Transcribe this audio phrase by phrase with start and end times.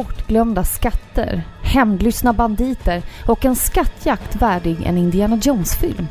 [0.00, 6.06] bortglömda skatter, hämndlystna banditer och en skattjakt värdig en Indiana Jones-film.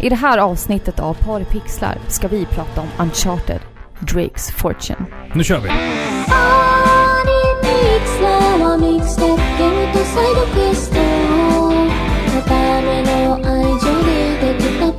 [0.00, 3.60] I det här avsnittet av Par pixlar ska vi prata om Uncharted,
[4.00, 5.06] Drakes Fortune.
[5.34, 5.70] Nu kör vi!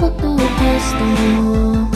[0.01, 1.90] パ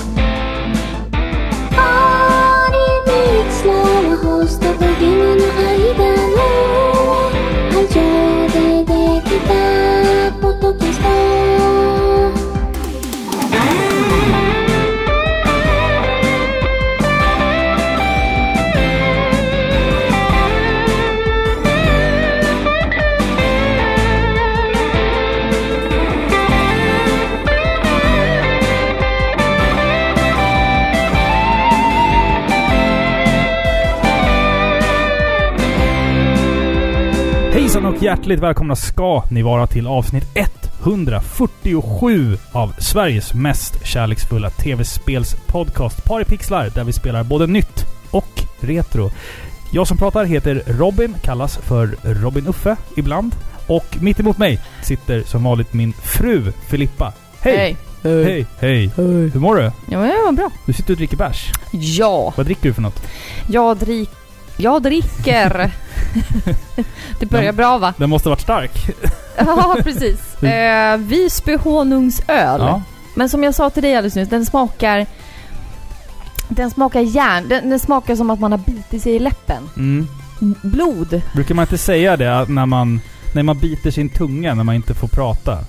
[37.96, 40.26] och hjärtligt välkomna ska ni vara till avsnitt
[40.84, 49.12] 147 av Sveriges mest kärleksfulla tv-spelspodcast Paripixlar där vi spelar både nytt och retro.
[49.72, 53.36] Jag som pratar heter Robin, kallas för Robin Uffe ibland.
[53.68, 57.14] Och mitt emot mig sitter som vanligt min fru Filippa.
[57.40, 57.78] Hej!
[58.04, 58.46] Hej!
[58.60, 58.92] Hej!
[58.96, 59.62] Hur mår du?
[59.64, 60.50] Ja, men det var bra.
[60.66, 61.52] Du sitter och dricker bärs.
[61.72, 63.08] Ja, Vad dricker du för något?
[63.50, 64.10] jag, drick,
[64.58, 65.72] jag dricker.
[67.20, 67.94] det börjar bra va?
[67.98, 68.90] Den måste varit stark.
[69.38, 70.36] Ja, precis.
[70.44, 72.62] Eh, Visby honungsöl.
[72.62, 72.82] Ja.
[73.16, 75.06] Men som jag sa till dig alldeles nyss, den smakar...
[76.50, 77.48] Den smakar järn.
[77.50, 79.70] Den, den smakar som att man har bitit sig i läppen.
[79.78, 80.08] Mm.
[80.64, 81.22] Blod.
[81.34, 83.02] Brukar man inte säga det när man,
[83.34, 85.60] när man biter sin tunga när man inte får prata?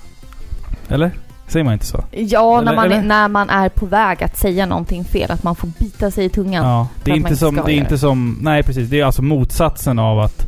[0.89, 1.11] Eller?
[1.47, 2.03] Säger man inte så?
[2.11, 2.97] Ja, när, Eller- man, eller?
[2.97, 5.31] är, när man är på väg att säga någonting fel.
[5.31, 6.65] Att man får bita sig i tungan.
[6.65, 6.87] Ja.
[7.03, 7.55] Det är inte som...
[7.55, 8.37] Det är inte som...
[8.41, 8.89] Nej precis.
[8.89, 10.47] Det är alltså motsatsen av att...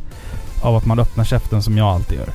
[0.62, 2.28] Av att man öppnar käften som jag alltid gör.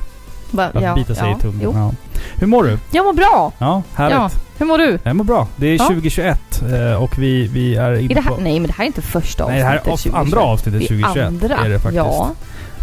[0.50, 1.74] Va, Att ja, bita sig ja, i tungan.
[1.76, 1.92] Ja.
[2.34, 2.78] Hur mår du?
[2.90, 3.52] Jag mår bra.
[3.58, 4.16] Ja, härligt.
[4.16, 4.30] Ja.
[4.58, 4.98] Hur mår du?
[5.02, 5.48] Jag mår bra.
[5.56, 5.86] Det är Ja.
[5.86, 8.36] 2021 eh, och vi, vi är inne det här, på...
[8.40, 10.34] nej, men det här är inte första Nej, det här avsnittet är av, 2021.
[10.34, 11.26] andra avsnittet Det är 2021.
[11.26, 11.56] andra.
[11.64, 11.96] Är det faktiskt.
[11.96, 12.30] Ja.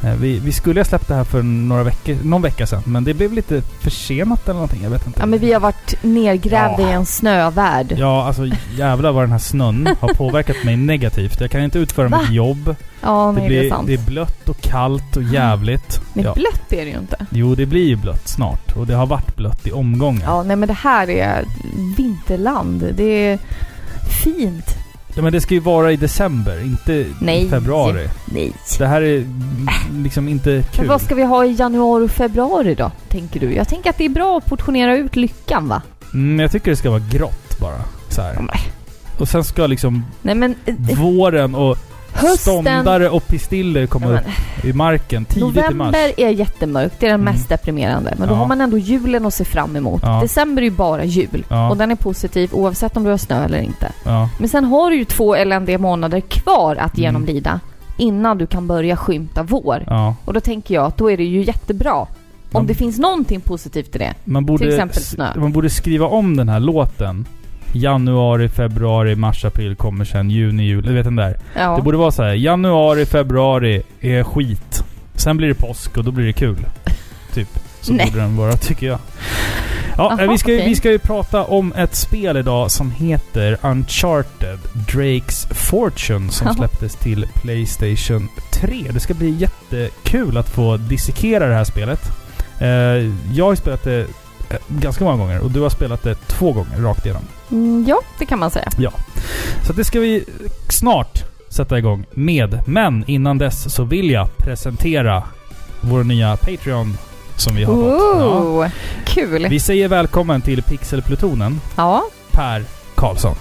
[0.04, 2.82] Eh, Vi, vi skulle ha släppt det här för några veckor, någon vecka sedan.
[2.86, 4.84] Men det blev lite försenat eller någonting.
[4.84, 5.20] Jag vet inte.
[5.20, 6.90] ja, men vi har varit nergrävda Ja.
[6.90, 7.96] i en snövärld.
[7.98, 8.44] Ja, alltså
[8.78, 11.42] jävlar vad den här snön har påverkat mig negativt.
[11.42, 12.20] Jag kan inte utföra Va?
[12.22, 12.76] mitt jobb.
[13.02, 13.88] Ja, Det nej, det är blir, sant.
[13.88, 16.02] det är blött och kallt och jävligt.
[16.14, 16.34] Men Ja.
[16.34, 17.26] blött är det ju inte.
[17.30, 18.76] Jo, det blir ju blött snart.
[18.76, 20.24] Och det har varit blött i omgångar.
[20.26, 21.46] Ja, nej men det här är
[21.98, 22.90] vinterland.
[22.98, 23.40] Det är
[24.24, 24.76] fint.
[25.16, 27.46] Ja, men det ska ju vara i december, inte Nej.
[27.46, 28.08] i februari.
[28.26, 28.54] Nej.
[28.78, 29.68] Det här är mm,
[30.04, 30.88] liksom inte Men kul.
[30.88, 33.54] vad ska vi ha i januari och februari då, tänker du?
[33.54, 35.82] Jag tänker att det är bra att portionera ut lyckan va?
[36.14, 37.82] Mm, jag tycker det ska vara grått bara.
[38.10, 38.34] Så här.
[38.36, 38.48] Men-
[39.20, 41.78] Och sen ska liksom Nej men eh, våren och
[42.14, 42.38] hösten...
[42.38, 45.70] ståndare och pistiller Ja, men, upp i marken tidigt i mars.
[45.70, 47.34] november är jättemörkt, det är den Mm.
[47.34, 48.14] mest deprimerande.
[48.18, 48.38] Men då Ja.
[48.38, 50.02] har man ändå julen att se fram emot.
[50.06, 50.20] Ja.
[50.22, 51.46] December är ju bara jul.
[51.72, 53.92] Och den är positiv oavsett om du har snö eller inte.
[54.40, 57.04] Men sen har du ju två eländiga månader kvar att Mm.
[57.04, 57.60] genomlida
[57.98, 60.14] innan du kan börja skymta vår.
[60.26, 61.94] Och då tänker jag att då är det ju jättebra.
[61.94, 62.08] Om
[62.60, 64.14] Man- det finns någonting positivt i det.
[64.24, 65.28] Man borde, Till exempel snö.
[65.36, 67.26] Man borde skriva om den här låten.
[67.76, 70.30] Januari, februari, mars, april kommer sen.
[70.30, 70.88] Juni, juli.
[70.88, 71.38] Du vet den där.
[71.56, 71.76] Ja.
[71.76, 72.34] Det borde vara så här.
[72.34, 74.84] Januari, februari är skit.
[75.16, 76.58] Sen blir det påsk och då blir det kul.
[77.34, 77.48] Typ.
[77.82, 78.06] Så Nej.
[78.06, 79.00] borde den vara, tycker jag.
[79.98, 80.68] Ja, Aha, eh, vi, ska, okej.
[80.70, 86.54] vi ska ju prata om ett spel idag som heter Uncharted Drake's Fortune som Ja.
[86.54, 88.86] släpptes till Playstation 3.
[88.94, 92.02] Det ska bli jättekul att få dissekera det här spelet.
[92.60, 92.68] Eh,
[93.36, 94.06] jag har ju spelat det
[94.68, 97.24] ganska många gånger och du har spelat det två gånger rakt igenom.
[97.52, 98.70] Mm, ja, det kan man säga.
[99.68, 100.26] Så det ska vi
[100.70, 102.60] snart sätta igång med.
[102.66, 105.24] Men innan dess så vill jag presentera
[105.82, 106.98] vår nya Patreon
[107.38, 108.20] som vi har fått.
[108.22, 108.26] Ja.
[108.40, 108.68] Ooh,
[109.06, 109.48] kul!
[109.50, 112.04] Vi säger välkommen till Pixelplutonen, Ja.
[112.32, 112.64] Per
[112.96, 113.36] Karlsson.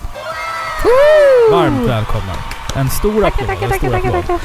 [0.84, 1.56] Woo!
[1.56, 2.37] Varmt välkommen.
[2.77, 3.47] En stor applåd.
[3.47, 4.38] tackar, tackar, tackar, tackar.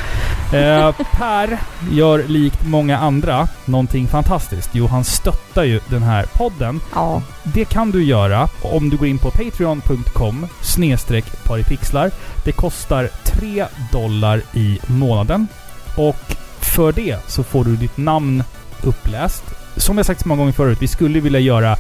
[0.54, 1.58] Eh, per
[1.92, 4.70] gör likt många andra någonting fantastiskt.
[4.74, 6.82] Jo, han stöttar ju den här podden.
[6.96, 7.22] Ja.
[7.44, 12.12] Det kan du göra om du går in på patreon.com snedstreck paripixlar.
[12.44, 15.48] Det kostar 3 dollar i månaden.
[15.96, 18.44] Och för det så får du ditt namn
[18.84, 19.44] uppläst.
[19.76, 21.78] Som jag sagt så många gånger förut, vi skulle vilja göra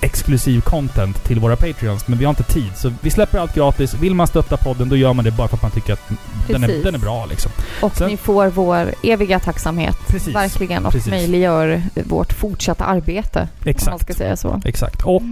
[0.00, 2.08] exklusiv content till våra Patreons.
[2.08, 2.70] Men vi har inte tid.
[2.76, 3.94] Så vi släpper allt gratis.
[3.94, 6.08] Vill man stötta podden, då gör man det bara för att man tycker att
[6.48, 7.50] den är, den är bra liksom.
[7.82, 9.96] Och Sen- ni får vår eviga tacksamhet.
[10.08, 10.34] Precis.
[10.34, 10.86] Verkligen.
[10.86, 11.10] Och Precis.
[11.10, 13.40] möjliggör vårt fortsatta arbete.
[13.40, 14.02] Om man Exakt.
[14.02, 14.60] ska säga så.
[14.64, 15.02] Exakt.
[15.02, 15.22] Och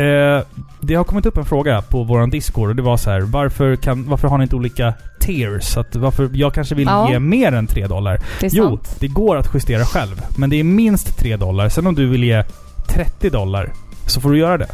[0.00, 0.42] eh,
[0.80, 3.20] det har kommit upp en fråga på våran Discord och det var så här.
[3.20, 5.76] Varför, kan, varför har ni inte olika tiers?
[5.76, 7.10] Att varför, jag kanske vill Ja.
[7.10, 8.20] ge mer än 3 dollar.
[8.40, 8.96] Det Jo, sant.
[9.00, 10.22] det går att justera själv.
[10.36, 11.68] Men det är minst 3 dollar.
[11.68, 12.44] Sen om du vill ge
[12.88, 13.72] 30 dollar
[14.10, 14.66] så får du göra det.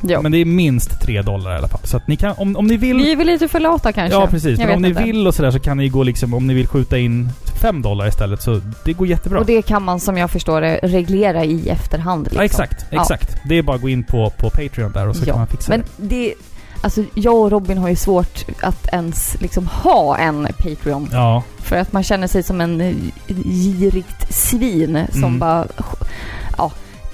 [0.00, 0.22] Ja.
[0.22, 1.80] Men det är minst 3 dollar i alla fall.
[1.84, 2.96] Så att ni kan, om, om ni vill...
[2.96, 4.18] Vi är väl lite för lata kanske?
[4.18, 4.58] Ja, precis.
[4.58, 5.02] Jag Men om ni inte.
[5.02, 6.34] vill och sådär så kan ni gå liksom...
[6.34, 7.28] Om ni vill skjuta in
[7.60, 9.38] 5 dollar istället så det går jättebra.
[9.40, 12.22] Och det kan man som jag förstår det reglera i efterhand.
[12.24, 12.38] Liksom.
[12.38, 12.86] ja, exakt.
[12.90, 13.00] Ja.
[13.00, 13.36] Exakt.
[13.48, 15.46] Det är bara att gå in på, på Patreon där och så Ja, kan man
[15.46, 16.06] fixa Men det.
[16.16, 16.34] det...
[16.82, 21.08] Alltså jag och Robin har ju svårt att ens liksom ha en Patreon.
[21.12, 22.94] Ja, För att man känner sig som en eh,
[23.44, 25.38] girigt svin som Mm.
[25.38, 25.66] bara...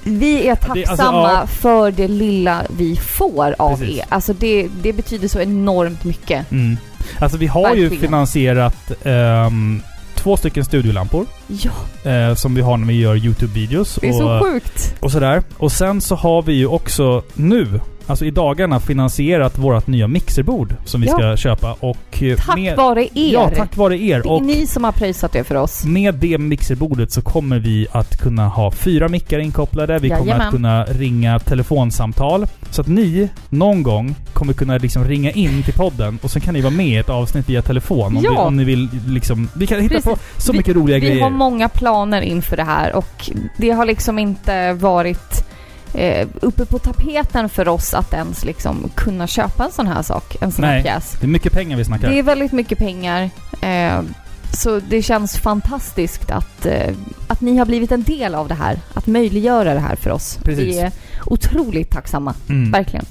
[0.05, 3.99] Vi är det- alltså, tacksamma för det lilla vi får av Precis.
[3.99, 4.05] er.
[4.09, 6.51] Alltså det, det betyder så enormt mycket.
[6.53, 6.77] Mm.
[7.19, 8.01] Alltså vi har ju Verkligen.
[8.01, 9.83] finansierat ehm,
[10.15, 11.27] två stycken studiolampor.
[11.47, 11.71] Ja,
[12.11, 13.99] eh, som vi har när vi gör YouTube-videos.
[14.01, 14.95] det är så och, sjukt.
[15.01, 15.43] och sådär.
[15.57, 20.75] Och sen så har vi ju också nu, alltså i dagarna, finansierat vårt nya mixerbord
[20.85, 21.13] som vi Ja.
[21.13, 21.77] ska köpa.
[21.81, 23.33] Och eh, Tack med, vare er.
[23.33, 24.21] Ja, tack vare er.
[24.23, 25.85] det är Och ni som har pröjsat det för oss.
[25.85, 29.99] med det mixerbordet så kommer vi att kunna ha fyra mickar inkopplade.
[29.99, 30.47] Vi kommer Jajamän.
[30.47, 32.47] att kunna ringa telefonsamtal.
[32.71, 36.55] Så att ni någon gång kommer kunna liksom ringa in till podden och sen kan
[36.55, 38.17] ni vara med i ett avsnitt via telefon.
[38.17, 38.31] Om, Ja.
[38.31, 39.49] vi, om ni vill liksom...
[39.57, 40.11] Vi kan hitta Precis.
[40.11, 41.23] på så Vi- mycket roliga Vi grejer.
[41.23, 45.44] har många planer inför det här och det har liksom inte varit
[45.95, 50.37] eh, uppe på tapeten för oss att ens liksom kunna köpa en sån här sak,
[50.41, 50.83] en sån här Nej.
[50.83, 51.17] pjäs.
[51.21, 52.11] Det är mycket pengar vi snackar.
[52.11, 53.31] Det är väldigt mycket pengar.
[53.61, 54.01] Eh,
[54.53, 56.95] så det känns fantastiskt att, eh,
[57.27, 58.81] att ni har blivit en del av det här.
[58.95, 60.39] Att möjliggöra det här för oss.
[60.45, 60.65] Precis.
[60.65, 60.93] Vi är
[61.27, 62.35] otroligt tacksamma.
[62.49, 62.71] Mm.
[62.71, 63.05] Verkligen.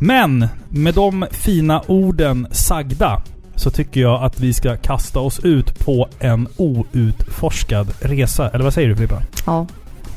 [0.00, 3.22] Men med de fina orden sagda
[3.54, 8.50] så tycker jag att vi ska kasta oss ut på en outforskad resa.
[8.50, 9.22] Eller vad säger du Filippa?
[9.46, 9.66] Ja,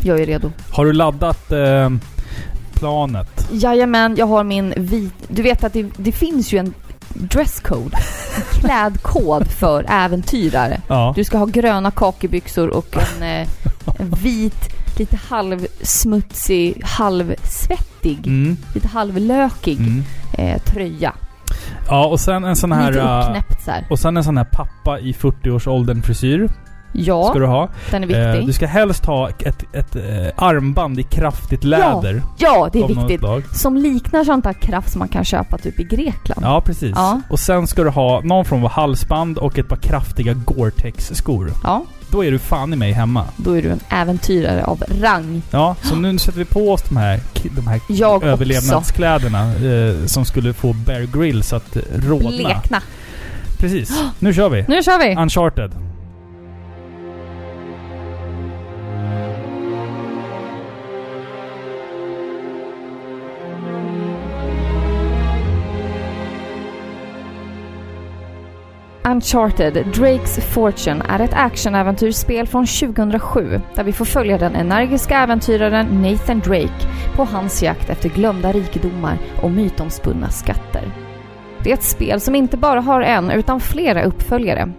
[0.01, 0.51] jag är redo.
[0.71, 1.89] Har du laddat eh,
[2.73, 3.47] planet?
[3.51, 5.13] Jajamän, jag har min vit...
[5.27, 6.73] Du vet att det, det finns ju en
[7.13, 7.97] dresscode.
[8.51, 10.81] Klädkod för äventyrare.
[10.87, 11.13] Ja.
[11.15, 13.47] Du ska ha gröna kakebyxor och en, eh,
[13.99, 20.03] en vit, lite halvsmutsig, halvsvettig, Mm, lite halvlökig mm.
[20.33, 21.13] eh, tröja.
[21.87, 22.91] Ja, och sen en sån här...
[22.91, 23.85] lite eh, uppknäppt så här.
[23.89, 26.49] och sen en sån här pappa i 40-årsåldern frisyr
[26.93, 27.69] Ja, ska du ha.
[27.91, 28.47] den är Eh, viktig.
[28.47, 32.21] du ska helst ha ett, ett, ett eh, armband i kraftigt läder.
[32.37, 33.21] ja, det är viktigt.
[33.57, 36.41] Som liknar sånt där kraft som man kan köpa typ i Grekland.
[36.43, 36.91] Ja, precis.
[36.95, 37.21] Ja.
[37.29, 41.51] Och sen ska du ha någon form av halsband och ett par kraftiga Gore-Tex-skor.
[41.63, 43.23] Ja, Då är du fan i mig hemma.
[43.37, 45.41] då är du en äventyrare av rang.
[45.51, 47.19] Ja, så nu sätter vi på oss de här,
[47.55, 52.29] de här Jag överlevnadskläderna eh, som skulle få Bear Grylls att eh, rodna.
[52.29, 52.81] Blekna.
[53.59, 54.03] Precis.
[54.19, 54.65] Nu kör vi!
[54.67, 55.15] Nu kör vi!
[55.21, 55.71] Uncharted.
[69.03, 76.01] Uncharted Drake's Fortune är ett actionäventyrsspel från 2007 där vi får följa den energiska äventyraren
[76.01, 80.91] Nathan Drake på hans jakt efter glömda rikedomar och mytomspunna skatter.
[81.63, 84.73] Det är ett spel som inte bara har en utan flera uppföljare.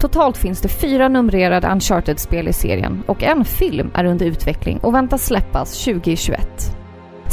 [0.00, 4.94] Totalt finns det fyra numrerade Uncharted-spel i serien och en film är under utveckling och
[4.94, 6.83] väntas släppas 2021.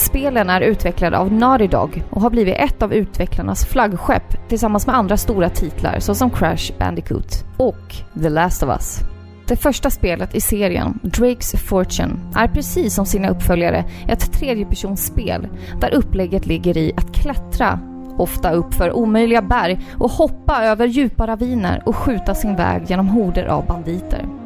[0.01, 4.95] Spelen är utvecklade av Naughty Dog och har blivit ett av utvecklarnas flaggskepp tillsammans med
[4.95, 8.99] andra stora titlar såsom Crash Bandicoot och The Last of Us.
[9.47, 15.47] Det första spelet i serien, Drake's Fortune, är precis som sina uppföljare ett tredjepersonsspel
[15.81, 17.79] där upplägget ligger i att klättra,
[18.17, 23.45] ofta uppför omöjliga berg och hoppa över djupa raviner och skjuta sin väg genom horder
[23.45, 24.40] av banditer.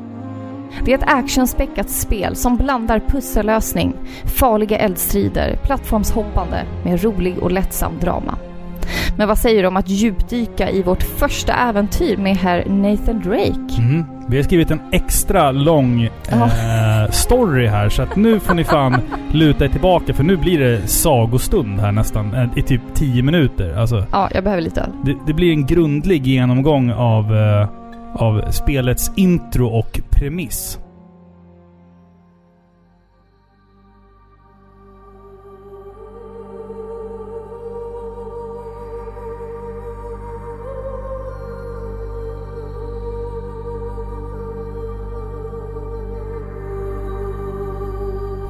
[0.86, 3.94] Det är ett actionspäckat spel som blandar pussellösning,
[4.40, 8.36] farliga eldstrider, plattformshoppande med rolig och lättsam drama.
[9.18, 13.76] Men vad säger du om att djupdyka i vårt första äventyr med herr Nathan Drake?
[13.82, 14.04] Mm.
[14.30, 18.96] Vi har skrivit en extra lång eh, story här så att nu får ni fan
[19.32, 22.34] luta er tillbaka för nu blir det sagostund här nästan.
[22.34, 23.78] eh, I typ 10 minuter.
[23.78, 24.90] Alltså, Ja, jag behöver lite öl.
[25.04, 27.68] det, det blir en grundlig genomgång av, eh,
[28.16, 30.80] av spelets intro och premiss.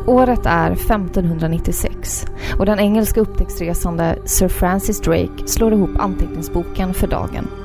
[0.08, 2.26] Året är 1596
[2.60, 7.65] och den engelska upptäcktsresande Sir Francis Drake slår ihop anteckningsboken för dagen.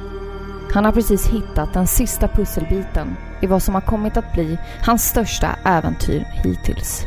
[0.73, 5.05] Han har precis hittat den sista pusselbiten i vad som har kommit att bli hans
[5.05, 7.07] största äventyr hittills.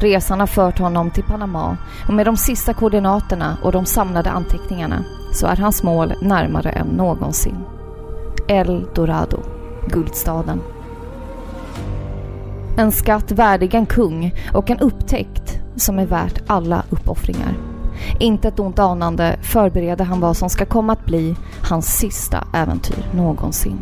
[0.00, 1.76] Resan har fört honom till Panama
[2.08, 6.86] och med de sista koordinaterna och de samlade anteckningarna så är hans mål närmare än
[6.86, 7.56] någonsin.
[8.48, 9.42] El Dorado,
[9.86, 10.60] guldstaden.
[12.76, 17.69] En skatt värdig en kung och en upptäckt som är värt alla uppoffringar.
[18.18, 23.04] Inte ett ont anande förbereder han vad som ska komma att bli hans sista äventyr
[23.14, 23.78] någonsin.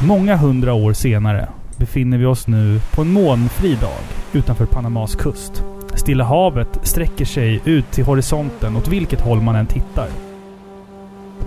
[0.00, 5.62] Många hundra år senare befinner vi oss nu på en molnfri dag utanför Panamas kust.
[5.94, 10.27] Stilla havet sträcker sig ut till horisonten åt vilket håll man än tittar.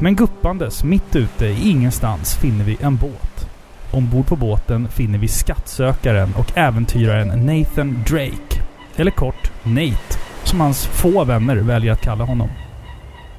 [0.03, 3.49] Men guppandes mitt ute i ingenstans finner vi en båt.
[3.91, 8.61] Ombord på båten finner vi skattsökaren och äventyraren Nathan Drake.
[8.95, 12.49] Eller kort Nate, som hans få vänner väljer att kalla honom.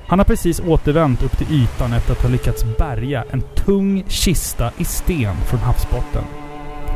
[0.06, 4.70] Han har precis återvänt upp till ytan efter att ha lyckats bärga en tung kista
[4.78, 6.24] i sten från havsbotten.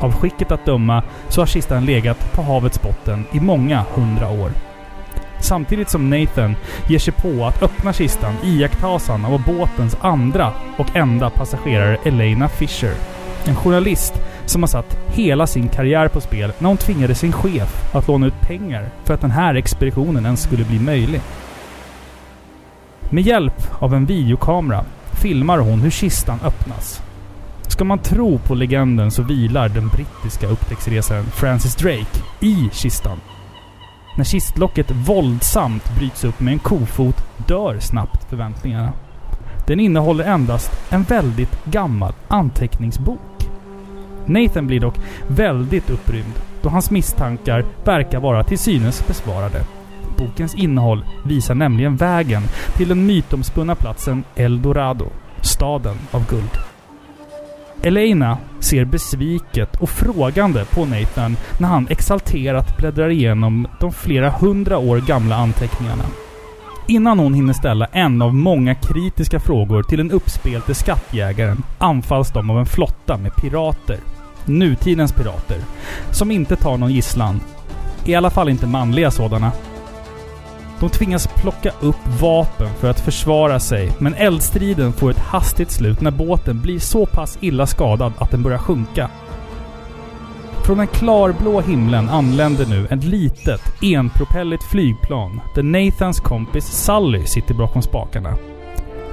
[0.01, 4.51] Av skicket att döma så har kistan legat på havets botten i många hundra år.
[5.47, 6.57] Samtidigt som Nathan
[6.89, 12.49] ger sig på att öppna kistan iakttas han av båtens andra och enda passagerare Elena
[12.49, 12.95] Fisher.
[13.45, 14.15] En journalist
[14.47, 18.27] som har satt hela sin karriär på spel när hon tvingade sin chef att låna
[18.27, 21.21] ut pengar för att den här expeditionen ens skulle bli möjlig.
[23.11, 24.85] Med hjälp av en videokamera
[25.23, 27.03] filmar hon hur kistan öppnas.
[27.69, 33.21] Ska man tro på legenden så vilar den brittiska upptäcktsresaren Francis Drake i kistan.
[34.17, 38.93] När kistlocket våldsamt bryts upp med en kofot dör snabbt förväntningarna.
[39.67, 43.49] Den innehåller endast en väldigt gammal anteckningsbok.
[44.27, 49.65] Nathan blir dock väldigt upprymd då hans misstankar verkar vara till synes besvarade.
[50.19, 52.43] Bokens innehåll visar nämligen vägen
[52.77, 55.07] till den mytomspunna platsen Eldorado,
[55.41, 56.66] staden av guld.
[57.83, 64.79] Elena ser besviket och frågande på Nathan när han exalterat bläddrar igenom de flera hundra
[64.79, 66.05] år gamla anteckningarna.
[66.89, 72.51] Innan hon hinner ställa en av många kritiska frågor till den uppspelte skattjägaren anfalls de
[72.51, 73.99] av en flotta med pirater.
[74.45, 75.59] Nutidens pirater.
[76.11, 77.41] Som inte tar någon gisslan.
[78.05, 79.53] I alla fall inte manliga sådana.
[80.81, 86.01] De tvingas plocka upp vapen för att försvara sig, men eldstriden får ett hastigt slut
[86.01, 89.11] när båten blir så pass illa skadad att den börjar sjunka.
[90.65, 97.55] Från den klarblå himlen anländer nu ett litet, enpropelligt flygplan där Nathans kompis Sally sitter
[97.55, 98.37] bakom spakarna.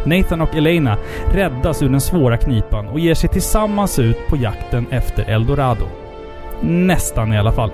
[0.05, 0.98] Nathan och Elena
[1.34, 5.86] räddas ur den svåra knipan och ger sig tillsammans ut på jakten efter Eldorado.
[6.62, 7.72] Nästan i alla fall.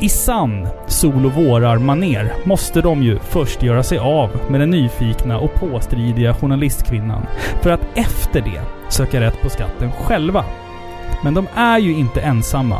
[0.00, 5.38] I sann sol och vårar-maner måste de ju först göra sig av med den nyfikna
[5.38, 7.26] och påstridiga journalistkvinnan
[7.62, 10.44] för att efter det söka rätt på skatten själva.
[11.24, 12.78] Men de är ju inte ensamma.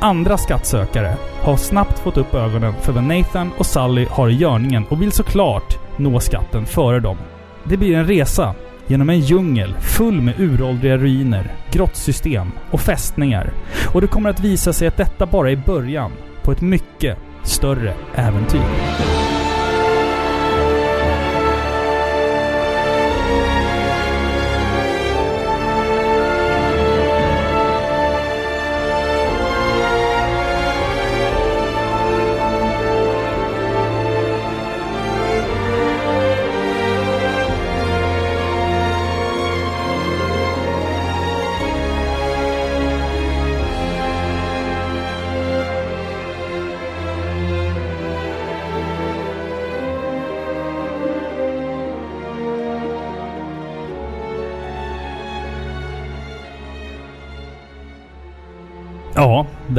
[0.00, 4.84] Andra skattsökare har snabbt fått upp ögonen för vad Nathan och Sally har i görningen
[4.88, 7.16] och vill såklart nå skatten före dem.
[7.64, 8.54] Det blir en resa
[8.86, 13.52] genom en djungel full med uråldriga ruiner, grottsystem och fästningar.
[13.94, 16.12] Och det kommer att visa sig att detta bara är början
[16.42, 19.31] på ett mycket större äventyr.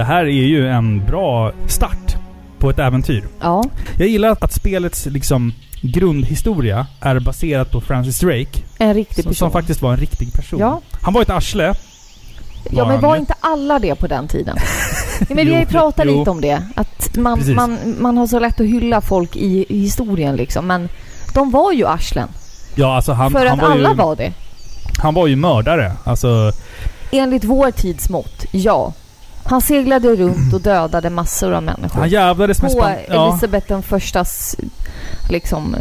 [0.04, 2.16] Det här är ju en bra start
[2.60, 3.24] på ett äventyr.
[3.42, 3.64] Ja,
[3.98, 8.60] Jag gillar att spelets liksom grundhistoria är baserat på Francis Drake.
[8.78, 9.36] en riktig Som, person.
[9.36, 10.60] som faktiskt var en riktig person.
[10.60, 10.82] Ja.
[11.02, 11.74] Han var ett arsle.
[12.72, 14.58] Ja, men var inte alla det på den tiden?
[15.20, 16.20] Ja, men vi har ju pratat jo.
[16.20, 16.64] lite om det.
[16.76, 17.56] Att man, Precis.
[17.56, 20.68] man, man har så lätt att hylla folk i, i historien liksom.
[20.68, 20.90] Men
[21.34, 22.28] de var ju arslen.
[22.76, 24.34] Ja, alltså han, för han, att var alla ju, var det.
[25.02, 25.92] han var ju mördare.
[26.04, 26.52] Alltså,
[27.12, 28.94] Enligt vår tids mått, ja.
[29.46, 32.00] Han seglade runt och dödade massor av människor.
[32.00, 32.90] han jävlades med på.
[33.08, 34.56] Ja, Elisabeth den förstas
[35.30, 35.76] liksom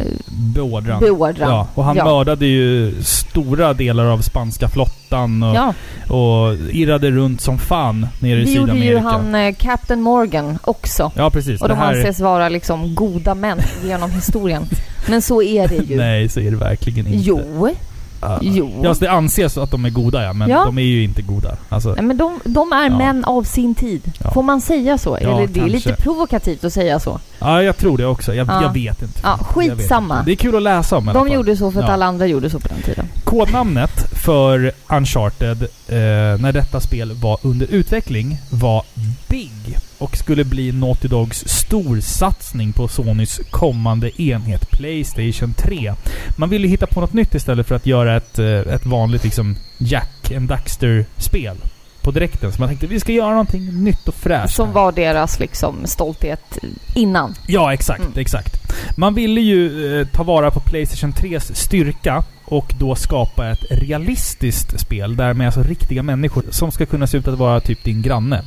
[0.54, 1.00] Beordran.
[1.00, 1.50] beordran.
[1.50, 2.04] Ja, och han ja.
[2.04, 5.74] mördade ju stora delar av spanska flottan och, Ja,
[6.14, 8.92] och irrade runt som fan nere i det gjorde Sydamerika.
[8.92, 11.12] ju han eh, Captain Morgan också.
[11.16, 11.62] Ja, precis.
[11.62, 11.94] Och de här...
[11.94, 14.66] anses vara liksom goda män genom historien.
[15.08, 15.96] Men så är det ju.
[15.96, 17.18] Nej, så är det verkligen inte.
[17.18, 17.74] Jo,
[18.22, 18.38] Ja.
[18.42, 18.70] jo.
[18.82, 20.64] Ja, alltså det anses att de är goda ja, men Ja.
[20.64, 21.56] de är ju inte goda.
[21.68, 22.98] Alltså, Nej, men de, de är Ja.
[22.98, 24.12] män av sin tid.
[24.24, 24.30] Ja.
[24.30, 25.16] Får man säga så?
[25.16, 27.20] Eller det är lite provokativt att säga så.
[27.38, 28.34] ja, jag tror det också.
[28.34, 28.62] Jag, Ja.
[28.62, 29.20] jag vet inte.
[29.22, 30.14] Ja, skitsamma.
[30.18, 30.26] inte.
[30.26, 32.58] Det är kul att läsa om De gjorde så för att alla andra gjorde så
[32.60, 33.06] på den tiden.
[33.24, 38.84] Kodnamnet för Uncharted eh, när detta spel var under utveckling var
[39.28, 45.94] Big och skulle bli Naughty Dogs storsatsning på Sonys kommande enhet Playstation 3.
[46.36, 49.56] Man ville hitta på något nytt istället för att göra ett, eh, ett vanligt liksom
[49.78, 51.56] Jack and Daxter-spel
[52.02, 52.52] på direkten.
[52.52, 54.54] Så man tänkte vi ska göra någonting nytt och fräscht.
[54.54, 56.58] Som var deras liksom stolthet
[56.94, 57.34] innan.
[57.46, 58.00] Ja, exakt.
[58.00, 58.12] Mm.
[58.16, 58.72] exakt.
[58.96, 64.80] Man ville ju eh, ta vara på Playstation 3s styrka och då skapa ett realistiskt
[64.80, 68.02] spel där med alltså riktiga människor som ska kunna se ut att vara typ din
[68.02, 68.42] granne.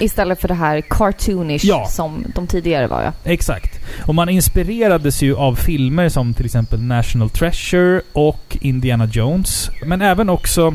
[0.00, 1.86] Istället för det här cartoonish Ja.
[1.90, 3.12] som de tidigare var ja.
[3.24, 3.80] Exakt.
[4.06, 9.70] Och man inspirerades ju av filmer som till exempel National Treasure och Indiana Jones.
[9.86, 10.74] Men även också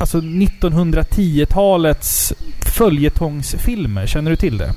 [0.00, 2.32] alltså 1910-talets
[2.76, 4.06] följetongsfilmer.
[4.06, 4.74] Känner du till det?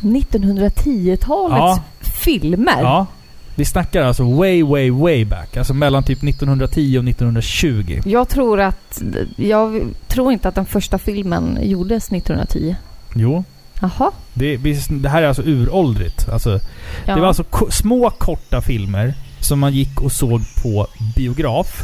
[0.00, 1.82] 1910-talets Ja.
[2.24, 2.80] filmer.
[2.82, 3.06] Ja.
[3.54, 5.56] Vi snackar alltså way, way, way back.
[5.56, 8.00] Alltså mellan typ 1910 och 1920.
[8.04, 9.02] Jag tror att...
[9.36, 12.76] Jag tror inte att den första filmen gjordes 1910.
[13.14, 13.44] Jo.
[13.80, 14.10] Jaha.
[14.34, 14.56] Det,
[14.90, 16.28] det här är alltså uråldrigt.
[16.28, 16.60] Alltså,
[17.06, 17.14] Ja.
[17.14, 21.82] Det var alltså små korta filmer som man gick och såg på biograf.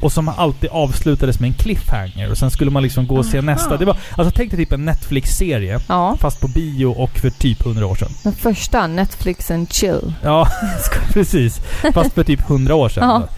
[0.00, 2.30] Och som alltid avslutades med en cliffhanger.
[2.30, 3.44] Och sen skulle man liksom gå och se Aha.
[3.44, 3.76] nästa.
[3.76, 5.80] Det var, alltså tänk dig typ en Netflix-serie.
[5.88, 6.16] Ja.
[6.20, 8.08] Fast på bio och för typ 100 år sedan.
[8.22, 10.12] Den första, Netflix and chill.
[10.22, 10.48] Ja,
[11.12, 11.60] precis.
[11.94, 13.08] Fast för typ 100 år sedan.
[13.08, 13.28] Ja.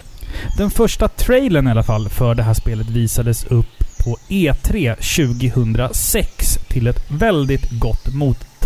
[0.59, 4.95] Den första trailern i alla fall för det här spelet visades upp på E E3
[5.65, 8.07] 2006 till ett väldigt gott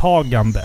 [0.03, 0.61] mottagande.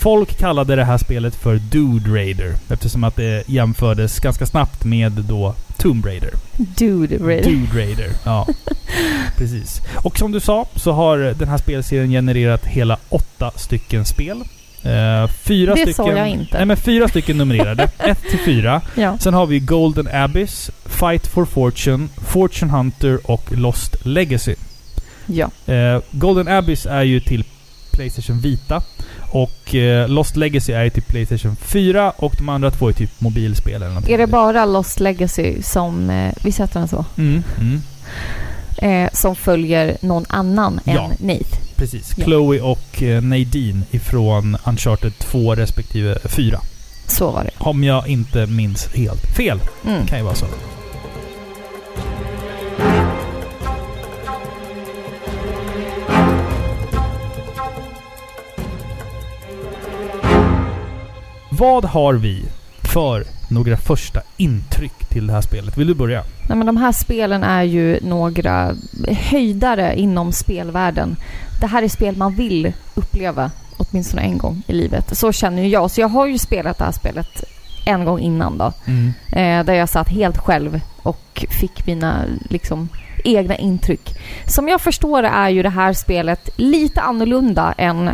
[0.00, 5.12] Folk kallade det här spelet för Dude Raider eftersom att det jämfördes ganska snabbt med
[5.12, 6.30] då Tomb Raider.
[6.56, 7.50] Dude, Raider.
[7.50, 8.48] Dude Raider, ja.
[9.36, 9.80] Precis.
[10.04, 14.42] Och som du sa så har den här spelserien genererat hela åtta stycken spel.
[14.82, 15.94] Eh, fyra Det stycken...
[15.94, 16.56] sa jag inte.
[16.56, 17.82] Nej men fyra stycken numrerade.
[17.98, 18.80] ett till fyra.
[18.94, 19.18] Ja.
[19.18, 24.54] Sen har vi Golden Abyss, Fight for Fortune, Fortune Hunter och Lost Legacy.
[25.26, 25.50] Ja.
[25.74, 27.44] Eh, Golden Abyss är ju till
[28.00, 28.82] Playstation Vita.
[29.32, 33.20] Och eh, Lost Legacy är ju till Playstation 4 och de andra två är typ
[33.20, 34.14] mobilspel eller någonting.
[34.14, 37.82] Är det bara Lost Legacy som, eh, vi sätter den så, Mm, mm,
[39.04, 40.92] eh, som följer någon annan Ja.
[41.20, 41.56] än Nate?
[41.76, 42.12] precis.
[42.16, 42.24] Ja.
[42.24, 46.60] Chloe och eh, Nadine ifrån Uncharted 2 respektive 4.
[47.06, 47.50] Så var det.
[47.58, 49.60] Om jag inte minns helt fel.
[49.86, 50.06] Mm.
[50.06, 50.46] Kan ju vara så.
[61.60, 62.44] Vad har vi
[62.92, 65.78] för några första intryck till det här spelet?
[65.78, 66.24] Vill du börja?
[66.48, 68.74] Nej, men de här spelen är ju några
[69.08, 71.16] höjdare inom spelvärlden.
[71.60, 75.16] Det här är spel man vill uppleva åtminstone en gång i livet.
[75.16, 75.90] Så känner ju jag.
[75.90, 77.44] Så jag har ju spelat det här spelet
[77.86, 78.72] en gång innan då.
[79.38, 82.88] Eh, där jag satt helt själv och fick mina liksom,
[83.24, 84.18] egna intryck.
[84.46, 88.10] Som jag förstår det är ju det här spelet lite annorlunda än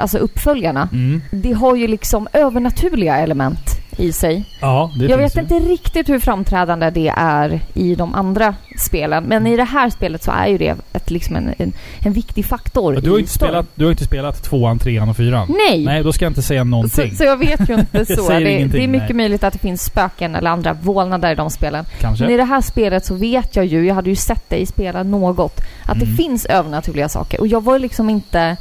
[0.00, 0.88] alltså uppföljarna.
[0.92, 1.22] Mm.
[1.30, 3.60] Det har ju liksom övernaturliga element
[3.96, 4.44] i sig.
[4.60, 5.40] Ja, det Jag vet ju.
[5.40, 9.24] inte riktigt hur framträdande det är i de andra spelen.
[9.24, 12.44] Men i det här spelet så är ju det ett, liksom en, en, en viktig
[12.44, 15.48] faktor Ja, Du har, inte spelat, du har inte spelat tvåan, trean och fyran?
[15.68, 15.84] Nej!
[15.84, 17.16] Nej, då ska jag inte säga så, någonting.
[17.16, 18.28] så jag vet ju inte så.
[18.28, 19.14] Det, det är mycket nej.
[19.16, 21.84] möjligt att det finns spöken eller andra vålnader i de spelen.
[22.00, 22.24] Kanske.
[22.24, 25.02] Men i det här spelet så vet jag ju, jag hade ju sett dig spela
[25.02, 26.08] något, att Mm.
[26.08, 27.40] det finns övernaturliga saker.
[27.40, 28.56] Och jag var liksom inte...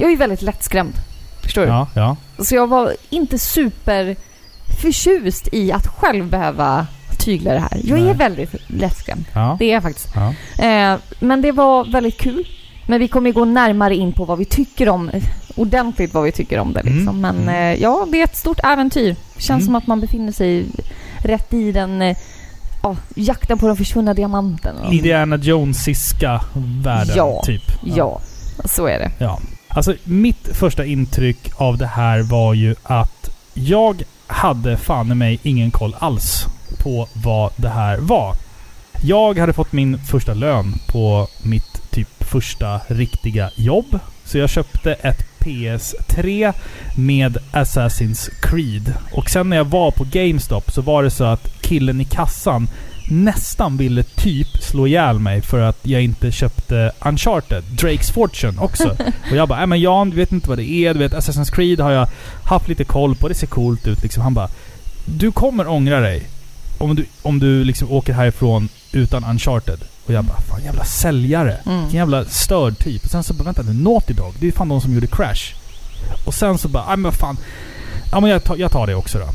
[0.00, 0.92] Jag är ju väldigt lättskrämd.
[1.42, 1.68] Förstår du?
[1.68, 2.16] Ja, ja.
[2.38, 4.16] Så jag var inte super
[4.82, 6.86] förtjust i att själv behöva
[7.18, 7.80] tygla det här.
[7.84, 8.10] Jag Nej.
[8.10, 9.24] är väldigt lättskrämd.
[9.34, 9.56] ja.
[9.58, 10.08] Det är jag faktiskt.
[10.14, 10.28] ja.
[10.66, 12.46] Eh, men det var väldigt kul.
[12.86, 15.10] Men vi kommer gå närmare in på vad vi tycker om,
[15.56, 17.08] ordentligt vad vi tycker om det liksom.
[17.08, 17.48] Mm, Men mm.
[17.74, 19.16] eh, ja, det är ett stort äventyr.
[19.36, 19.64] Känns Mm.
[19.64, 20.64] som att man befinner sig
[21.24, 22.16] rätt i den, eh,
[22.82, 24.76] ja, jakten på den försvunna diamanten.
[24.90, 26.40] Indiana Jonesiska
[26.84, 27.42] världen, Ja.
[27.44, 27.62] typ.
[27.84, 28.20] Ja,
[28.64, 29.10] så är det.
[29.18, 29.40] Ja.
[29.74, 35.38] Alltså, mitt första intryck av det här var ju att jag hade fan i mig
[35.42, 36.46] ingen koll alls
[36.82, 38.36] på vad det här var.
[39.02, 43.98] Jag hade fått min första lön på mitt typ första riktiga jobb.
[44.24, 46.52] Så jag köpte ett PS3
[46.96, 48.94] med Assassin's Creed.
[49.12, 52.68] Och sen när jag var på GameStop så var det så att killen i kassan
[53.10, 58.88] nästan ville typ slå ihjäl mig för att jag inte köpte Uncharted, Drake's Fortune också.
[59.30, 60.94] och jag bara, nej men Jan, du vet inte vad det är.
[60.94, 62.08] Du vet Assassin's Creed har jag
[62.44, 63.28] haft lite koll på.
[63.28, 64.22] Det ser coolt ut liksom.
[64.22, 64.48] Han bara,
[65.04, 66.22] du kommer ångra dig
[66.78, 69.80] om du, om du liksom åker härifrån utan Uncharted.
[70.06, 71.56] Och jag bara, fan jävla säljare.
[71.66, 71.88] Mm.
[71.88, 73.04] Jävla störd typ.
[73.04, 74.34] Och sen så bara, vänta nu, Naughty Dog.
[74.38, 75.54] Det är fan de som gjorde Crash.
[76.24, 77.36] Och sen så bara, nej men vad fan.
[78.12, 79.28] Ja men jag tar, jag tar det också då.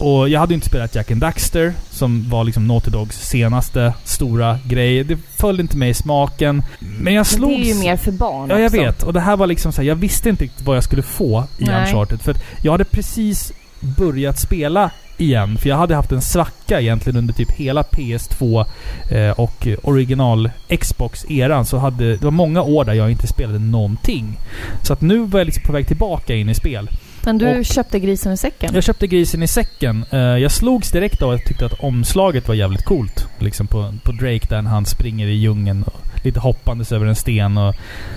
[0.00, 4.58] Och jag hade inte spelat Jack and Daxter, som var liksom Naughty Dogs senaste stora
[4.64, 5.04] grej.
[5.04, 6.62] Det föll inte mig i smaken.
[6.78, 7.56] Men jag Men slogs...
[7.56, 8.80] det är ju mer för barn Ja, jag också.
[8.80, 9.02] vet.
[9.02, 11.44] Och det här var liksom så här, jag visste inte riktigt vad jag skulle få
[11.58, 11.80] i Nej.
[11.82, 12.20] Uncharted.
[12.20, 15.56] För att jag hade precis börjat spela igen.
[15.58, 18.66] För jag hade haft en svacka egentligen under typ hela PS2
[19.10, 21.66] eh, och original Xbox-eran.
[21.66, 24.38] Så hade, det var många år där jag inte spelade någonting.
[24.82, 26.90] Så att nu var jag liksom på väg tillbaka in i spel.
[27.24, 28.70] Men du Och- köpte grisen i säcken?
[28.74, 30.04] Jag köpte grisen i säcken.
[30.10, 33.26] Eh, jag slogs direkt av att jag tyckte att omslaget var jävligt coolt.
[33.38, 37.58] Liksom på, på Drake där han springer i djungeln och lite hoppandes över en sten
[37.58, 37.74] och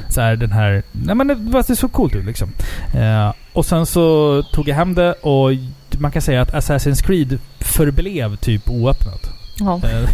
[0.09, 0.83] så här den här...
[0.91, 2.49] Nej men det, var- det såg coolt ut liksom.
[2.95, 5.49] Eh, och sen så tog jag hem det och
[5.99, 9.29] man kan säga att Assassin's Creed förblev typ oöppnat.
[9.59, 9.75] Ja.
[9.83, 9.99] Eh,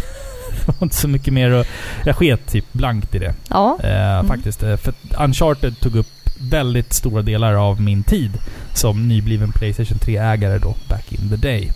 [0.66, 1.66] det var inte så mycket mer att...
[2.04, 3.34] Jag sket typ blankt i det.
[3.50, 3.78] ja.
[3.82, 4.62] Eh, Faktiskt.
[4.62, 6.06] Eh, för Uncharted tog upp
[6.40, 8.30] väldigt stora delar av min tid
[8.74, 11.70] som nybliven Playstation 3-ägare då, back in the day.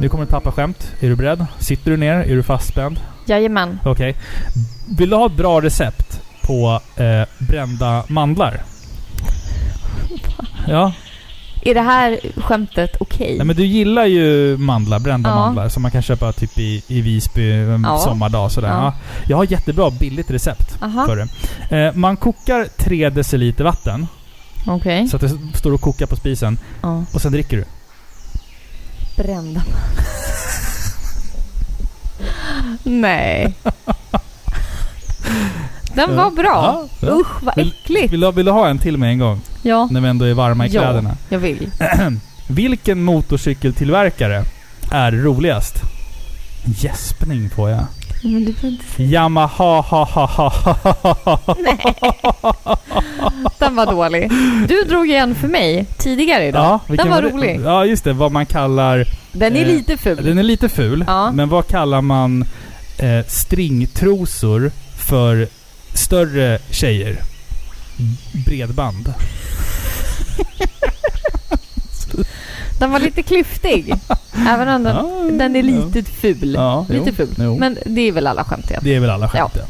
[0.00, 0.92] Nu kommer ett pappaskämt.
[1.00, 1.46] Är du beredd?
[1.58, 2.14] Sitter du ner?
[2.14, 3.00] Är du fastspänd?
[3.26, 3.78] Jajamän.
[3.84, 4.16] Okej.
[4.98, 8.62] Vill du ha ett bra recept på eh, brända mandlar?
[10.68, 10.92] Ja.
[11.62, 13.34] Är det här skämtet okej?
[13.36, 15.34] Nej, men du gillar ju mandlar, brända Ja.
[15.34, 17.98] mandlar som man kan köpa typ i, i Visby en Ja.
[17.98, 18.68] sommardag sådär.
[18.68, 18.74] Ja.
[18.84, 18.92] Ja.
[19.28, 21.16] Jag har jättebra billigt recept Aha, för
[21.70, 21.76] det.
[21.76, 24.06] Eh, man kokar 3 deciliter vatten
[24.66, 25.08] okej.
[25.08, 26.58] så att det står och kokar på spisen
[27.12, 27.64] och sen dricker du.
[29.18, 29.62] Brända.
[32.82, 33.54] Nej.
[35.94, 36.88] Den var bra.
[37.00, 37.08] Ja, ja.
[37.20, 38.12] Usch, vad Vill- äckligt.
[38.12, 39.40] Vill, du, vill du ha en till med en gång?
[39.62, 39.88] Ja.
[39.90, 40.80] När vi ändå är varma i Ja.
[40.82, 41.16] kläderna.
[41.28, 41.70] Jag vill.
[42.48, 44.44] Vilken motorcykeltillverkare
[44.92, 45.74] är roligast?
[46.64, 47.84] Gäspning får jag.
[48.22, 52.76] Men du får inte Yamaha ha ha ha ha ha
[53.58, 54.30] Den var dålig.
[54.68, 56.64] Du drog igen för mig tidigare idag.
[56.64, 57.60] Ja, vilken Den var rolig.
[57.64, 58.12] Ja, just det.
[58.12, 59.04] Vad man kallar...
[59.32, 60.24] Den är Eh, lite ful.
[60.24, 61.04] Den är lite ful.
[61.06, 61.30] Ja.
[61.32, 62.44] Men vad kallar man
[62.98, 65.48] eh, stringtrosor för
[65.94, 67.16] större tjejer?
[68.46, 69.14] Bredband.
[72.78, 73.94] Den var lite klyftig.
[74.48, 75.84] Även om den, Ja, den är ja.
[75.94, 76.54] lite ful.
[76.54, 77.34] Ja, Lite jo, ful.
[77.38, 77.56] jo.
[77.58, 78.80] Men det är väl alla skämt igen.
[78.84, 79.62] Det är väl alla skämt ja.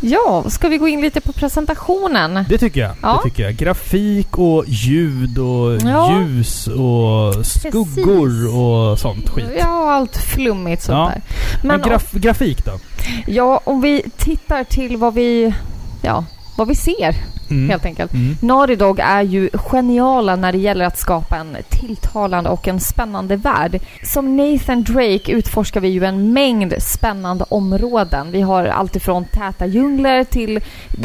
[0.00, 2.44] Ja, ska vi gå in lite på presentationen?
[2.48, 2.90] Det tycker jag.
[3.02, 3.20] Ja.
[3.24, 3.54] Det tycker jag.
[3.56, 6.20] Grafik och ljud och Ja.
[6.20, 9.46] ljus och skuggor och sånt skit.
[9.58, 11.04] Ja, allt flummigt sånt Ja.
[11.14, 11.22] där.
[11.68, 12.72] Men Men graf grafik då?
[13.26, 15.54] ja, om vi tittar till vad vi,
[16.02, 16.24] ja,
[16.56, 17.14] vad vi ser
[17.50, 17.70] Mm.
[17.70, 18.12] helt enkelt.
[18.12, 18.36] Mm.
[18.40, 23.36] Naughty Dog är ju geniala när det gäller att skapa en tilltalande och en spännande
[23.36, 23.80] värld.
[24.02, 28.30] Som Nathan Drake utforskar vi ju en mängd spännande områden.
[28.30, 30.60] Vi har allt ifrån täta djungler till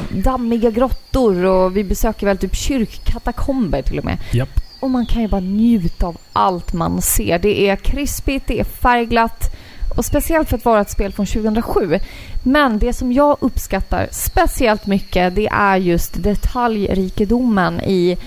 [0.09, 4.17] dammiga grottor och vi besöker väl typ kyrkkatakomber till och med.
[4.31, 4.49] Japp.
[4.79, 7.39] Och man kan ju bara njuta av allt man ser.
[7.39, 9.55] Det är krispigt, det är färgglatt
[9.97, 11.99] och speciellt för att vara ett spel från 2007.
[12.43, 18.17] Men det som jag uppskattar speciellt mycket det är just detaljrikedomen i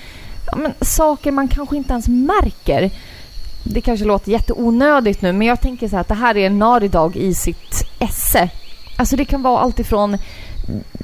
[0.51, 2.91] ja, men, saker man kanske inte ens märker.
[3.63, 6.59] Det kanske låter jätteonödigt nu men jag tänker så här att det här är en
[6.59, 8.49] Naughty i sitt esse.
[8.97, 10.17] Alltså det kan vara allt ifrån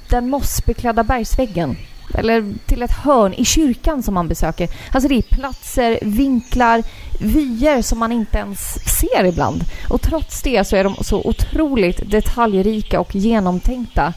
[0.09, 1.77] den mossbeklädda bergsväggen
[2.13, 4.69] eller till ett hörn i kyrkan som man besöker.
[4.91, 6.83] Alltså det är platser, vinklar,
[7.19, 8.59] vyer som man inte ens
[8.99, 9.63] ser ibland.
[9.89, 14.13] Och trots det så är de så otroligt detaljrika och genomtänkta.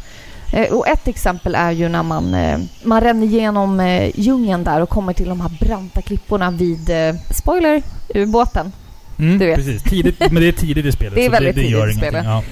[0.52, 4.80] Eh, Och ett exempel är ju när man, eh, man ränner igenom eh, djungeln där
[4.80, 6.90] och kommer till de här branta klipporna vid,
[7.30, 7.82] spoiler,
[8.14, 8.72] ubåten.
[9.18, 9.56] Mm, Du vet.
[9.56, 9.82] Precis.
[9.82, 11.14] Tidigt, men det är tidigt i spelet.
[11.14, 12.24] Det är väldigt det, det tidigt i spelet.
[12.24, 12.42] Ja.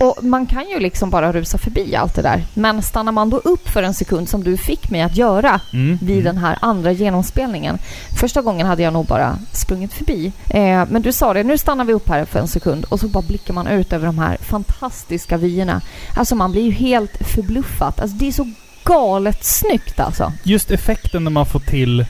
[0.00, 2.44] Och man kan ju liksom bara rusa förbi allt det där.
[2.54, 5.98] Men stannar man då upp för en sekund som du fick mig att göra Mm.
[6.02, 6.24] vid mm.
[6.24, 7.78] den här andra genomspelningen.
[8.20, 10.32] Första gången hade jag nog bara sprungit förbi.
[10.50, 13.08] Eh, men du sa det, nu stannar vi upp här för en sekund och så
[13.08, 15.80] bara blickar man ut över de här fantastiska vyerna.
[16.16, 17.94] Alltså man blir ju helt förbluffad.
[18.00, 18.50] Alltså det är så
[18.84, 20.32] galet snyggt alltså.
[20.42, 22.00] Just effekten när man får till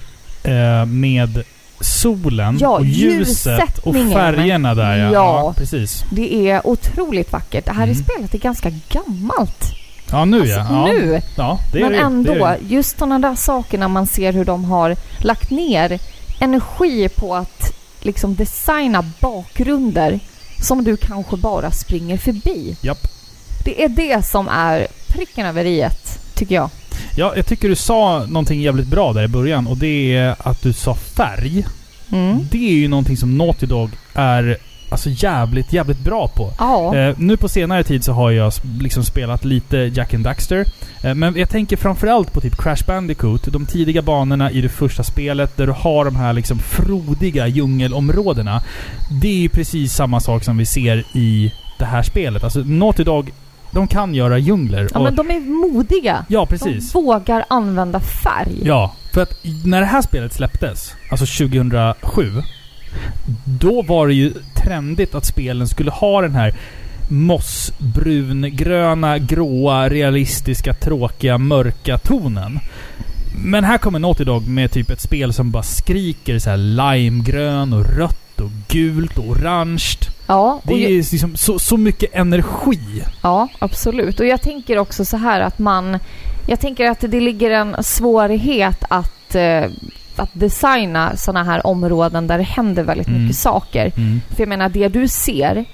[0.43, 1.43] eh, med
[1.81, 5.13] solen Ja, och ljuset och färgerna där ja.
[5.13, 5.55] Ja.
[5.57, 6.05] precis.
[6.11, 7.65] Det är otroligt vackert.
[7.67, 7.97] Det här Mm.
[7.99, 9.65] är spelet är ganska gammalt.
[10.11, 10.67] Ja, nu Alltså, ja.
[10.71, 10.93] ja.
[10.93, 11.21] nu.
[11.37, 12.59] Ja, det Men det, ändå, det.
[12.69, 15.99] just sådana där saker när man ser hur de har lagt ner
[16.41, 20.21] energi på att liksom designa bakgrunder
[20.63, 22.77] som du kanske bara springer förbi.
[22.83, 22.99] Japp.
[23.65, 25.89] Det är det som är pricken över i
[26.35, 26.71] tycker jag.
[27.17, 30.63] Ja, jag tycker du sa någonting jävligt bra där i början och det är att
[30.63, 31.65] du sa färg.
[32.13, 32.39] Mm.
[32.51, 34.57] Det är ju någonting som Naughty Dog är
[34.91, 36.53] alltså jävligt, jävligt bra på.
[36.59, 36.97] Ja.
[36.97, 40.65] Eh, nu på senare tid så har jag liksom spelat lite Jack and Daxter.
[41.03, 43.53] Eh, men jag tänker framförallt på typ Crash Bandicoot.
[43.53, 48.63] De tidiga banorna i det första spelet där du har de här liksom frodiga djungelområdena.
[49.23, 52.45] Det är ju precis samma sak som vi ser i det här spelet.
[52.45, 53.33] Alltså Naughty Dog,
[53.73, 54.89] de kan göra djungler.
[54.93, 56.25] ja, och- men de är modiga.
[56.29, 56.93] ja precis.
[56.93, 58.61] De vågar använda färg.
[58.65, 62.33] Ja, för att när det här spelet släpptes, alltså 2007,
[63.45, 64.33] då var det ju
[64.65, 66.55] trendigt att spelen skulle ha den här
[67.09, 72.61] mossbrungröna, gråa, realistiska, tråkiga, mörka tonen.
[73.45, 77.73] Men här kommer Naughty Dog med typ ett spel som bara skriker så här limegrön
[77.73, 79.85] och rött och gult och orange.
[80.27, 83.03] Ja, Det är ju- liksom så, så mycket energi.
[83.23, 84.21] Ja, absolut.
[84.21, 85.99] Och jag tänker också så här att man...
[86.47, 89.65] Jag tänker att det ligger en svårighet att, eh,
[90.17, 93.23] att designa sådana här områden där det händer väldigt Mm.
[93.23, 93.91] mycket saker.
[94.35, 95.65] För jag menar, det du ser...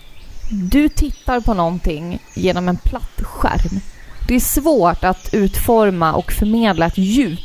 [0.50, 3.80] Du tittar på någonting genom en platt skärm.
[4.28, 7.38] Det är svårt att utforma och förmedla ett djup.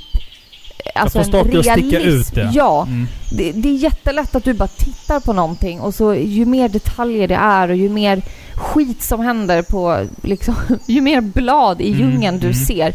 [0.95, 2.49] Alltså få saker att sticka ut, ja.
[2.53, 3.07] Ja, Mm.
[3.31, 7.27] det, det är jättelätt att du bara tittar på någonting och så ju mer detaljer
[7.27, 8.21] det är och ju mer
[8.55, 12.65] skit som händer på liksom, ju mer blad i Mm, djungeln du mm.
[12.65, 12.93] ser.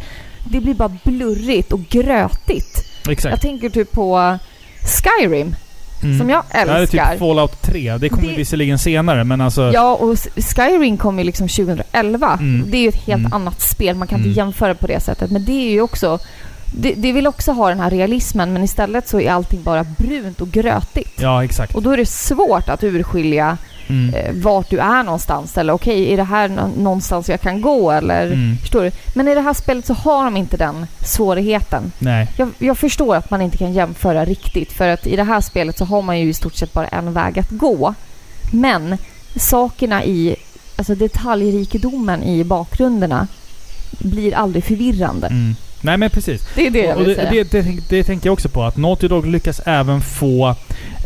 [0.51, 2.85] Det blir bara blurrigt och grötigt.
[3.05, 3.43] Jag Exakt.
[3.43, 4.39] tänker typ på
[4.83, 5.55] Skyrim,
[6.03, 6.19] Mm.
[6.19, 7.11] som jag Det här är älskar.
[7.11, 7.99] typ Fallout 3.
[7.99, 9.71] Det kommer Det- visserligen senare, men alltså...
[9.75, 12.39] Ja, och Skyrim kom ju liksom 2011.
[12.41, 12.71] Mm.
[12.71, 13.33] Det är ju ett helt Mm.
[13.33, 13.97] annat spel.
[13.97, 14.29] Man kan Mm.
[14.29, 15.31] inte jämföra på det sättet.
[15.31, 16.19] Men det är ju också...
[16.73, 20.41] Det, det vill också ha den här realismen, men istället så är allting bara brunt
[20.41, 21.21] och grötigt.
[21.21, 21.75] Ja, exakt.
[21.75, 24.15] Och då är det svårt att urskilja Mm.
[24.15, 25.59] eh, vart du är någonstans.
[25.59, 27.91] Eller okej, är det här nå- någonstans jag kan gå?
[27.91, 28.57] Eller Mm.
[28.59, 28.91] förstår du?
[29.15, 31.93] Men i det här spelet så har de inte den svårigheten.
[31.99, 32.29] Nej.
[32.39, 34.73] Jag, jag förstår att man inte kan jämföra riktigt.
[34.73, 37.13] För att i det här spelet så har man ju i stort sett bara en
[37.13, 37.95] väg att gå.
[38.53, 38.99] Men
[39.37, 40.37] sakerna i,
[40.77, 43.27] alltså detaljrikedomen i bakgrunderna
[43.99, 45.27] blir aldrig förvirrande.
[45.27, 45.55] Mm.
[45.87, 46.49] Nej men precis.
[46.55, 47.31] Det är det jag Och vill det, säga.
[47.31, 48.63] det, det, det tänker jag också på.
[48.63, 50.49] Att Naughty Dog lyckas även få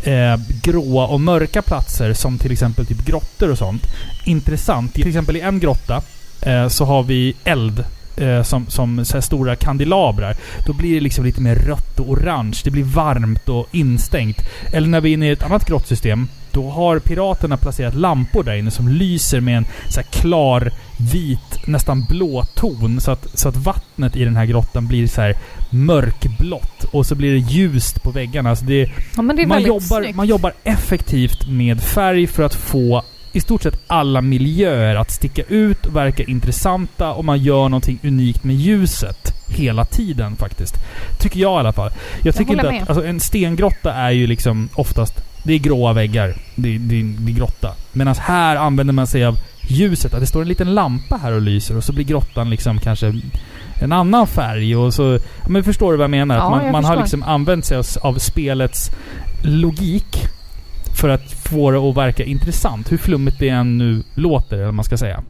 [0.03, 3.83] eh, gråa och mörka platser som till exempel typ grottor och sånt.
[4.25, 4.93] Intressant.
[4.93, 6.01] Till exempel i en grotta
[6.41, 7.83] eh, så har vi eld.
[8.17, 10.35] Eh, som som så stora kandelabrar.
[10.67, 12.57] Då blir det liksom lite mer rött och orange.
[12.63, 14.37] Det blir varmt och instängt.
[14.73, 16.27] Eller när vi är inne i ett annat grottsystem.
[16.53, 22.05] Då har piraterna placerat lampor där inne som lyser med en så klar, vit, nästan
[22.09, 23.01] blå ton.
[23.01, 25.35] Så att, så att vattnet i den här grottan blir så här
[25.69, 26.83] mörkblått.
[26.83, 28.49] Och så blir det ljust på väggarna.
[28.49, 30.15] Alltså det, ja, det man, jobbar, snyggt.
[30.15, 35.43] man jobbar effektivt med färg för att få i stort sett alla miljöer att sticka
[35.47, 39.33] ut och verka intressanta och man gör någonting unikt med ljuset.
[39.47, 40.75] Hela tiden faktiskt.
[41.19, 41.91] Tycker jag i alla fall.
[42.23, 42.89] Jag tycker håller inte att...
[42.89, 45.30] Alltså en stengrotta är ju liksom oftast...
[45.43, 46.33] Det är gråa väggar.
[46.55, 47.73] Det, det, det är grotta.
[47.91, 50.13] Medan här använder man sig av ljuset.
[50.13, 53.13] Att det står en liten lampa här och lyser och så blir grottan liksom kanske
[53.81, 55.19] en annan färg och så...
[55.47, 56.35] Men förstår du vad jag menar?
[56.35, 58.91] Ja, man, jag man har liksom använt sig av, av spelets
[59.43, 60.17] logik
[61.01, 62.91] för att få det att verka intressant.
[62.91, 65.23] Hur flummigt det än nu låter, eller vad man ska säga.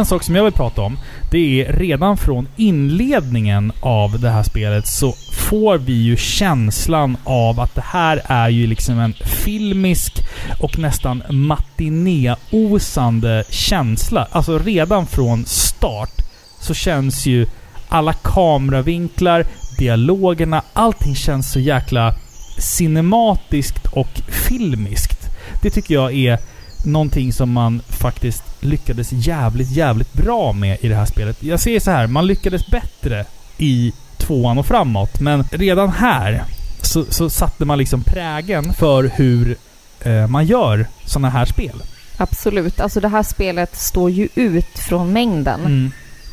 [0.00, 0.98] En sak som jag vill prata om,
[1.30, 7.60] det är redan från inledningen av det här spelet så får vi ju känslan av
[7.60, 10.22] att det här är ju liksom en filmisk
[10.60, 14.28] och nästan matinéosande känsla.
[14.30, 16.12] Alltså redan från start
[16.60, 17.46] så känns ju
[17.88, 19.46] alla kameravinklar,
[19.78, 22.14] dialogerna, allting känns så jäkla
[22.58, 25.26] cinematiskt och filmiskt.
[25.62, 26.38] Det tycker jag är
[26.84, 31.42] någonting som man faktiskt lyckades jävligt, jävligt bra med i det här spelet.
[31.42, 33.24] Jag säger så här, man lyckades bättre
[33.58, 36.44] i tvåan och framåt, men redan här
[36.82, 39.56] så, så satte man liksom prägen för hur
[40.00, 41.82] eh, man gör sådana här spel.
[42.16, 42.80] Absolut.
[42.80, 45.60] Alltså det här spelet står ju ut från mängden.
[45.60, 45.92] Mm.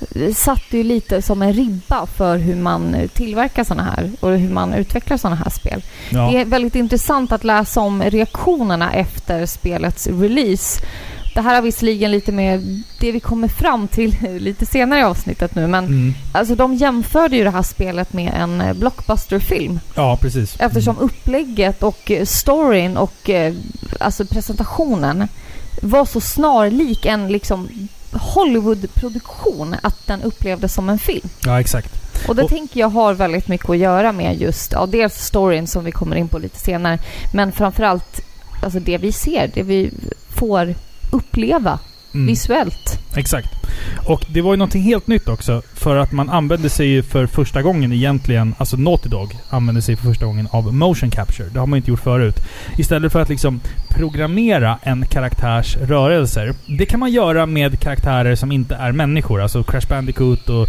[0.09, 4.49] Det satte ju lite som en ribba för hur man tillverkar sådana här och hur
[4.49, 5.83] man utvecklar sådana här spel.
[6.09, 6.29] Ja.
[6.31, 10.81] Det är väldigt intressant att läsa om reaktionerna efter spelets release.
[11.37, 15.55] Det här har visserligen lite med det vi kommer fram till lite senare i avsnittet
[15.55, 16.13] nu, men Mm.
[16.31, 20.55] alltså de jämförde ju det här spelet med en eh, blockbusterfilm ja, precis.
[20.59, 23.53] eftersom upplägget och eh, storyn och eh,
[23.99, 25.27] alltså presentationen
[25.81, 27.69] var så snarlik en liksom
[28.11, 31.29] Hollywood-produktion att den upplevdes som en film.
[31.45, 31.93] Ja, exakt.
[32.27, 35.67] Och det Och- tänker jag har väldigt mycket att göra med just, ja, dels storyn
[35.67, 36.99] som vi kommer in på lite senare,
[37.33, 38.21] men framförallt
[38.63, 39.91] alltså det vi ser, det vi
[40.39, 40.75] får
[41.11, 41.79] uppleva
[42.13, 42.27] Mm.
[42.27, 42.99] visuellt.
[43.15, 43.49] Exakt.
[44.05, 45.61] Och det var ju någonting helt nytt också.
[45.73, 49.95] För att man använde sig ju för första gången egentligen, alltså Naughty Dog använde sig
[49.95, 51.49] för första gången av motion capture.
[51.53, 52.35] Det har man inte gjort förut.
[52.77, 56.53] Istället för att liksom programmera en karaktärs rörelser.
[56.77, 59.41] Det kan man göra med karaktärer som inte är människor.
[59.41, 60.67] Alltså Crash Bandicoot och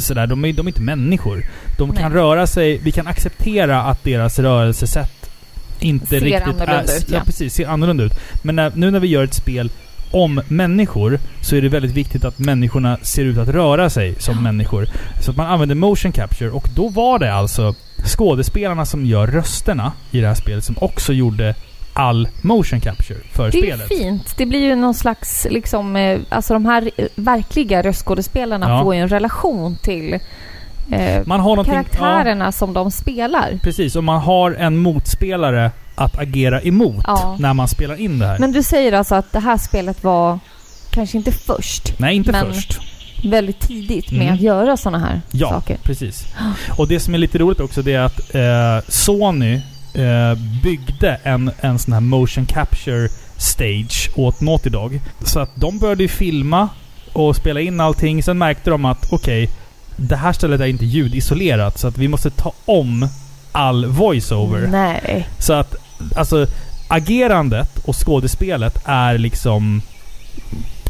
[0.00, 0.26] sådär.
[0.26, 1.46] De är, de är inte människor.
[1.78, 2.20] De kan Nej.
[2.20, 5.23] röra sig, vi kan acceptera att deras rörelsesätt
[5.80, 6.96] inte Ser riktigt annorlunda är...
[6.96, 7.22] ut, ja, ja.
[7.24, 7.54] precis.
[7.54, 8.12] Ser annorlunda ut.
[8.42, 9.70] Men när, nu när vi gör ett spel
[10.10, 14.42] om människor så är det väldigt viktigt att människorna ser ut att röra sig som
[14.42, 14.88] människor.
[15.20, 19.92] Så att man använder motion capture och då var det alltså skådespelarna som gör rösterna
[20.10, 21.54] i det här spelet som också gjorde
[21.92, 23.88] all motion capture för Det är spelet.
[23.88, 24.34] fint.
[24.36, 28.82] Det blir ju någon slags, liksom, eh, alltså de här eh, verkliga röstskådespelarna Ja.
[28.82, 30.18] får ju en relation till
[30.92, 31.74] eh, Man har någonting...
[31.74, 33.58] Ja, karaktärerna som de spelar.
[33.62, 37.36] precis, och man har en motspelare att agera emot Ja.
[37.38, 38.38] när man spelar in det här.
[38.38, 40.38] Men du säger alltså att det här spelet var
[40.90, 42.78] kanske inte först, Nej, inte men- först.
[43.24, 44.34] väldigt tidigt med Mm.
[44.34, 45.76] att göra sådana här Ja, saker.
[45.82, 46.24] precis.
[46.78, 49.54] Och det som är lite roligt också det är att eh, Sony
[49.94, 55.00] eh, byggde en, en sån här motion capture stage åt Naughty Dog.
[55.24, 56.68] Så att de började filma
[57.12, 58.22] och spela in allting.
[58.22, 59.50] Sen märkte de att okej,
[59.96, 63.08] det här stället är inte ljudisolerat så att vi måste ta om
[63.52, 64.66] all voiceover.
[64.66, 65.28] Nej.
[65.38, 65.74] Så att
[66.16, 66.46] alltså
[66.88, 69.82] agerandet och skådespelet är liksom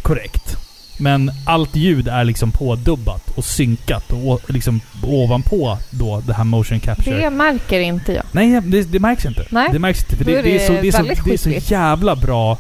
[0.03, 0.57] korrekt.
[0.99, 6.81] Men allt ljud är liksom pådubbat och synkat och liksom ovanpå då det här motion
[6.81, 7.17] capture.
[7.17, 8.25] Det märker inte jag.
[8.33, 9.47] Nej, det, det märks inte.
[9.51, 9.69] Nej.
[9.73, 10.17] Det märks inte.
[10.17, 12.59] För det, är det, är så, det är så, det är så jävla bra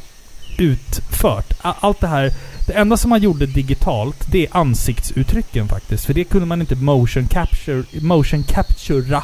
[0.58, 1.52] utfört.
[1.62, 2.32] Allt det här...
[2.66, 6.04] Det enda som man gjorde digitalt, det är ansiktsuttrycken faktiskt.
[6.04, 7.82] För det kunde man inte motion capture...
[8.00, 9.22] Motion captura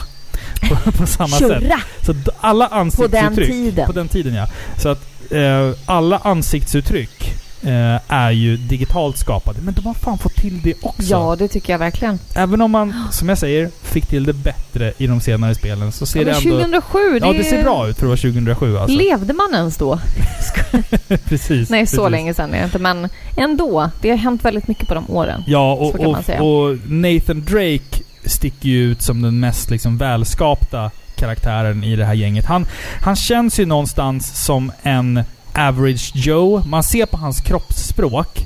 [0.61, 1.39] på, på samma sätt.
[1.63, 1.81] Tjurra!
[2.03, 3.23] Så d- alla På ansiktsuttryck...
[3.23, 3.87] den tiden.
[3.87, 4.47] På den tiden ja.
[4.79, 9.61] Så att eh, alla ansiktsuttryck eh, är ju digitalt skapade.
[9.61, 11.03] Men de har fan fått till det också.
[11.03, 12.19] Ja, det tycker jag verkligen.
[12.35, 16.07] Även om man, som jag säger, fick till det bättre i de senare spelen så
[16.07, 16.81] ser Ja, det ändå...
[16.81, 18.97] 2007, Ja, det ser bra ut för att vara 2007 alltså.
[18.97, 20.01] Levde man ens då?
[21.25, 21.71] precis.
[21.71, 22.11] Nej, så precis.
[22.11, 23.91] länge sedan är det inte, men ändå.
[24.01, 25.45] Det har hänt väldigt mycket på de åren.
[25.47, 31.85] Ja, och, och, och Nathan Drake sticker ju ut som den mest liksom välskapta karaktären
[31.85, 32.45] i det här gänget.
[32.45, 32.67] Han,
[33.03, 36.63] han känns ju någonstans som en average Joe.
[36.67, 38.39] Man ser på hans kroppsspråk,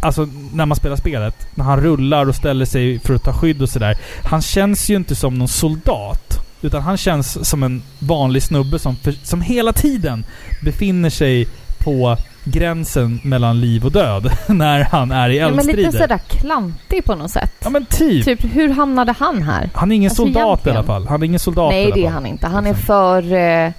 [0.00, 3.62] alltså när man spelar spelet, när han rullar och ställer sig för att ta skydd
[3.62, 3.96] och sådär.
[4.24, 6.38] Han känns ju inte som någon soldat.
[6.64, 10.24] Utan han känns som en vanlig snubbe som, som hela tiden
[10.64, 15.86] befinner sig på gränsen mellan liv och död när han är i Ja, men eldstrider.
[15.86, 17.52] lite sådär klantig på något sätt.
[17.64, 18.24] Ja men typ.
[18.24, 19.70] Typ, hur hamnade han här?
[19.74, 20.76] Han är ingen Alltså, soldat i egentligen.
[20.76, 21.06] alla fall.
[21.08, 22.46] Han är ingen soldat i Nej, det är han inte.
[22.46, 22.86] Han är Liksom.
[22.86, 23.32] för...
[23.32, 23.70] Eh,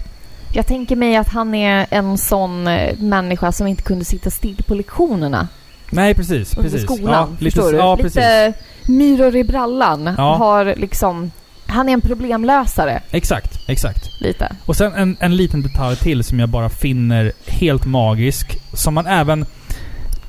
[0.54, 4.64] jag tänker mig att han är en sån eh, människa som inte kunde sitta still
[4.68, 5.48] på lektionerna
[5.94, 6.84] Nej precis, under precis.
[6.84, 7.14] skolan.
[7.14, 7.78] ja, lite, förstår du?
[7.78, 8.54] Ja, lite
[8.88, 10.16] myror i brallan.
[10.18, 10.36] Ja.
[10.36, 11.32] Har liksom...
[11.66, 14.22] Han är en problemlösare, Exakt, exakt.
[14.22, 14.56] lite.
[14.66, 18.58] Och sen en, en liten detalj till som jag bara finner helt magisk.
[18.74, 19.46] Som man även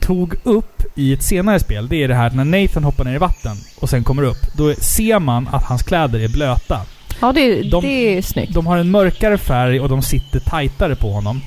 [0.01, 1.89] tog upp i ett senare spel.
[1.89, 4.57] Det är det här när Nathan hoppar ner i vatten och sen kommer upp.
[4.57, 6.81] Då ser man att hans kläder är blöta.
[7.21, 8.55] Ja, det, De- det är snyggt.
[8.55, 11.41] De har en mörkare färg och de sitter tajtare på honom.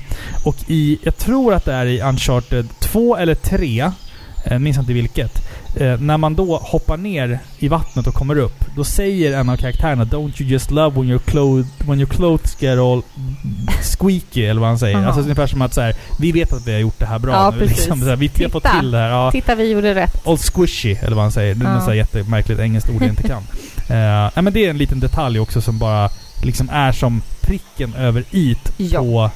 [0.44, 3.90] Och i, jag tror att det är i Uncharted 2 eller 3,
[4.44, 5.48] Jag minns inte vilket.
[5.76, 9.56] Eh, när man då hoppar ner i vattnet och kommer upp, då säger en av
[9.56, 13.02] karaktärerna Don't you just love when your, clothes, when your clothes get all
[13.82, 14.96] squeaky, eller vad han säger.
[14.96, 15.06] Aha.
[15.06, 17.32] Alltså ungefär som att så här, vi vet att vi har gjort det här bra
[17.32, 17.66] Ja, nu.
[17.66, 19.08] Liksom, så här, vi, har fått till det här.
[19.08, 19.30] Ja.
[19.32, 20.26] Titta, vi gjorde rätt.
[20.26, 21.54] All squishy, eller vad han säger.
[21.54, 23.42] Det är något så här jättemärkligt engelskt ord jag inte kan.
[23.88, 26.10] Eh, men det är en liten detalj också som bara
[26.42, 29.00] liksom är som pricken över it Ja.
[29.00, 29.30] på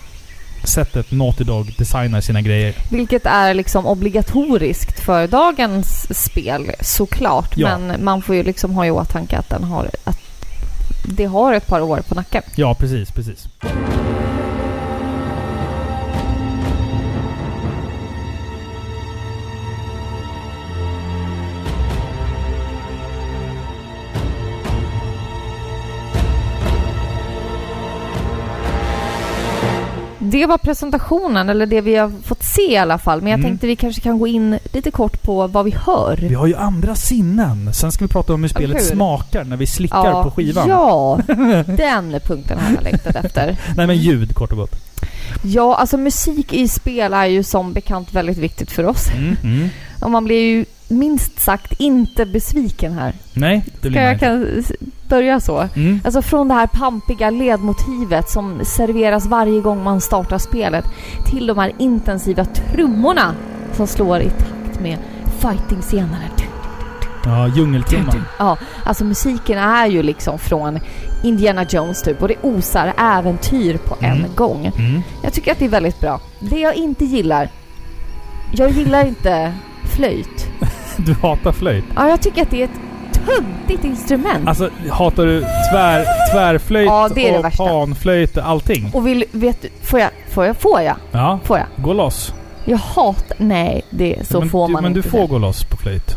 [0.64, 2.74] sättet Naughty Dog designar sina grejer.
[2.90, 7.56] Vilket är liksom obligatoriskt för dagens spel, såklart.
[7.56, 7.78] Ja.
[7.78, 10.18] Men man får ju liksom ha i åtanke att, den har, att
[11.04, 12.42] det har ett par år på nacken.
[12.54, 13.48] Ja, precis, precis.
[30.32, 33.20] Det var presentationen, eller det vi har fått se i alla fall.
[33.22, 33.50] Men jag Mm.
[33.50, 36.16] tänkte vi kanske kan gå in lite kort på vad vi hör.
[36.28, 37.74] Vi har ju andra sinnen.
[37.74, 38.82] Sen ska vi prata om hur spelet hur?
[38.82, 40.68] smakar när vi slickar på skivan.
[40.68, 41.18] Ja,
[41.66, 43.56] den punkten har jag längtat efter.
[43.76, 44.74] Nej men ljud kort och gott.
[45.44, 49.08] Ja, alltså musik i spel är ju som bekant väldigt viktigt för oss.
[49.16, 49.68] Mm, mm.
[50.00, 53.12] Och man blir ju minst sagt inte besviken här.
[53.34, 54.64] Nej, det blir Ska jag kan
[55.08, 55.68] börja så?
[55.76, 56.00] Mm.
[56.04, 60.84] Alltså från det här pampiga ledmotivet som serveras varje gång man startar spelet
[61.30, 63.34] till de här intensiva trummorna
[63.72, 64.98] som slår i takt med
[65.40, 66.18] fighting-scenerna.
[67.24, 68.24] Ja, djungeltrumman.
[68.38, 70.78] Ja, alltså musiken är ju liksom från
[71.24, 74.30] Indiana Jones typ och det osar äventyr på en Mm.
[74.34, 74.72] gång.
[74.78, 75.02] Mm.
[75.22, 76.20] Jag tycker att det är väldigt bra.
[76.40, 77.48] Det jag inte gillar,
[78.52, 79.52] jag gillar inte
[79.96, 80.46] flöjt.
[81.06, 81.84] Du hatar flöjt.
[81.96, 82.80] Ja, jag tycker att det är ett
[83.26, 84.48] töntigt instrument.
[84.48, 85.40] Alltså, hatar du
[85.72, 87.64] tvär, tvärflöjt Ja, det är det och värsta.
[87.68, 88.90] panflöjt och allting?
[88.94, 91.66] Och vill, vet du, får jag, får jag, får jag, Ja, får jag?
[91.76, 92.34] gå loss.
[92.64, 95.64] Jag hatar, nej, det, så men får du, man Men inte du får gå loss
[95.64, 96.14] på flöjt.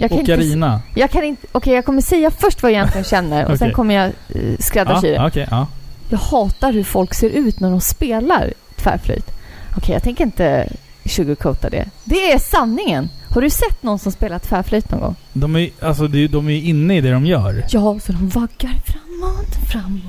[0.00, 0.80] Jag kan inte, Ocarina.
[0.94, 3.74] jag kan inte, okej jag kommer säga först vad jag egentligen känner och sen Okej.
[3.74, 4.06] kommer jag
[4.36, 5.14] uh, skräddarsy det.
[5.14, 5.66] Ja, okej, ja.
[6.10, 9.30] Jag hatar hur folk ser ut när de spelar tvärflöjt.
[9.76, 10.68] Okej, jag tänker inte
[11.08, 11.84] sugarcoata det.
[12.04, 13.08] Det är sanningen.
[13.30, 15.14] Har du sett någon som spelar tvärflöjt någon gång?
[15.32, 17.64] De är ju alltså, är- de är inne i det de gör.
[17.70, 20.02] Ja, så de vaggar framåt, framåt.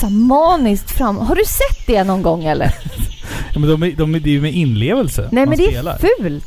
[0.00, 1.16] Så här maniskt fram.
[1.16, 2.74] Har du sett det någon gång eller?
[3.52, 5.70] Ja, men de är, de är, det är ju med inlevelse Nej, man men det
[5.72, 5.92] spelar.
[5.94, 6.46] är fult.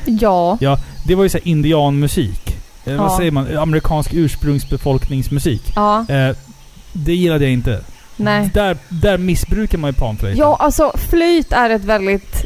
[0.07, 0.59] ja.
[0.61, 2.57] Ja, det var ju så här indianmusik.
[2.85, 3.17] Eh, Vad Ja.
[3.17, 3.57] säger man?
[3.59, 5.73] Amerikansk ursprungsbefolkningsmusik.
[5.77, 6.37] Ja, Eh,
[6.93, 7.81] det gillade jag inte.
[8.17, 8.51] nej.
[8.55, 10.39] Där, där missbrukar man ju panflöjten.
[10.41, 12.45] Ja, alltså flöjt är ett väldigt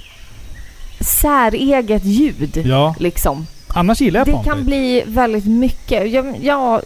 [1.01, 2.63] säreget ljud.
[2.67, 3.47] Ja, Liksom.
[3.75, 4.57] Annars gillar jag Det panflöjt.
[4.57, 6.11] kan bli väldigt mycket.
[6.13, 6.83] Ja, ja,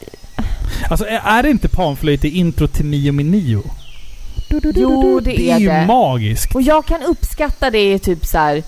[0.91, 3.63] Alltså är är det inte panflöjt i intro till Mio min Nio?
[4.75, 5.87] Jo, det Det är är ju det.
[5.87, 6.55] magiskt.
[6.55, 8.63] och jag kan uppskatta det i typ så här.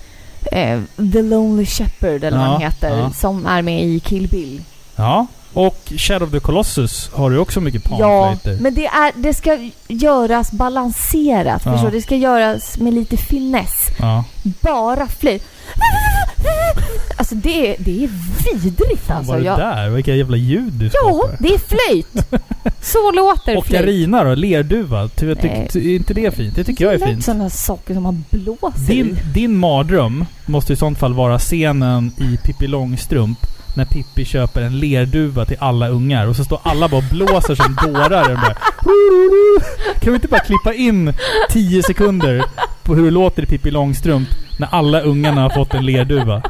[0.51, 0.79] Eh,
[1.13, 2.97] The Lonely Shepherd eller vad Ja, han heter.
[2.97, 3.11] ja.
[3.11, 4.61] Som är med i Kill Bill.
[4.95, 5.27] Ja.
[5.53, 8.63] Och Shadow of the Colossus har du också mycket Ja, panflöjter.
[8.63, 11.61] men det, är, det ska göras balanserat.
[11.65, 11.71] Ja.
[11.71, 11.91] Förstår?
[11.91, 13.87] Det ska göras med lite finess.
[13.99, 14.23] Ja.
[14.61, 15.43] Bara flöjt.
[17.17, 18.09] Alltså det, är- det är
[18.63, 19.31] vidrigt Fan alltså.
[19.31, 19.89] var det Jag, där?
[19.89, 21.37] Vilka jävla ljud du ja, skapar.
[21.39, 22.07] det är flöjt.
[22.81, 23.81] Så låter Och flöjt.
[23.85, 24.35] Carina då?
[24.35, 25.07] Lerduva?
[25.07, 26.55] Ty, jag tyck, ty, är inte det fint?
[26.55, 27.25] Det tycker jag är gillar inte fint.
[27.25, 32.37] sådana saker som man blåser Din, din mardröm måste i sånt fall vara scenen i
[32.37, 33.39] Pippi Långstrump
[33.75, 37.55] när Pippi köper en lerduva till alla ungar och så står alla bara och blåser
[37.55, 38.55] som dårar där.
[39.99, 41.13] Kan vi inte bara klippa in
[41.49, 42.43] 10 sekunder
[42.83, 46.41] på hur det låter i Pippi Långstrump när alla ungarna har fått en lerduva?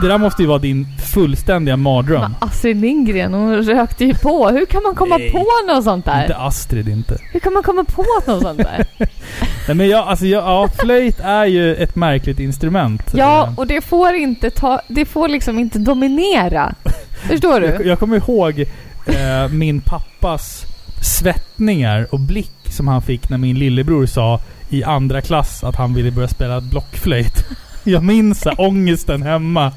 [0.00, 2.20] Det där måste ju vara din fullständiga mardröm.
[2.20, 4.48] Men Astrid Lindgren, hon rökte ju på.
[4.48, 5.30] Hur kan man komma Nej.
[5.30, 6.22] på något sånt där?
[6.22, 7.18] Inte Astrid inte.
[7.32, 8.86] Hur kan man komma på något sånt där?
[9.66, 13.02] Nej men jag, alltså jag, ja, flöjt är ju ett märkligt instrument.
[13.14, 14.80] Ja, och det får inte ta...
[14.88, 16.74] Det får liksom inte dominera.
[17.28, 17.88] Förstår Jag, du?
[17.88, 18.60] jag kommer ihåg
[19.06, 20.64] eh, min pappas
[21.02, 25.94] svettningar och blick som han fick när min lillebror sa i andra klass att han
[25.94, 27.44] ville börja spela blockflöjt.
[27.84, 29.72] Jag minns ångesten hemma.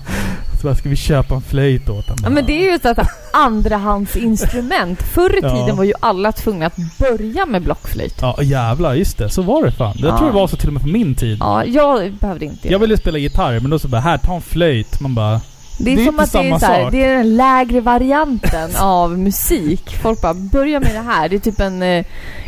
[0.62, 2.20] Så bara, ska vi köpa en flöjt åt honom?
[2.24, 2.98] Ja men det är ju ett
[3.34, 5.02] andrahandsinstrument.
[5.04, 5.50] Förr i Ja.
[5.50, 8.18] tiden var ju alla tvungna att börja med blockflöjt.
[8.22, 9.30] Ja jävlar, just det.
[9.30, 9.94] Så var det fan.
[9.98, 10.18] Jag Ja.
[10.18, 11.38] tror det var så till och med på min tid.
[11.40, 14.42] Ja, jag behövde inte Jag ville spela gitarr, men då så bara här, ta en
[14.42, 15.00] flöjt.
[15.00, 15.42] Man bara...
[15.80, 16.92] Det är Det är som att det är, samma så här, sak.
[16.92, 19.98] det är den lägre varianten av musik.
[20.02, 21.30] Folk bara, börja med det här.
[21.30, 22.06] Det är typ en eh,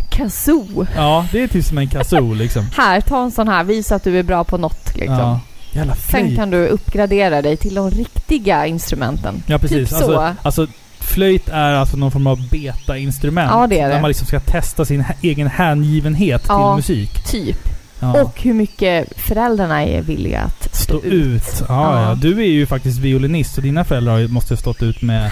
[0.09, 0.85] kazoo.
[0.95, 2.65] Ja, det är typ som en kazoo liksom.
[2.77, 3.63] Här, ta en sån här.
[3.63, 5.17] Visa att du är bra på något liksom.
[5.19, 5.39] Ja.
[5.71, 9.43] Jävla Sen kan du uppgradera dig till de riktiga instrumenten.
[9.47, 9.89] Ja precis.
[9.89, 10.33] Typ alltså, så.
[10.41, 10.67] alltså
[10.99, 13.51] flöjt är alltså någon form av beta-instrument.
[13.51, 13.93] Ja, det är det.
[13.93, 16.71] Där man liksom ska testa sin egen hängivenhet Ja.
[16.71, 17.23] till musik.
[17.25, 17.57] Typ.
[17.99, 18.21] Ja.
[18.21, 21.43] Och hur mycket föräldrarna är villiga att Stå ut.
[21.59, 22.01] Ja, Ja.
[22.09, 22.15] ja.
[22.15, 25.31] Du är ju faktiskt violinist, så dina föräldrar måste ha stått ut med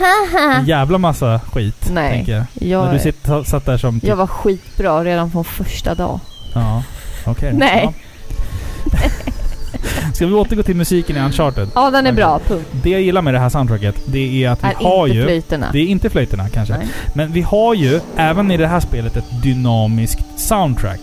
[0.57, 1.89] en jävla massa skit.
[1.93, 2.23] Nej.
[2.27, 2.43] Jag.
[2.69, 3.99] Jag, När du sitt, satt där som...
[3.99, 6.19] Typ, jag var skitbra redan från första dag.
[6.53, 6.83] Ja,
[7.25, 7.53] okej.
[7.53, 7.81] Nej.
[7.83, 8.99] Ja.
[10.13, 11.69] Ska vi återgå till musiken i Uncharted?
[11.75, 12.13] Ja, den är Okej.
[12.13, 12.39] bra.
[12.47, 12.65] Punkt.
[12.71, 15.23] Det jag gillar med det här soundtracket, det är att vi Är har inte ju...
[15.23, 15.67] flöjterna.
[15.73, 16.77] Det är inte flöjterna kanske.
[16.77, 16.87] Nej.
[17.15, 20.99] Men vi har ju även i det här spelet ett dynamiskt soundtrack.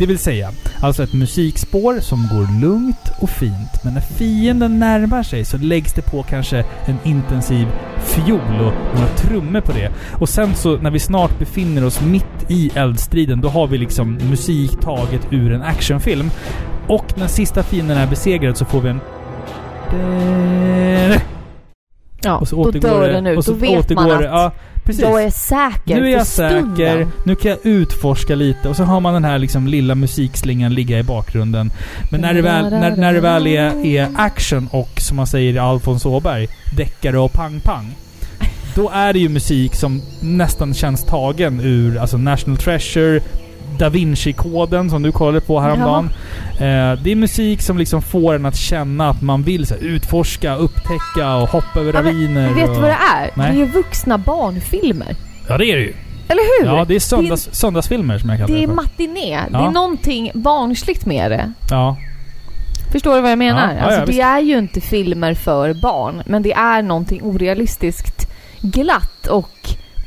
[0.00, 0.50] Det vill säga,
[0.82, 3.84] alltså ett musikspår som går lugnt och fint.
[3.84, 7.66] Men när fienden närmar sig så läggs det på kanske en intensiv
[7.98, 9.90] fiol och några trummor på det.
[10.20, 14.14] Och sen så när vi snart befinner oss mitt i eldstriden, då har vi liksom
[14.14, 16.30] musik taget ur en actionfilm.
[16.88, 19.00] Och när sista fienden är besegrad så får vi en...
[22.22, 23.12] Ja, Och så då återgår dör det.
[23.12, 23.38] den ut.
[23.38, 24.24] Och så Då vet återgår man att det.
[24.26, 24.52] Ja,
[24.90, 25.02] precis.
[25.02, 29.00] jag är säker Nu är jag säker, nu kan jag utforska lite och så har
[29.00, 31.72] man den här liksom lilla musikslingan ligga i bakgrunden.
[32.10, 35.54] Men när det väl, när, när det väl är, är action och som man säger
[35.54, 37.94] i Alfons Åberg, deckare och pang-pang.
[38.74, 43.20] Då är det ju musik som nästan känns tagen ur alltså National Treasure,
[43.80, 46.10] Da Vinci-koden som du kollade på häromdagen.
[46.52, 50.54] Eh, det är musik som liksom får en att känna att man vill här, utforska,
[50.56, 52.54] upptäcka och hoppa över Ja, men raviner.
[52.54, 52.74] Vet och...
[52.74, 53.30] du vad det är?
[53.34, 53.52] Nej.
[53.52, 55.16] Det är ju vuxna barnfilmer.
[55.48, 55.94] Ja det är det ju.
[56.28, 56.76] Eller hur?
[56.76, 59.40] Ja, det är söndags, söndagsfilmer som jag kallar det det är matiné.
[59.40, 59.66] Det Ja.
[59.66, 61.52] är någonting barnsligt med det.
[61.70, 61.96] Ja.
[62.92, 63.72] Förstår du vad jag menar?
[63.72, 67.22] Ja, ja, alltså, ja, det är ju inte filmer för barn, men det är någonting
[67.22, 69.50] orealistiskt glatt och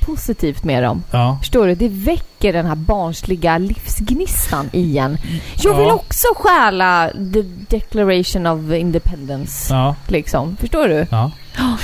[0.06, 1.04] positivt med dem.
[1.12, 1.38] Ja.
[1.42, 1.76] Förstår du?
[1.76, 5.18] Det väcker den här barnsliga livsgnistan igen.
[5.64, 5.94] Jag vill Ja.
[5.94, 9.74] också stjäla the declaration of independence.
[9.74, 9.96] Ja.
[10.08, 10.58] Liksom.
[10.60, 11.06] Förstår du?
[11.12, 11.32] ja.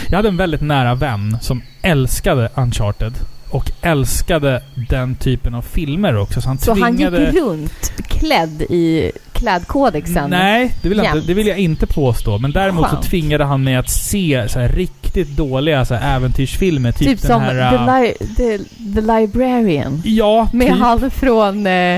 [0.09, 3.13] Jag hade en väldigt nära vän som älskade Uncharted.
[3.51, 6.41] Och älskade den typen av filmer också.
[6.41, 7.25] Så han Så han tvingade...
[7.25, 10.29] gick runt klädd i klädkodexen?
[10.29, 12.37] Nej, det vill, jag inte, det vill jag inte påstå.
[12.37, 13.03] Men däremot Skönt.
[13.03, 16.91] så tvingade han mig att se så riktigt dåliga så äventyrsfilmer.
[16.91, 17.53] Typ, Typ, den som här...
[17.55, 18.57] the, äh, li- the,
[18.95, 20.01] the Librarian.
[20.05, 20.79] Ja, Med typ.
[20.79, 21.67] han från...
[21.67, 21.95] Eh,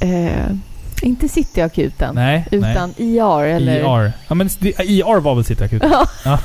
[0.00, 0.50] eh,
[1.02, 2.14] inte Cityakuten.
[2.14, 3.52] Nej, Utan IR nej.
[3.52, 4.04] eller...
[4.06, 4.12] IR.
[4.28, 4.48] Ja men
[4.78, 5.90] IR var väl Cityakuten?
[6.24, 6.38] Ja.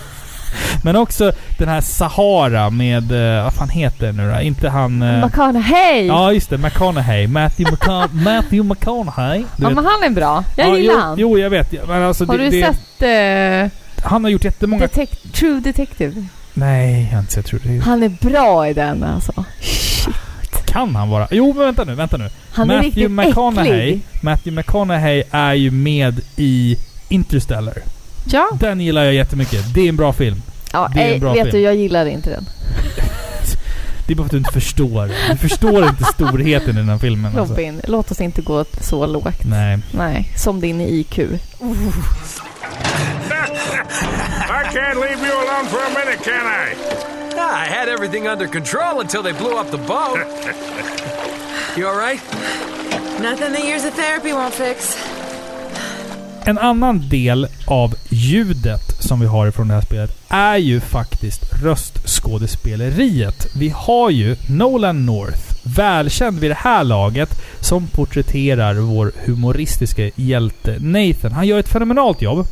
[0.83, 3.11] Men också den här Sahara med...
[3.37, 4.41] eh, vad fan heter det nu då?
[4.41, 5.01] Inte han...
[5.01, 6.05] eh, McConaughey!
[6.05, 6.57] Ja, Ja, just det.
[6.57, 7.27] McConaughey.
[7.27, 9.43] Matthew, McCon Matthew McConaughey.
[9.57, 9.75] Du vet.
[9.75, 10.43] men han är bra.
[10.57, 11.19] Jag Ja, gillar jo, han.
[11.19, 11.87] Jo, jag vet.
[11.87, 13.71] Men alltså, Har det, du det, sett
[14.03, 14.85] eh, Han har gjort jättemånga...
[14.85, 16.25] Detec- True Detective?
[16.53, 17.83] Nej, jag har inte sett True Detective.
[17.85, 19.45] Han är bra i den alltså.
[20.65, 21.27] Kan han vara?
[21.31, 22.29] Jo, men vänta nu, vänta nu.
[22.51, 24.01] Han är Matthew riktigt McConaughey, äcklig.
[24.21, 26.77] Matthew McConaughey är ju med i
[27.09, 27.73] Interstellar.
[28.25, 29.73] Ja, Den gillar jag jättemycket.
[29.73, 30.41] Det är en bra film.
[30.71, 31.51] ja Det är en ej, bra vet film.
[31.55, 32.45] du, jag gillar inte den.
[34.07, 35.11] Det är bara för att du inte förstår.
[35.31, 37.37] Du förstår inte storheten i den här filmen.
[37.37, 37.53] Alltså.
[37.53, 39.43] Robin, låt oss inte gå så lågt.
[39.45, 39.79] Nej.
[39.91, 41.19] Nej, som din IQ.
[41.19, 41.29] I
[44.73, 46.75] can't leave you alone for a minute, can I?
[47.37, 50.19] Ah, I had everything under control until they blew up the boat.
[51.77, 52.21] you all right?
[53.21, 54.97] Nothing the years of therapy won't fix.
[56.45, 61.63] En annan del av ljudet som vi har från det här spelet är ju faktiskt
[61.63, 63.47] röstskådespeleriet.
[63.55, 67.29] Vi har ju Nolan North, välkänd vid det här laget,
[67.59, 71.31] som porträtterar vår humoristiska hjälte Nathan.
[71.31, 72.47] Han gör ett fenomenalt jobb.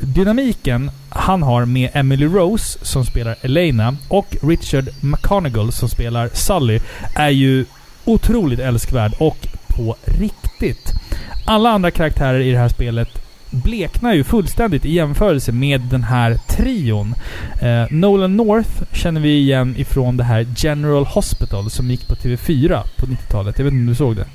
[0.00, 6.80] Dynamiken han har med Emily Rose, som spelar Elena, och Richard McConagall, som spelar Sully,
[7.14, 7.64] är ju
[8.04, 10.92] otroligt älskvärd och på riktigt.
[11.46, 13.25] Alla andra karaktärer i det här spelet
[13.64, 17.14] bleknar ju fullständigt i jämförelse med den här trion.
[17.62, 22.82] Eh, Nolan North känner vi igen ifrån det här General Hospital som gick på TV4
[22.96, 23.58] på 90-talet.
[23.58, 24.26] Jag vet inte om du såg det?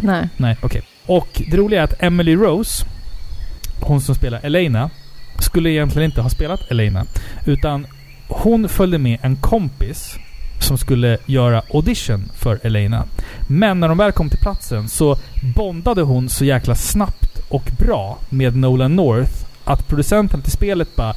[0.00, 0.28] Nej.
[0.36, 0.82] Nej, okej.
[1.06, 2.86] Och det roliga är att Emily Rose,
[3.80, 4.90] hon som spelar Elena,
[5.38, 7.06] skulle egentligen inte ha spelat Elena.
[7.46, 7.86] Utan
[8.28, 10.18] hon följde med en kompis
[10.60, 13.04] som skulle göra audition för Elena.
[13.48, 15.16] Men när de väl kom till platsen så
[15.56, 19.32] bondade hon så jäkla snabbt och bra med Nolan North
[19.64, 21.16] att producenten till spelet bara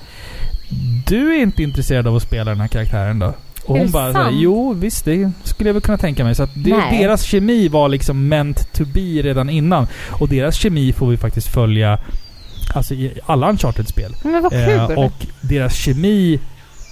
[1.07, 3.33] du är inte intresserad av att spela den här karaktären då?
[3.65, 6.35] Och hon bara såhär, jo visst det skulle jag väl kunna tänka mig.
[6.35, 9.87] Så att det, deras kemi var liksom meant to be redan innan.
[10.11, 11.99] Och deras kemi får vi faktiskt följa
[12.73, 14.15] alltså i alla Uncharted-spel.
[14.51, 16.39] Eh, och deras kemi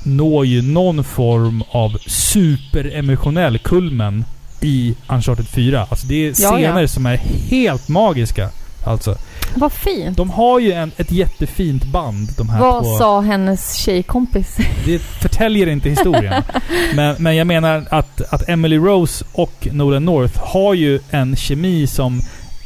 [0.03, 4.25] når ju någon form av superemotionell kulmen
[4.61, 5.87] i Uncharted 4.
[5.89, 6.87] Alltså det är Ja, scener ja.
[6.87, 7.17] som är
[7.49, 8.49] helt magiska.
[8.85, 9.17] Alltså.
[9.55, 10.17] Vad fint!
[10.17, 12.97] De har ju en, ett jättefint band de här Vad två.
[12.97, 14.57] sa hennes tjejkompis?
[14.85, 16.43] Det förtäljer inte historien.
[16.95, 21.87] men, men jag menar att, att Emily Rose och Nolan North har ju en kemi
[21.87, 22.21] som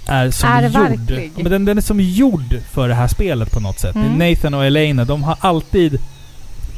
[0.08, 1.32] är som Är gjord.
[1.36, 3.96] Men den, den är som gjord för det här spelet på något sätt.
[3.96, 4.30] Mm.
[4.30, 6.00] Nathan och Elena, de har alltid...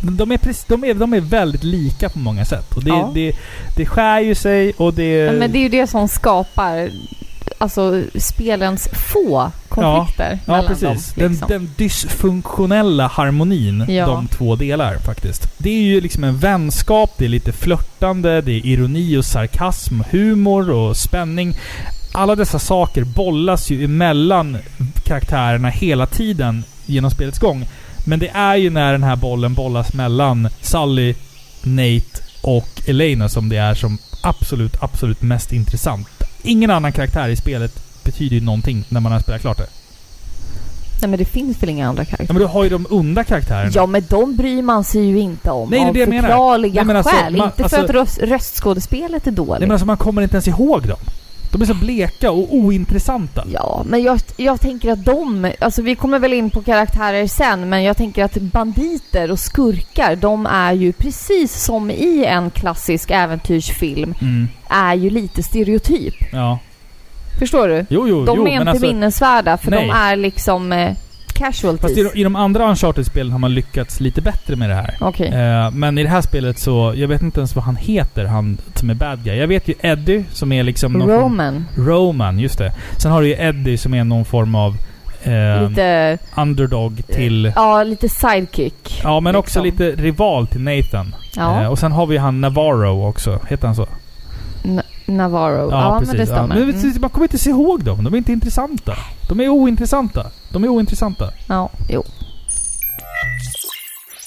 [0.02, 2.76] De är, precis, de, är, de är väldigt lika på många sätt.
[2.76, 3.12] Och det, Ja.
[3.14, 3.34] det,
[3.76, 5.16] det skär ju sig och det...
[5.16, 6.89] Ja, men det är ju det som skapar
[7.58, 10.82] alltså spelens få konflikter Ja, mellan precis.
[10.84, 10.98] dem.
[11.16, 11.48] Den, Liksom.
[11.50, 14.06] den dysfunktionella harmonin Ja.
[14.06, 15.48] de två delar faktiskt.
[15.58, 20.02] Det är ju liksom en vänskap, det är lite flörtande, det är ironi och sarkasm,
[20.12, 21.58] humor och spänning.
[22.14, 24.58] Alla dessa saker bollas ju emellan
[25.06, 27.68] karaktärerna hela tiden genom spelets gång.
[28.06, 31.16] Men det är ju när den här bollen bollas mellan Sully,
[31.64, 36.08] Nate och Elena som det är som absolut, absolut mest intressant.
[36.44, 37.72] Ingen annan karaktär i spelet
[38.04, 39.68] betyder ju någonting när man har spelat klart det.
[41.02, 42.34] Nej men det finns väl inga andra Ja karaktärer?
[42.34, 43.72] men du har ju de onda karaktärerna.
[43.74, 46.10] Ja men de bryr man sig ju inte om Nej, det är av det jag
[46.10, 46.22] menar.
[46.22, 47.38] förklarliga Nej, men alltså, skäl.
[47.38, 49.50] man- inte alltså- för att röst, röstskådespelet är dåligt.
[49.60, 50.98] Nej men alltså man kommer inte ens ihåg dem.
[51.52, 53.43] De är så bleka och ointressanta.
[53.54, 57.70] Ja, men jag, jag tänker att de, alltså vi kommer väl in på karaktärer sen,
[57.70, 63.12] men jag tänker att banditer och skurkar, de är ju precis som i en klassisk
[63.12, 64.47] äventyrsfilm, Mm.
[64.70, 66.16] är ju lite stereotyp.
[66.32, 66.60] Ja.
[67.39, 67.86] Förstår du?
[67.89, 68.47] Jo, jo, De jo.
[68.47, 69.88] är inte alltså, minnesvärda, för nej.
[69.88, 70.93] de är liksom
[71.40, 71.82] eh, casualties.
[71.82, 74.98] Fast i, de- i de andra Uncharted-spelen har man lyckats lite bättre med det här.
[75.02, 75.28] Okej.
[75.28, 78.58] Eh, men i det här spelet så, jag vet inte ens vad han heter, han
[78.76, 79.36] som är bad guy.
[79.38, 81.66] Jag vet ju Eddie som är liksom någon form- Roman.
[81.78, 82.72] Roman, just det.
[82.98, 84.78] Sen har du ju Eddie som är någon form av
[85.24, 87.52] eh, lite, underdog till...
[87.56, 89.02] ja, lite sidekick.
[89.04, 89.86] Ja, men också liksom.
[89.86, 91.16] lite rival till Nathan.
[91.36, 93.40] Ja, Eh, och sen har vi han Navarro också.
[93.50, 93.88] Heter han så?
[94.66, 95.72] N- Navarro.
[95.72, 96.60] Ja, men det stämmer.
[96.60, 97.01] Ja, men Mm.
[97.01, 98.03] Man kommer inte se ihåg dem.
[98.03, 98.93] De är inte intressanta.
[99.30, 100.26] De är ointressanta.
[100.53, 101.30] De är ointressanta.
[101.47, 102.03] Ja, jo.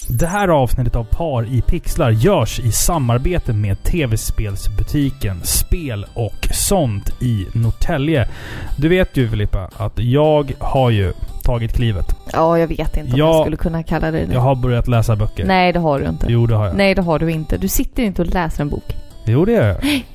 [0.08, 7.22] Det här avsnittet av Par i pixlar görs i samarbete med tv-spelsbutiken Spel och sånt
[7.22, 8.28] i Norrtälje.
[8.76, 11.12] Du vet ju Filippa att jag har ju
[11.42, 12.16] tagit klivet.
[12.32, 14.34] Ja, jag vet inte om Ja, jag skulle kunna kalla det det.
[14.34, 15.44] Jag har börjat läsa böcker.
[15.44, 16.26] Nej, det har du inte.
[16.28, 16.76] Jo, det har jag.
[16.76, 17.58] Nej, det har du inte.
[17.58, 18.96] Du sitter inte och läser en bok.
[19.24, 20.04] Jo, det gör jag.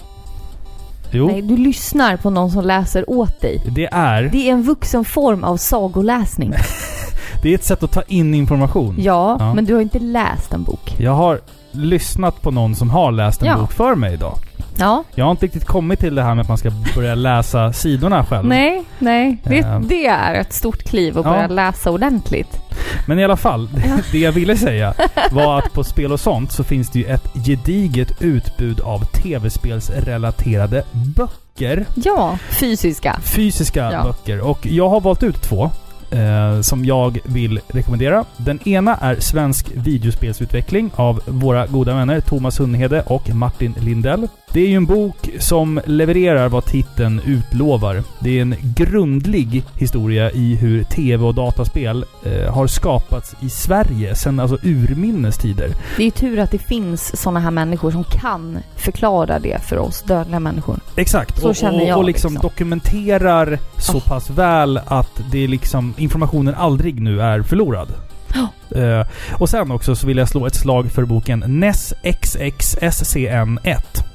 [1.12, 3.62] Jo, Nej, du lyssnar på någon som läser åt dig.
[3.76, 4.24] det är...
[4.24, 6.54] Det är en vuxen form av sagoläsning.
[7.44, 8.96] Det är ett sätt att ta in information.
[9.00, 9.54] Ja, Ja.
[9.54, 10.96] men du har inte läst en bok.
[11.00, 11.40] Jag har
[11.72, 13.58] lyssnat på någon som har läst en Ja.
[13.58, 14.38] bok för mig idag.
[14.80, 15.04] Ja.
[15.16, 18.26] Jag har inte riktigt kommit till det här med att man ska börja läsa sidorna
[18.26, 18.46] själv.
[18.48, 19.38] Nej, nej.
[19.44, 19.88] Det, Ehm.
[19.88, 21.32] det är ett stort kliv att Ja.
[21.32, 22.60] börja läsa ordentligt.
[23.06, 24.94] Men i alla fall, det, det jag ville säga
[25.32, 30.84] var att på Spel och sånt så finns det ju ett gediget utbud av tv-spelsrelaterade
[31.16, 31.86] böcker.
[31.96, 33.20] Ja, fysiska.
[33.24, 34.04] Fysiska Ja.
[34.04, 34.42] böcker.
[34.42, 35.70] Och jag har valt ut två.
[36.12, 38.26] Eh, som jag vill rekommendera.
[38.38, 44.28] Den ena är Svensk videospelsutveckling av våra goda vänner Thomas Hunnhede och Martin Lindell.
[44.58, 48.04] Det är ju en bok som levererar vad titeln utlovar.
[48.20, 54.16] Det är en grundlig historia i hur tv och dataspel eh, har skapats i Sverige
[54.16, 55.70] sedan alltså urminnes tider.
[55.98, 59.78] Det är ju tur att det finns såna här människor som kan förklara det för
[59.78, 60.80] oss dödliga människor.
[60.96, 61.42] Exakt.
[61.42, 62.50] Så och, känner och, jag och liksom, liksom.
[62.50, 64.08] dokumenterar så Oh.
[64.08, 67.88] pass väl att det är liksom informationen aldrig nu är förlorad.
[68.76, 69.08] Eh,
[69.40, 74.08] och sen också så vill jag slå ett slag för boken NES XXSCN1.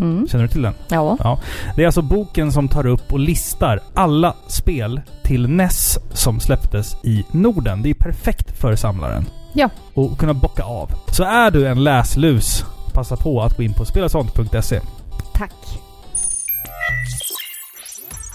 [0.00, 0.28] Mm.
[0.28, 0.74] Känner du till den?
[0.88, 1.38] Ja.
[1.76, 6.96] Det är alltså boken som tar upp och listar alla spel till NES som släpptes
[7.04, 7.82] i Norden.
[7.82, 9.26] Det är perfekt för samlaren.
[9.52, 9.70] Ja.
[9.94, 10.90] Och kunna bocka av.
[11.12, 14.80] Så är du en läslus, passa på att gå in på spelasont.se.
[15.34, 15.52] Tack.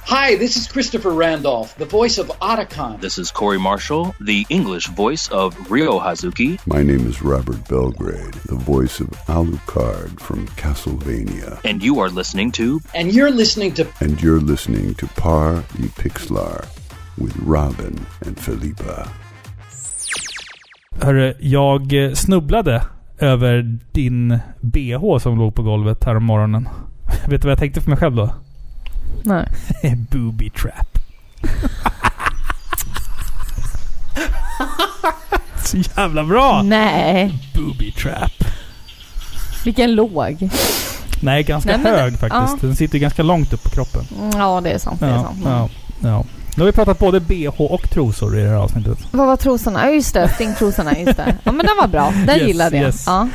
[0.09, 2.99] Hi, this is Christopher Randolph, the voice of Otacon.
[2.99, 6.57] This is Corey Marshall, the English voice of Ryo Hazuki.
[6.65, 11.59] My name is Robert Belgrade, the voice of Alucard from Castlevania.
[11.63, 15.89] And you are listening to And you're listening to And you're listening to Par y
[16.01, 16.65] Pixlar
[17.19, 19.07] with Robin and Felipa.
[21.01, 22.83] Hörru, jag snubblade
[23.19, 26.69] över din bh som låg på golvet här om morgonen.
[27.27, 28.33] Vet du vad jag tänkte för mig själv då?
[29.23, 29.47] Nej.
[30.11, 30.99] Booby trap.
[35.65, 36.61] Så jävla bra!
[36.63, 38.31] Nej, Booby trap.
[39.65, 40.49] vilken låg.
[41.21, 42.61] Nej, ganska Nej, men det- hög faktiskt.
[42.61, 44.05] Den sitter ganska långt upp på kroppen.
[44.33, 44.99] Ja, det är sant.
[44.99, 45.39] Det är Ja, sant.
[45.45, 45.69] ja,
[46.03, 46.23] ja.
[46.55, 48.97] Nu har vi pratat både bh och trosor i det här avsnittet.
[49.11, 49.85] Vad var trosorna?
[49.87, 50.97] Ja just det, stingtrosorna.
[50.99, 51.37] Just det.
[51.43, 52.13] Ja men den var bra.
[52.27, 52.85] Den Yes, gillade jag.
[52.85, 53.03] yes.
[53.07, 53.27] Ja.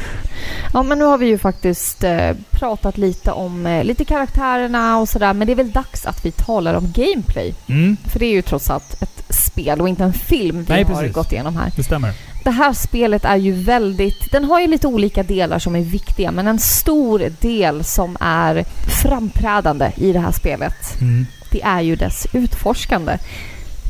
[0.73, 5.09] ja men nu har vi ju faktiskt eh, pratat lite om eh, lite karaktärerna och
[5.09, 5.33] sådär.
[5.33, 7.55] Men det är väl dags att vi talar om gameplay.
[7.67, 10.85] Mm, För det är ju trots allt ett spel och inte en film vi Nej,
[10.85, 11.15] har precis.
[11.15, 11.73] gått igenom här.
[11.77, 12.13] det stämmer.
[12.45, 14.33] Det här spelet är ju väldigt...
[14.33, 18.65] Den har ju lite olika delar som är viktiga men en stor del som är
[19.03, 23.19] framträdande i det här spelet Mm det är ju dess utforskande.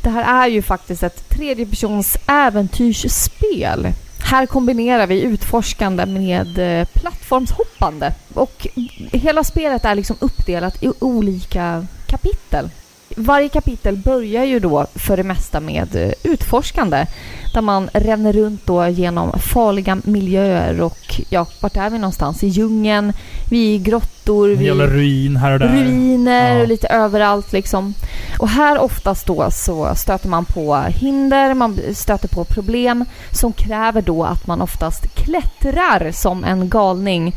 [0.02, 3.92] Det här är ju faktiskt ett tredjepersons äventyrsspel.
[4.24, 8.14] Här kombinerar vi utforskande med eh, plattformshoppande.
[8.34, 8.66] Och
[9.12, 12.70] hela spelet är liksom uppdelat i olika kapitel.
[13.16, 17.06] Varje kapitel börjar ju då för det mesta med eh, utforskande.
[17.54, 22.44] Där man ränner runt då genom farliga miljöer och ja, vart är vi någonstans?
[22.44, 23.12] I djungeln,
[23.50, 25.68] vi är i grottor, vi jävla ruin här och där.
[25.68, 26.62] ruiner Ja.
[26.62, 27.94] och lite överallt liksom.
[28.38, 34.02] Och här oftast då så stöter man på hinder, man stöter på problem som kräver
[34.02, 37.36] då att man oftast klättrar som en galning.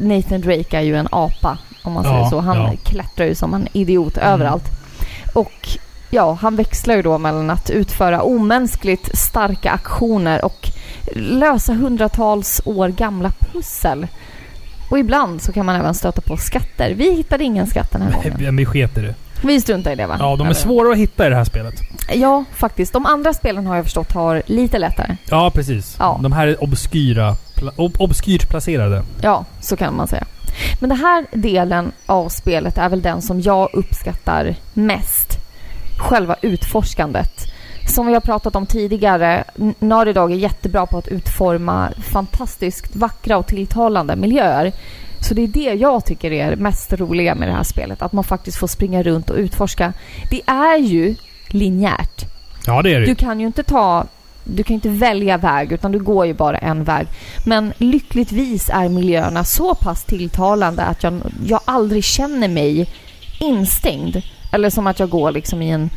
[0.00, 2.40] Nathan Drake är ju en apa om man Ja, säger så.
[2.40, 2.72] Han ja.
[2.84, 4.28] klättrar ju som en idiot Mm.
[4.32, 4.64] överallt.
[5.34, 5.68] Och
[6.10, 10.68] ja, han växlar ju då mellan att utföra omänskligt starka aktioner och
[11.14, 14.06] lösa hundratals år gamla pussel.
[14.90, 16.94] Och ibland så kan man även stöta på skatter.
[16.94, 18.56] Vi hittade ingen skatt den här gången.
[18.56, 19.14] Vi sket i det.
[19.44, 20.16] Vi struntar i det va?
[20.18, 21.74] Ja, de är svåra att hitta i det här spelet.
[22.14, 22.92] Ja, faktiskt.
[22.92, 25.16] De andra spelen har jag förstått har lite lättare.
[25.30, 25.96] Ja, precis.
[25.98, 26.20] Ja.
[26.22, 27.36] De här är obskyra.
[27.76, 29.02] Ob obskyrt placerade.
[29.20, 30.24] Ja, så kan man säga.
[30.80, 35.38] Men den här delen av spelet är väl den som jag uppskattar mest.
[35.98, 37.54] Själva utforskandet.
[37.88, 39.44] Som vi har pratat om tidigare,
[39.78, 44.72] Naughty Dog är jättebra på att utforma fantastiskt vackra och tilltalande miljöer.
[45.20, 48.02] Så det är det jag tycker är mest roliga med det här spelet.
[48.02, 49.92] Att man faktiskt får springa runt och utforska.
[50.30, 51.14] Det är ju
[51.48, 52.24] linjärt.
[52.66, 54.06] Ja, det är det Du kan ju inte ta...
[54.44, 57.06] Du kan inte välja väg utan du går ju bara en väg.
[57.46, 62.90] Men lyckligtvis är miljöerna så pass tilltalande att jag, jag aldrig känner mig
[63.40, 64.22] instängd.
[64.52, 65.90] Eller som att jag går liksom i en...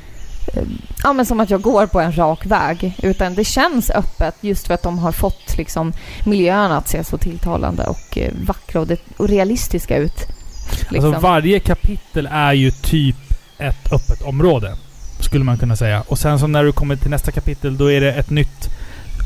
[0.54, 0.64] eh,
[1.04, 2.96] Ja men som att jag går på en rak väg.
[3.04, 5.94] Utan det känns öppet just för att de har fått liksom
[6.26, 10.26] miljöerna att se så tilltalande och eh, vackra och, det, och realistiska ut.
[10.90, 11.06] Liksom.
[11.10, 13.16] Alltså varje kapitel är ju typ
[13.58, 14.76] ett öppet område.
[15.20, 16.04] Skulle man kunna säga.
[16.08, 18.70] Och sen så när du kommer till nästa kapitel, då är det ett nytt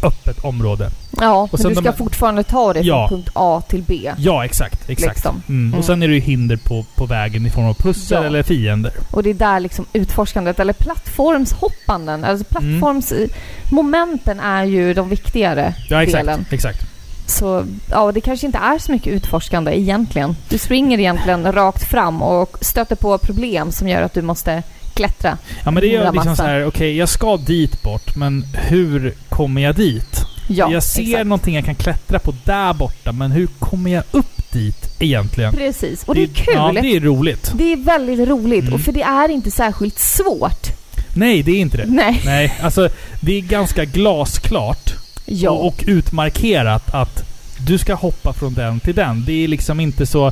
[0.04, 0.90] öppet område.
[1.20, 3.08] ja, och men du de- ska fortfarande ta det från Ja.
[3.10, 4.12] punkt A till B.
[4.18, 4.90] Ja, exakt.
[4.90, 5.16] exakt.
[5.16, 5.44] Liksom.
[5.50, 5.68] Mm.
[5.68, 5.80] Mm.
[5.80, 8.28] Och sen är det ju hinder på, på vägen i form av pussel Ja.
[8.28, 8.92] eller fiender.
[9.12, 12.80] Och det är där liksom utforskandet, eller plattformshoppanden, alltså Mm.
[12.82, 16.26] plattformsmomenten är ju de viktigare Ja, exakt.
[16.26, 16.46] delen.
[16.50, 16.82] Exakt.
[17.28, 20.36] Så ja, det kanske inte är så mycket utforskande egentligen.
[20.50, 24.64] Du springer egentligen rakt fram och stöter på problem som gör att du måste
[25.08, 25.38] klättra.
[25.66, 29.62] Ja, men det är liksom så här, okej, jag ska dit bort, men hur kommer
[29.62, 30.26] jag dit?
[30.48, 31.26] Ja, jag ser exakt.
[31.28, 35.54] någonting jag kan klättra på där borta, men hur kommer jag upp dit egentligen?
[35.54, 36.54] Precis, och det är kul.
[36.56, 37.52] Ja, det, det är roligt.
[37.74, 38.74] är väldigt roligt, Mm.
[38.74, 40.68] och för det är inte särskilt svårt.
[41.16, 41.86] Nej, det är inte det.
[41.88, 42.22] Nej.
[42.26, 42.90] Nej, alltså
[43.22, 44.94] det är ganska glasklart
[45.26, 45.50] Ja.
[45.52, 47.24] och, och utmarkerat att
[47.58, 49.24] du ska hoppa från den till den.
[49.26, 50.32] Det är liksom inte så...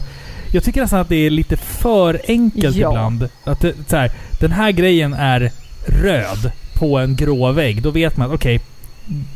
[0.52, 2.90] Jag tycker nästan att det är lite för enkelt Ja.
[2.90, 3.30] ibland.
[3.44, 5.52] Att det, så här, den här grejen är
[5.88, 7.82] röd på en grå vägg.
[7.82, 8.60] Då vet man att okej,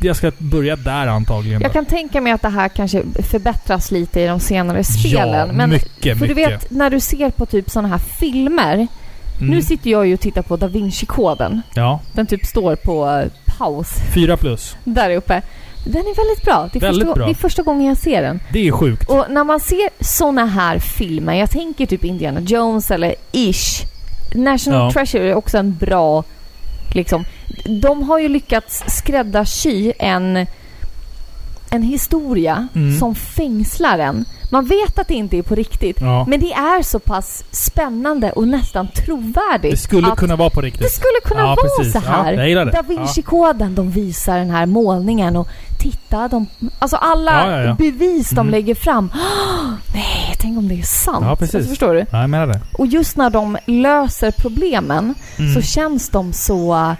[0.00, 1.60] jag ska börja där antagligen.
[1.62, 5.28] Jag kan tänka mig att det här kanske förbättras lite i de senare spelen.
[5.48, 6.52] Ja, men mycket, för du mycket.
[6.62, 8.74] vet, när du ser på typ sådana här filmer.
[8.74, 9.50] Mm.
[9.54, 11.62] Nu sitter jag ju och tittar på Da Vinci-koden.
[11.74, 13.24] Ja, Den typ står på
[13.58, 14.76] paus fyra plus.
[14.84, 15.42] där uppe.
[15.84, 16.68] Den är väldigt bra.
[16.72, 17.26] Det är, Väldigt första, bra.
[17.26, 18.40] det är första gången jag ser den.
[18.52, 19.08] Det är sjukt.
[19.10, 23.84] Och när man ser såna här filmer, jag tänker typ Indiana Jones eller Ish.
[24.34, 24.90] National Ja.
[24.92, 26.24] Treasure är också en bra...
[26.94, 27.24] Liksom,
[27.82, 30.46] de har ju lyckats skräddarsy en,
[31.74, 32.98] en historia Mm.
[32.98, 34.24] som fängslar en.
[34.50, 36.24] Man vet att det inte är på riktigt, Ja.
[36.28, 39.70] men det är så pass spännande och nästan trovärdigt.
[39.74, 40.82] Det skulle kunna vara på riktigt.
[40.82, 41.92] det skulle kunna Ja, vara precis.
[41.92, 42.32] så här.
[42.32, 42.64] Ja.
[42.64, 45.48] Da Vinci-koden, de visar den här målningen och
[45.80, 46.46] titta, de,
[46.78, 48.50] alltså alla bevis de Mm.
[48.50, 49.10] lägger fram.
[49.94, 51.24] nej, tänk om det är sant.
[51.28, 51.54] Ja, precis.
[51.54, 52.06] Alltså, förstår du?
[52.10, 52.60] Ja, jag menar det.
[52.78, 55.54] Och just när de löser problemen Mm.
[55.54, 56.94] så känns de så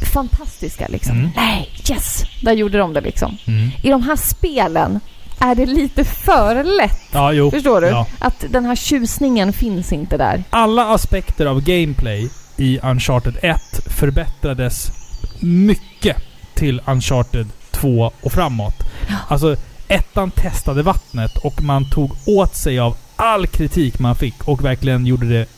[0.00, 1.18] fantastiska liksom.
[1.18, 1.30] Mm.
[1.36, 2.22] Nej, yes!
[2.42, 3.36] Där gjorde de det liksom.
[3.46, 3.70] Mm.
[3.82, 5.00] I de här spelen
[5.38, 7.00] är det lite för lätt.
[7.12, 7.50] Ja, jo.
[7.50, 7.86] Förstår du?
[7.86, 8.06] Ja.
[8.18, 10.44] Att den här tjusningen finns inte där.
[10.50, 14.90] Alla aspekter av gameplay i Uncharted 1 förbättrades
[15.40, 16.16] mycket
[16.54, 18.74] till Uncharted två och framåt.
[19.28, 19.56] Alltså,
[19.88, 25.06] ettan testade vattnet och man tog åt sig av all kritik man fick och verkligen
[25.06, 25.48] gjorde det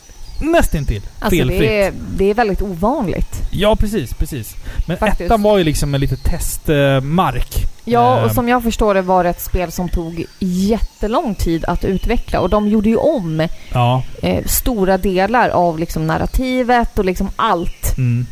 [0.41, 1.61] nästintill Alltså felfritt.
[1.61, 3.43] det är, det är väldigt ovanligt.
[3.51, 4.55] Ja, precis, precis.
[4.87, 5.21] Men Faktiskt.
[5.21, 7.55] ettan var ju liksom en lite testmark.
[7.85, 11.65] Ja, och Eh, som jag förstår det var det ett spel som tog jättelång tid
[11.65, 14.03] att utveckla och de gjorde ju om Ja.
[14.23, 18.27] eh, stora delar av liksom narrativet och liksom allt Mm.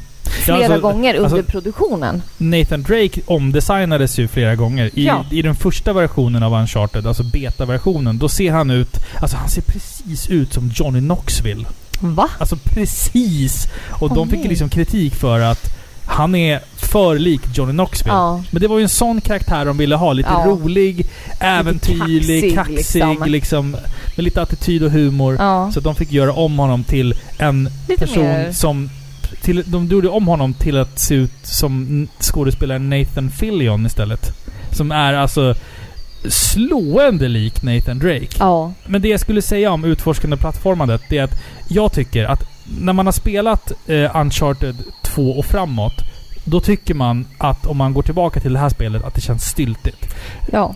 [0.45, 2.23] flera Ja, alltså, gånger under alltså- produktionen.
[2.39, 4.91] Nathan Drake omdesignades ju flera gånger.
[4.95, 5.25] I, Ja.
[5.31, 8.97] I den första versionen av Uncharted, alltså beta-versionen, då ser han ut...
[9.21, 11.65] Alltså han ser precis ut som Johnny Knoxville.
[12.01, 12.29] Va?
[12.39, 13.67] Alltså precis!
[13.91, 14.49] Och Åh, de fick nej.
[14.49, 15.71] liksom kritik för att
[16.07, 18.15] han är för lik Johnny Knoxville.
[18.15, 18.43] Ja.
[18.51, 20.13] Men det var ju en sån karaktär de ville ha.
[20.13, 20.45] Lite Ja.
[20.47, 21.07] rolig,
[21.41, 23.25] äventyrlig, kaxig, kaxig, liksom.
[23.31, 23.71] liksom.
[24.17, 25.37] Med lite attityd och humor.
[25.39, 25.71] Ja.
[25.73, 28.91] Så de fick göra om honom till en Lite person mer- som...
[29.43, 34.31] Till, de gjorde om honom till att se ut som skådespelaren Nathan Fillion istället.
[34.73, 35.55] Som är alltså
[36.29, 38.37] slående lik Nathan Drake.
[38.39, 38.73] Ja.
[38.87, 42.43] Men det jag skulle säga om utforskande plattformandet, det är att jag tycker att
[42.81, 46.05] när man har spelat eh, Uncharted 2 och framåt,
[46.45, 49.45] då tycker man att om man går tillbaka till det här spelet, att det känns
[49.45, 50.15] styltigt.
[50.53, 50.75] Ja.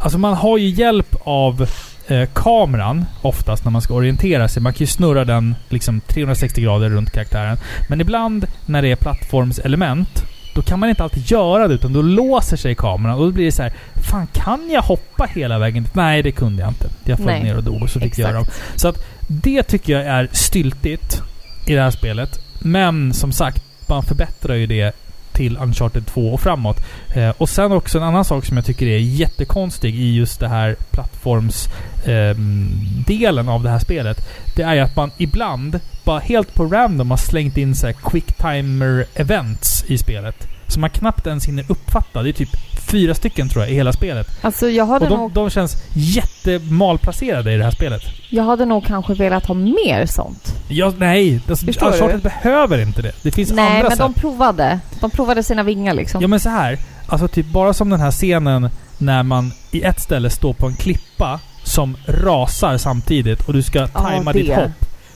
[0.00, 1.66] Alltså man har ju hjälp av
[2.06, 4.62] eh, kameran oftast när man ska orientera sig.
[4.62, 7.58] Man kan ju snurra den liksom 360 grader runt karaktären.
[7.88, 10.24] Men ibland när det är plattformselement,
[10.54, 13.44] då kan man inte alltid göra det utan då låser sig kameran och då blir
[13.44, 13.72] det så här.
[14.10, 15.86] Fan, kan jag hoppa hela vägen?
[15.92, 16.88] Nej, det kunde jag inte.
[17.04, 18.46] Jag föll ner och dog och så fick jag göra om.
[18.76, 21.22] Så att det tycker jag är styltigt
[21.66, 22.40] i det här spelet.
[22.60, 24.96] Men som sagt, man förbättrar ju det
[25.40, 26.76] till Uncharted 2 och framåt.
[27.14, 30.48] Eh, och sen också en annan sak som jag tycker är jättekonstig i just det
[30.48, 34.18] här plattformsdelen ehm, av det här spelet.
[34.56, 37.92] Det är ju att man ibland, bara helt på random, har slängt in så här
[37.92, 40.48] quick timer events i spelet.
[40.70, 42.22] Som man knappt ens hinner uppfatta.
[42.22, 42.48] Det är typ
[42.90, 44.26] fyra stycken tror jag i hela spelet.
[44.42, 48.02] Alltså jag hade, Och de, nog, de känns jättemalplacerade i det här spelet.
[48.30, 50.54] jag hade nog kanske velat ha mer sånt.
[50.68, 51.40] Ja, nej.
[51.48, 51.72] Alltså, du?
[51.86, 53.12] Uncharted behöver inte det.
[53.22, 53.98] Det finns Nej, andra men sätt.
[53.98, 54.80] de provade.
[55.00, 56.22] De provade sina vingar liksom.
[56.22, 56.78] Ja men så här.
[57.06, 60.74] Alltså typ bara som den här scenen när man i ett ställe står på en
[60.74, 64.54] klippa som rasar samtidigt och du ska tajma ditt det.
[64.54, 64.70] hopp.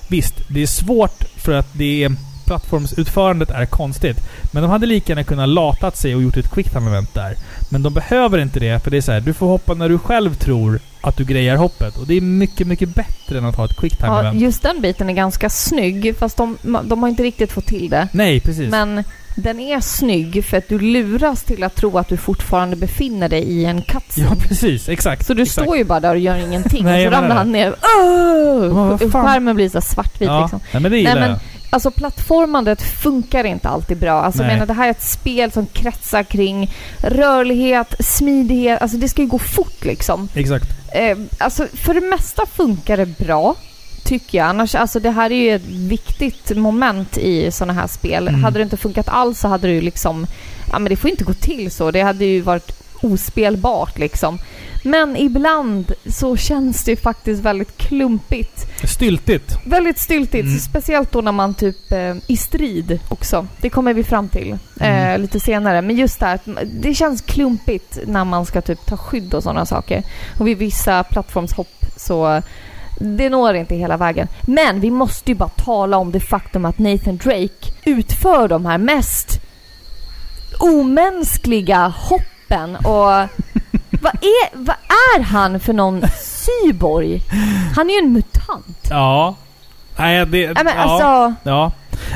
[0.09, 2.13] Visst, det är svårt för att det är...
[2.47, 4.17] Plattformsutförandet är konstigt.
[4.53, 7.37] Men de hade lika gärna kunnat latat sig och gjort ett quicktime event där.
[7.69, 9.99] Men de behöver inte det, för det är så här, du får hoppa när du
[9.99, 11.97] själv tror att du grejar hoppet.
[11.97, 14.41] Och det är mycket, mycket bättre än att ha ett quicktime Ja, event.
[14.41, 18.09] just den biten är ganska snygg fast de, de har inte riktigt fått till det.
[18.13, 18.71] Nej, precis.
[18.71, 19.05] Men
[19.37, 23.43] den är snygg för att du luras till att tro att du fortfarande befinner dig
[23.43, 24.27] i en cutscene.
[24.31, 24.89] Ja, precis.
[24.89, 25.27] Exakt.
[25.27, 25.65] Så du exakt.
[25.67, 27.71] står ju bara där och gör ingenting Nej, och så ramlar han ner.
[27.73, 28.99] Oh!
[28.99, 29.27] fan?
[29.27, 30.61] Skärmen blir så svartvit Ja, liksom.
[30.73, 31.41] nej, men det gillar Nej, men jag.
[31.75, 34.23] Alltså plattformandet funkar inte alltid bra.
[34.23, 38.83] Alltså jag menar det här är ett spel som kretsar kring rörlighet, smidighet.
[38.83, 40.29] Alltså det ska ju gå fort liksom.
[40.35, 40.67] Exakt.
[40.95, 43.55] Eh, alltså för det mesta funkar det bra.
[44.05, 44.47] Tycker jag.
[44.47, 48.29] Annars, alltså det här är ju ett viktigt moment i sådana här spel.
[48.29, 48.45] Mm.
[48.45, 50.27] Hade det inte funkat alls så hade det ju liksom...
[50.71, 51.91] Ja men det får inte gå till så.
[51.91, 54.39] Det hade ju varit ospelbart liksom.
[54.87, 58.67] Men ibland så känns det faktiskt väldigt klumpigt.
[58.85, 59.57] Styltigt.
[59.67, 60.47] Väldigt styltigt.
[60.47, 60.59] Mm.
[60.59, 63.47] Speciellt då när man typ eh, i strid också.
[63.61, 65.21] Det kommer vi fram till eh, Mm.
[65.21, 65.83] lite senare.
[65.83, 66.39] Men just det här,
[66.81, 70.03] det känns klumpigt när man ska typ ta skydd och sådana saker.
[70.39, 72.43] Och vid vissa plattformshopp så
[73.01, 74.29] det når inte hela vägen.
[74.43, 78.79] Men vi måste ju bara tala om det faktum att Nathan Drake utför de här
[78.79, 79.41] mest
[80.61, 83.29] omänskliga hoppen och
[84.01, 84.77] vad är, vad
[85.17, 87.23] är han för någon cyborg?
[87.77, 88.87] Han är ju en mutant.
[88.91, 89.35] Ja.
[89.99, 90.53] Nej, det...
[90.53, 90.83] Nej, men ja.
[90.83, 91.73] alltså, ja.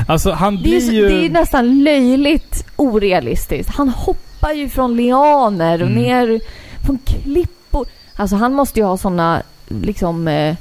[0.07, 0.91] Alltså, han det är, ju...
[0.91, 1.09] ju...
[1.09, 3.75] det är nästan löjligt orealistiskt.
[3.75, 6.03] Han hoppar ju från lianer och Mm.
[6.03, 6.39] ner
[6.85, 7.87] från klippor.
[8.15, 10.55] Alltså han måste ju ha såna liksom eh,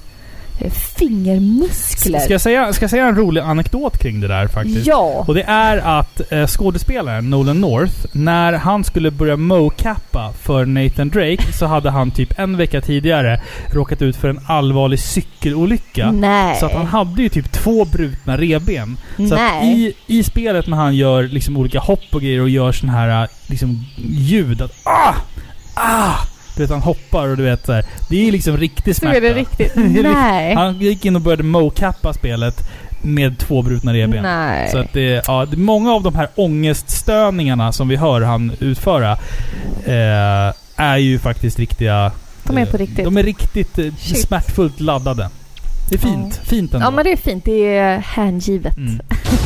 [0.98, 2.18] fingermuskler.
[2.18, 4.86] Ska jag, säga, ska jag säga en rolig anekdot kring det där faktiskt?
[4.86, 5.24] Ja.
[5.28, 11.08] Och det är att eh, skådespelaren Nolan North, när han skulle börja mocappa för Nathan
[11.08, 13.40] Drake så hade han typ en vecka tidigare
[13.72, 16.12] råkat ut för en allvarlig cykelolycka.
[16.12, 16.56] Nej.
[16.60, 18.96] Så att han hade ju typ två brutna revben.
[19.28, 22.72] Så att i, i spelet när han gör liksom olika hopp och grejer och gör
[22.72, 25.14] sån här äh, liksom ljud att ah!
[25.74, 26.14] Ah!
[26.58, 27.84] Du vet han hoppar och du vet så här.
[28.08, 29.16] Det är liksom riktig Så smärta.
[29.16, 29.76] är det riktigt.
[29.76, 30.54] Är Nej.
[30.54, 32.70] Han gick in och började mocappa spelet
[33.02, 34.22] med två brutna revben.
[34.22, 34.68] Nej.
[34.70, 39.12] Så att det, ja, det, många av de här ångeststörningarna som vi hör han utföra
[39.84, 42.12] eh, är ju faktiskt riktiga...
[42.44, 43.04] De är på eh, riktigt.
[43.04, 45.30] De är riktigt eh, smärtfullt laddade.
[45.88, 46.40] Det är fint.
[46.44, 46.86] Fint ändå.
[46.86, 47.44] Ja men det är fint.
[47.44, 48.76] Det är hängivet.
[48.76, 49.00] Mm.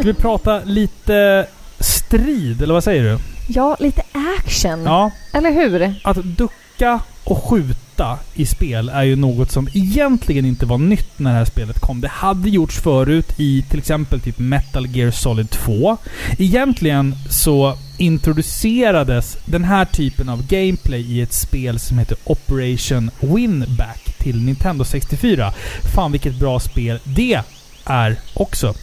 [0.00, 1.46] Ska vi prata lite
[1.80, 3.18] strid, eller vad säger du?
[3.48, 4.02] Ja, lite
[4.38, 4.82] action.
[4.84, 5.94] Ja, Eller hur?
[6.04, 11.30] att ducka och skjuta i spel är ju något som egentligen inte var nytt när
[11.32, 12.00] det här spelet kom.
[12.00, 15.96] Det hade gjorts förut i till exempel typ Metal Gear Solid 2.
[16.38, 24.14] Egentligen så introducerades den här typen av gameplay i ett spel som heter Operation Winback
[24.18, 25.52] till Nintendo 64.
[25.94, 27.40] Fan vilket bra spel det
[27.84, 28.74] är också.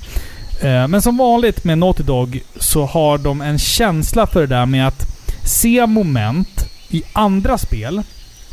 [0.61, 4.65] Eh, men som vanligt med Naughty Dog så har de en känsla för det där
[4.65, 5.07] med att
[5.43, 8.03] se moment i andra spel,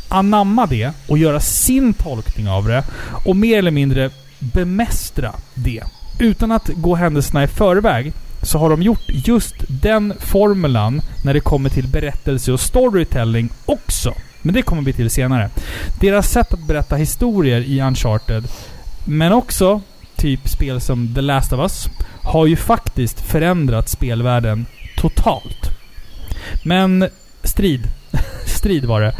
[0.09, 2.83] anamma det och göra sin tolkning av det
[3.25, 5.83] och mer eller mindre bemästra det.
[6.19, 11.39] Utan att gå händelserna i förväg så har de gjort just den formulan när det
[11.39, 14.13] kommer till berättelse och storytelling också.
[14.41, 15.49] Men det kommer vi till senare.
[15.99, 18.47] Deras sätt att berätta historier i Uncharted,
[19.05, 19.81] men också
[20.17, 21.89] typ spel som The Last of Us,
[22.23, 24.65] har ju faktiskt förändrat spelvärlden
[24.97, 25.69] totalt.
[26.63, 27.09] Men
[27.43, 27.87] strid.
[28.45, 29.15] strid var det.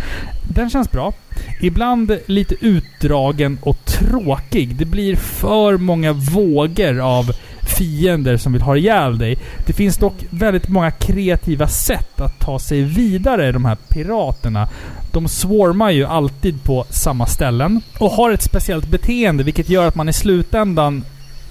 [0.50, 1.14] Den känns bra.
[1.62, 4.76] Ibland lite utdragen och tråkig.
[4.76, 7.32] Det blir för många vågor av
[7.78, 9.38] fiender som vill ha ihjäl dig.
[9.66, 14.70] Det finns dock väldigt många kreativa sätt att ta sig vidare, de här piraterna.
[15.16, 19.96] De swarmar ju alltid på samma ställen och har ett speciellt beteende vilket gör att
[19.96, 21.04] man i slutändan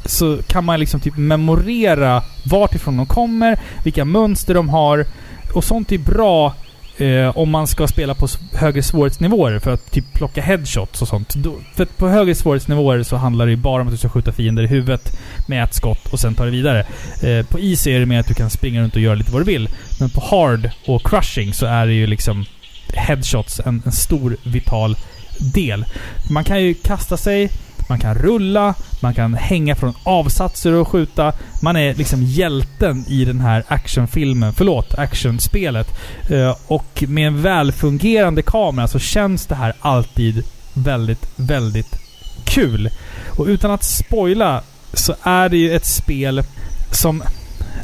[0.04, 5.06] så kan man liksom typ memorera vart ifrån de kommer, vilka mönster de har.
[5.54, 6.54] Och sånt är bra
[6.96, 11.34] eh, om man ska spela på högre svårighetsnivåer för att typ plocka headshots och sånt.
[11.34, 14.08] Då, för att på högre svårighetsnivåer så handlar det ju bara om att du ska
[14.08, 16.86] skjuta fiender i huvudet med ett skott och sen ta det vidare.
[17.22, 19.40] Eh, på easy är det mer att du kan springa runt och göra lite vad
[19.40, 19.68] du vill.
[20.00, 22.44] Men på hard och crushing så är det ju liksom
[22.92, 24.96] headshots en, en stor vital
[25.38, 25.84] del.
[26.30, 27.50] Man kan ju kasta sig,
[27.88, 31.32] man kan rulla, man kan hänga från avsatser och skjuta.
[31.62, 35.88] Man är liksom hjälten i den här actionfilmen, förlåt, actionspelet.
[36.30, 41.98] Eh, och med en välfungerande kamera så känns det här alltid väldigt, väldigt
[42.44, 42.90] kul.
[43.38, 44.62] Och utan att spoila
[44.92, 46.42] så är det ju ett spel
[46.90, 47.22] som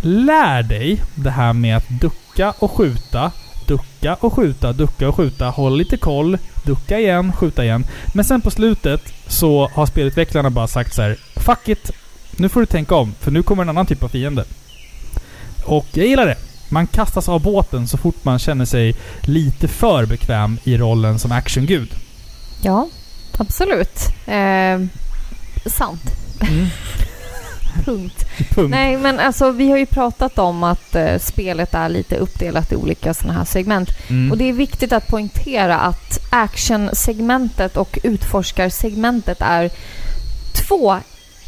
[0.03, 3.33] lär dig det här med att ducka och skjuta.
[3.71, 5.49] Ducka och skjuta, ducka och skjuta.
[5.49, 6.39] Håll lite koll.
[6.65, 7.87] Ducka igen, skjuta igen.
[8.15, 11.91] Men sen på slutet så har spelutvecklarna bara sagt så här: Fuck it!
[12.37, 14.45] Nu får du tänka om, för nu kommer en annan typ av fiende.
[15.65, 16.37] Och jag gillar det.
[16.69, 21.33] Man kastas av båten så fort man känner sig lite för bekväm i rollen som
[21.33, 21.95] actiongud.
[22.63, 22.89] Ja,
[23.39, 24.01] absolut.
[24.27, 24.81] Eh,
[25.67, 26.03] sant.
[26.41, 26.67] Mm.
[27.85, 28.27] Punkt.
[28.55, 28.71] Punkt.
[28.71, 32.77] Nej, men alltså vi har ju pratat om att eh, spelet är lite uppdelat i
[32.77, 33.89] olika sådana här segment.
[34.09, 34.33] Mm.
[34.33, 39.71] Och det är viktigt att poängtera att action-segmentet och utforskarsegmentet är
[40.53, 40.97] två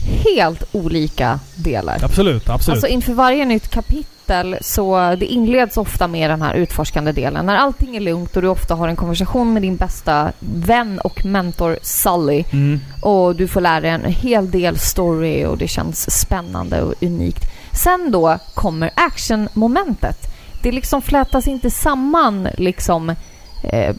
[0.03, 1.99] helt olika delar.
[2.05, 2.77] Absolut, absolut.
[2.77, 4.12] Alltså inför varje nytt kapitel
[4.61, 7.47] så det inleds ofta med den här utforskande delen.
[7.47, 11.25] När allting är lugnt och du ofta har en konversation med din bästa vän och
[11.25, 12.81] mentor Sully mm.
[13.03, 17.45] och du får lära dig en hel del story och det känns spännande och unikt.
[17.73, 20.17] Sen då kommer action-momentet.
[20.63, 23.15] Det liksom flätas inte samman liksom
[23.63, 23.97] eh,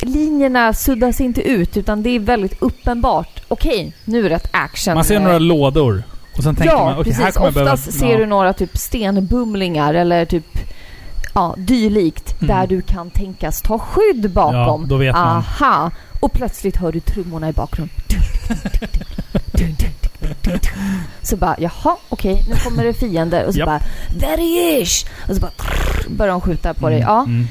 [0.00, 3.42] linjerna suddas inte ut utan det är väldigt uppenbart.
[3.48, 4.94] Okej, nu är det ett action.
[4.94, 6.02] Man ser eh, några lådor.
[6.38, 7.24] Och sen tänker ja, man, okej precis.
[7.24, 7.72] här kommer jag behöva...
[7.72, 10.46] Oftast ser du några typ stenbumlingar eller typ
[11.34, 12.56] ja, dylikt Mm.
[12.56, 14.80] där du kan tänkas ta skydd bakom.
[14.82, 15.36] Ja, då vet man.
[15.36, 15.90] Aha!
[16.20, 17.94] Och plötsligt hör du trummorna i bakgrunden.
[21.22, 23.44] Så bara, jaha, okej, nu kommer det fiender.
[23.46, 23.66] Och så Japp.
[23.66, 23.80] bara,
[24.20, 25.06] there he is!
[25.28, 25.50] Och så bara,
[26.08, 27.00] börjar de skjuta på dig.
[27.00, 27.22] Mm, Ja.
[27.24, 27.46] mm.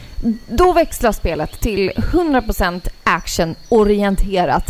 [0.48, 4.66] Då växlar spelet till 100% action-orienterat.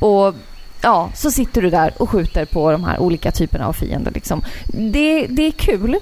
[0.00, 0.34] Och
[0.82, 4.10] ja, så sitter du där och skjuter på de här olika typerna av fiender.
[4.12, 4.42] Liksom.
[4.66, 5.96] Det, det är kul.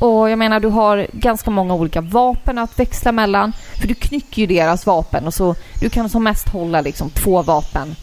[0.00, 3.52] Och jag menar, du har ganska många olika vapen att växla mellan.
[3.80, 7.42] För du knycker ju deras vapen och så du kan som mest hålla liksom två
[7.42, 7.96] vapen.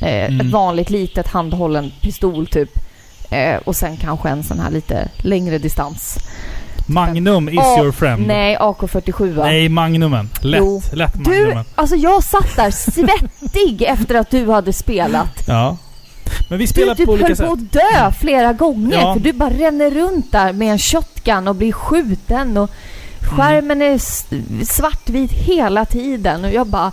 [0.00, 0.40] Eh, Mm.
[0.46, 2.70] Ett vanligt litet handhållen pistol typ.
[3.30, 6.18] Eh, och sen kanske en sån här lite längre distans.
[6.86, 8.26] Magnum is Ja, your friend.
[8.26, 9.44] Nej, AK47 va?
[9.44, 10.30] Nej, Magnumen.
[10.40, 10.60] Lätt.
[10.60, 10.82] Jo.
[10.92, 11.64] Lätt Du, Magnumen.
[11.74, 15.44] alltså jag satt där svettig efter att du hade spelat.
[15.48, 15.76] Ja.
[16.48, 17.46] Men vi Du spelar typ på olika höll sätt.
[17.46, 19.14] på att dö flera gånger Ja.
[19.14, 22.70] för du bara ränner runt där med en shotgun och blir skjuten och
[23.20, 24.26] skärmen är s-
[24.64, 26.92] svartvit hela tiden och jag bara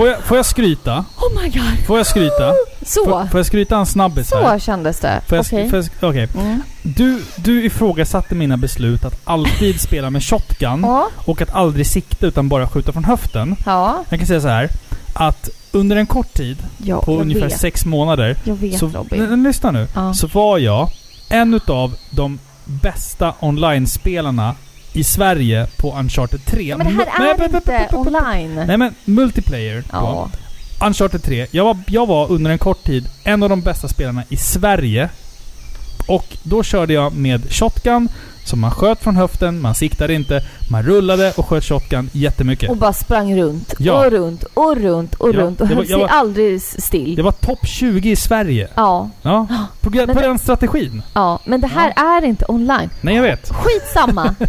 [0.00, 1.04] Får jag, får jag skryta?
[1.16, 1.86] Oh my god!
[1.86, 2.54] Får jag skryta?
[2.82, 3.04] Så!
[3.04, 4.58] Får, får jag skryta en snabbis här?
[4.58, 5.20] Så kändes det.
[5.28, 5.70] Får jag, Okej.
[5.70, 6.28] får jag, okej.
[6.34, 6.62] Mm.
[6.82, 12.26] Du, du ifrågasatte mina beslut att alltid spela med shotgun Ja, och att aldrig sikta
[12.26, 13.56] utan bara skjuta från höften.
[13.66, 14.68] ja, Jag kan säga så här
[15.14, 17.60] att under en kort tid, ja på jag ungefär vet.
[17.60, 19.20] sex månader, Jag vet så, Robin.
[19.22, 20.14] n- n- lyssna nu, Ja.
[20.14, 20.90] så var jag
[21.28, 24.54] en utav de bästa online-spelarna
[24.92, 26.62] i Sverige på Uncharted 3.
[26.62, 28.54] Ja, men det här är men- inte online.
[28.66, 29.84] Nej men, multiplayer.
[29.92, 30.30] Ja.
[30.80, 30.86] Då.
[30.86, 31.46] Uncharted 3.
[31.50, 35.08] Jag var, jag var under en kort tid en av de bästa spelarna i Sverige.
[36.08, 38.08] Och då körde jag med shotgun,
[38.44, 42.70] som man sköt från höften, man siktade inte, man rullade och sköt shotgun jättemycket.
[42.70, 44.04] Och bara sprang runt Ja.
[44.06, 47.14] och runt och runt och Ja, runt och höll sig var- aldrig still.
[47.16, 48.68] Det var topp 20 i Sverige.
[48.74, 49.46] Ja, Ja.
[49.80, 51.02] På, Men på den strategin.
[51.14, 52.90] ja, men det här är inte online.
[53.00, 53.50] Nej, jag vet.
[53.52, 54.34] Skitsamma.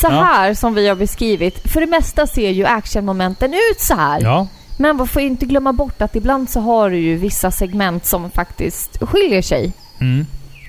[0.00, 0.24] Så Ja.
[0.24, 1.72] här som vi har beskrivit.
[1.72, 4.20] För det mesta ser ju actionmomenten ut så här.
[4.22, 4.46] Ja.
[4.78, 8.30] Men man får inte glömma bort att ibland så har du ju vissa segment som
[8.30, 9.72] faktiskt skiljer sig.
[10.00, 10.26] Mm.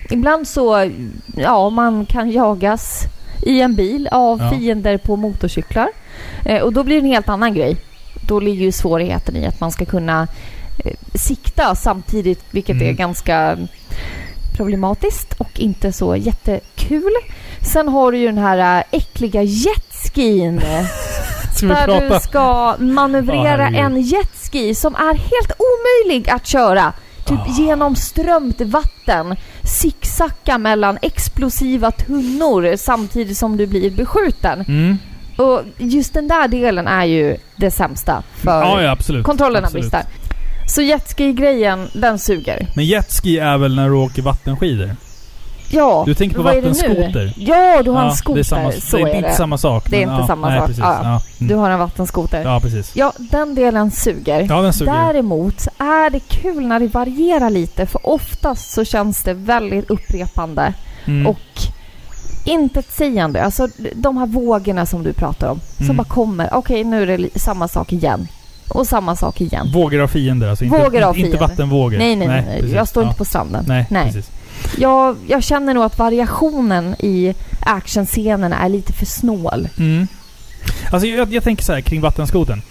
[0.09, 0.91] Ibland så,
[1.37, 3.01] ja, man kan jagas
[3.41, 4.49] i en bil av Ja.
[4.51, 5.87] fiender på motorcyklar.
[6.45, 7.77] Eh, och då blir det en helt annan grej.
[8.27, 10.27] Då ligger ju svårigheten i att man ska kunna
[10.85, 12.87] eh, sikta samtidigt, vilket Mm.
[12.89, 13.57] är ganska
[14.57, 17.11] problematiskt och inte så jättekul.
[17.73, 20.61] Sen har du ju den här äh, äckliga jetskin.
[21.61, 23.79] Där du ska manövrera herregud.
[23.79, 26.93] en jetski som är helt omöjlig att köra.
[27.25, 27.55] Typ Ah.
[27.57, 29.35] genom strömt vatten.
[29.63, 34.61] Zigzacka mellan explosiva tunnor samtidigt som du blir beskjuten.
[34.67, 34.97] Mm.
[35.37, 39.25] Och just den där delen är ju det sämsta för Ja, ja, absolut.
[39.25, 39.83] kontrollerna absolut.
[39.91, 40.03] brister.
[40.67, 42.67] Så jetski-grejen, den suger.
[42.75, 44.95] Men jetski är väl när du åker vattenskidor?
[45.73, 46.67] Ja, Du tänker på vad är det nu?
[46.67, 47.33] vattenskoter?
[47.37, 48.33] Ja, du har en skoter.
[48.35, 49.89] Det är, samma, så det är, inte samma sak.
[49.89, 50.67] Det är men inte ja, samma nej, sak.
[50.67, 50.83] Precis.
[50.83, 50.99] Ja.
[51.03, 51.21] Ja.
[51.37, 51.59] Du Mm.
[51.59, 52.41] har en vattenskoter.
[52.43, 52.91] ja, precis.
[52.95, 54.45] Ja, den delen suger.
[54.49, 54.93] Ja, den suger.
[54.93, 60.73] Däremot är det kul när det varierar lite för oftast så känns det väldigt upprepande
[61.05, 61.27] Mm.
[61.27, 61.37] och
[62.45, 63.43] intetsägande.
[63.43, 65.97] Alltså de här vågorna som du pratar om som Mm.
[65.97, 66.49] bara kommer.
[66.53, 68.27] Okej, nu är det samma sak igen.
[68.69, 69.71] Och samma sak igen.
[69.73, 70.65] Vågor av fiender alltså?
[70.65, 71.39] Inte, Vågor av inte, inte fiender.
[71.39, 71.97] vattenvågor?
[71.97, 72.45] Nej, nej, nej.
[72.59, 72.75] precis.
[72.75, 73.07] jag står ja.
[73.07, 73.65] inte på stranden.
[73.67, 74.05] Nej, nej.
[74.05, 74.31] precis.
[74.77, 79.69] Jag, jag känner nog att variationen i actionscenerna är lite för snål.
[79.79, 80.07] Mm.
[80.91, 82.61] Alltså jag, jag tänker så här kring vattenskoten.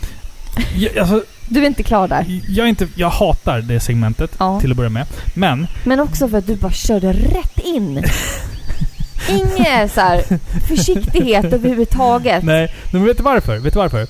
[0.76, 2.40] Jag, alltså, Du är inte klar där.
[2.48, 4.60] jag, är inte, jag hatar det segmentet Ja.
[4.60, 5.06] till att börja med.
[5.34, 8.04] Men Men också för att du bara körde rätt in.
[9.28, 10.22] Ingen så här
[10.68, 12.44] försiktighet överhuvudtaget.
[12.44, 13.58] Nej, men vet du varför?
[13.58, 14.06] Vet du varför?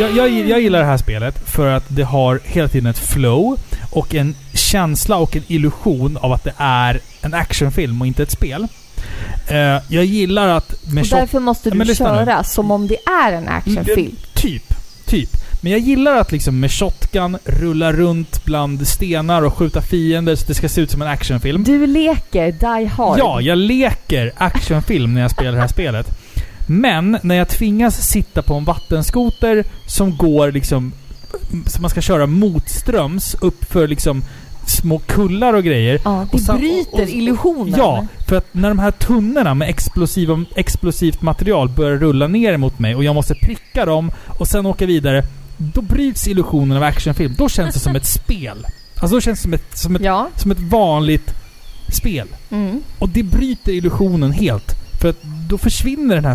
[0.00, 3.56] Jag, jag, jag gillar det här spelet för att det har hela tiden ett flow
[3.90, 8.30] och en känsla och en illusion av att det är en actionfilm och inte ett
[8.30, 8.66] spel.
[9.48, 12.18] Eh, jag gillar att med Och därför måste du lyssna nu.
[12.18, 14.16] köra som om det är en actionfilm.
[14.34, 14.74] Typ.
[15.06, 15.30] Typ.
[15.62, 20.46] Men jag gillar att liksom med shotgun rulla runt bland stenar och skjuta fiender så
[20.46, 21.64] det ska se ut som en actionfilm.
[21.64, 23.18] Du leker Die Hard.
[23.18, 26.06] Ja, jag leker actionfilm när jag spelar det här spelet.
[26.66, 30.92] Men när jag tvingas sitta på en vattenskoter som går liksom...
[31.66, 34.22] Som man ska köra motströms upp för liksom
[34.70, 36.00] små kullar och grejer.
[36.04, 37.74] Ja, det Och sen- bryter och- och- illusionen.
[37.78, 42.78] Ja, för att när de här tunnorna med explosiva, explosivt material börjar rulla ner mot
[42.78, 45.24] mig och jag måste pricka dem och sen åka vidare.
[45.56, 47.34] Då bryts illusionen av actionfilm.
[47.38, 48.66] Då känns det som ett spel.
[49.00, 50.28] Alltså då känns det som ett, som ett, Ja.
[50.36, 51.34] som ett vanligt
[51.92, 52.28] spel.
[52.50, 52.80] Mm.
[52.98, 54.74] Och det bryter illusionen helt.
[55.00, 56.34] För att då försvinner den här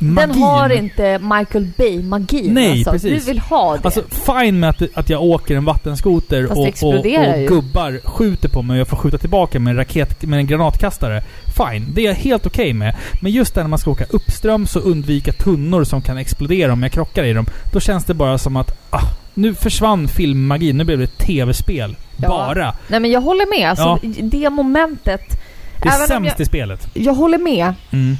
[0.00, 0.32] filmmagin.
[0.32, 2.54] Den har inte Michael Bay-magin.
[2.54, 2.90] Nej, alltså.
[2.90, 3.24] precis.
[3.24, 3.84] Du vill ha det.
[3.84, 7.04] Alltså fine med att, att jag åker en vattenskoter Fast och, och, och
[7.48, 11.22] gubbar skjuter på mig och jag får skjuta tillbaka med en raket, med en granatkastare.
[11.56, 12.96] Fine, det är jag helt okej med.
[13.20, 16.82] Men just där när man ska åka uppströms och undvika tunnor som kan explodera om
[16.82, 17.46] jag krockar i dem.
[17.72, 21.96] Då känns det bara som att ah, nu försvann filmmagin, nu blev det tv-spel.
[22.16, 22.28] Ja.
[22.28, 22.74] Bara.
[22.88, 23.70] Nej men jag håller med.
[23.70, 25.40] Alltså, Det momentet.
[25.82, 26.88] Det är sämst jag, i spelet.
[26.94, 27.74] jag håller med.
[27.90, 28.16] Mm.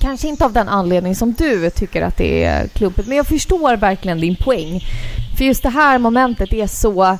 [0.00, 3.76] Kanske inte av den anledning som du tycker att det är klumpigt, men jag förstår
[3.76, 4.80] verkligen din poäng.
[5.38, 7.18] För just det här momentet är så...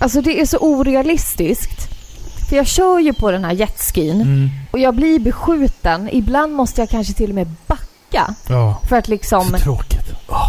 [0.00, 1.88] Alltså det är så orealistiskt.
[2.48, 4.48] För jag kör ju på den här jetskin Mm.
[4.72, 6.08] och jag blir beskjuten.
[6.12, 7.82] Ibland måste jag kanske till och med backa
[8.48, 8.80] Ja.
[8.88, 9.44] för att liksom...
[9.50, 10.00] Så tråkigt.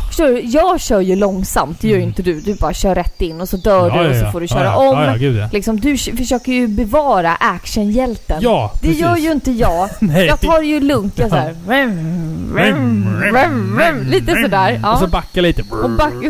[0.08, 0.42] Förstår du?
[0.42, 2.10] Jag kör ju långsamt, det gör ju Mm.
[2.10, 2.40] inte du.
[2.42, 4.32] Du bara kör rätt in och så dör Ja, du och ja, så ja.
[4.32, 4.76] får du Ja, köra ja.
[4.76, 4.98] om.
[4.98, 5.50] Ja, ja, gud ja.
[5.52, 8.38] Liksom, du försöker ju bevara actionhjälten.
[8.42, 9.02] Ja, det precis.
[9.02, 9.90] gör ju inte jag.
[10.28, 11.20] Jag tar ju lugnt.
[11.20, 11.56] Jag såhär...
[14.10, 14.82] Lite sådär.
[14.92, 15.08] Och så Ja.
[15.08, 15.62] backa lite.
[15.84, 16.14] Och back...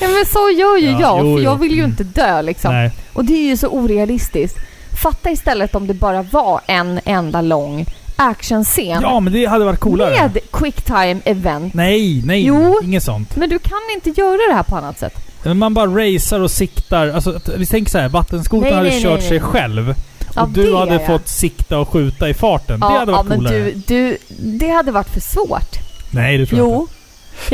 [0.00, 1.90] ja men så gör ju Ja, jag, för jag vill ju Mm.
[1.90, 2.72] inte dö liksom.
[2.74, 2.90] Nej.
[3.12, 4.58] Och det är ju så orealistiskt.
[5.02, 7.86] Fatta istället om det bara var en enda lång
[8.16, 9.02] actionscen.
[9.02, 10.30] Ja, men det hade varit coolare.
[10.34, 11.74] med quicktime event.
[11.74, 12.44] Nej, nej.
[12.46, 12.80] Jo.
[12.84, 13.36] Inget sånt.
[13.36, 15.14] Men du kan inte göra det här på annat sätt.
[15.42, 17.08] Men Man bara racear och siktar.
[17.08, 19.48] Alltså, vi tänker så här, vattenskotern hade nej, kört nej, sig nej.
[19.48, 19.88] själv.
[19.90, 19.96] Och
[20.36, 21.06] Ja, du hade ja.
[21.06, 22.80] fått sikta och skjuta i farten.
[22.80, 23.58] det hade ja, varit men coolare.
[23.64, 25.78] du, du, det hade varit för svårt.
[26.10, 26.80] Nej, det tror jag Jo.
[26.80, 26.92] inte.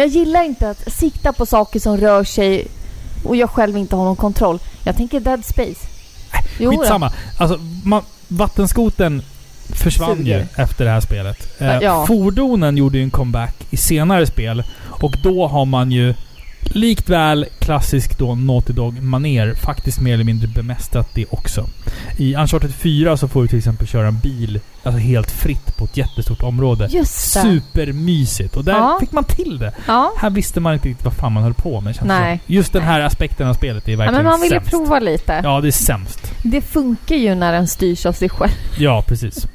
[0.01, 2.66] Jag gillar inte att sikta på saker som rör sig
[3.24, 4.59] och jag själv inte har någon kontroll.
[4.85, 5.87] Jag tänker Dead Space.
[6.59, 6.78] Jo då.
[6.78, 7.12] Skitsamma.
[7.39, 9.23] Alltså, man, vattenskoten
[9.74, 10.38] försvann Suger.
[10.38, 11.60] ju efter det här spelet.
[11.60, 12.05] Eh, Ja.
[12.06, 14.62] Fordonen gjorde ju en comeback i senare spel.
[14.86, 16.14] Och då har man ju
[16.62, 21.66] likt väl klassisk då Naughty dog maner faktiskt mer eller mindre bemästrat det också.
[22.16, 25.85] I Uncharted 4 så får du till exempel köra en bil alltså helt fritt på
[25.85, 26.89] ett jättestort område.
[26.91, 27.41] Just det.
[27.41, 28.57] Supermysigt.
[28.57, 28.97] Och där Ja.
[29.01, 29.73] fick man till det.
[29.87, 30.12] Ja.
[30.19, 32.39] Här visste man inte riktigt vad fan man höll på med Nej.
[32.47, 32.55] som.
[32.55, 34.70] Just den här aspekten av spelet är ja, verkligen men man ville sämst.
[34.70, 35.41] prova lite.
[35.45, 36.32] Ja, det är sämst.
[36.43, 38.51] Det funkar ju när den styrs av sig själv.
[38.78, 39.47] Ja, precis.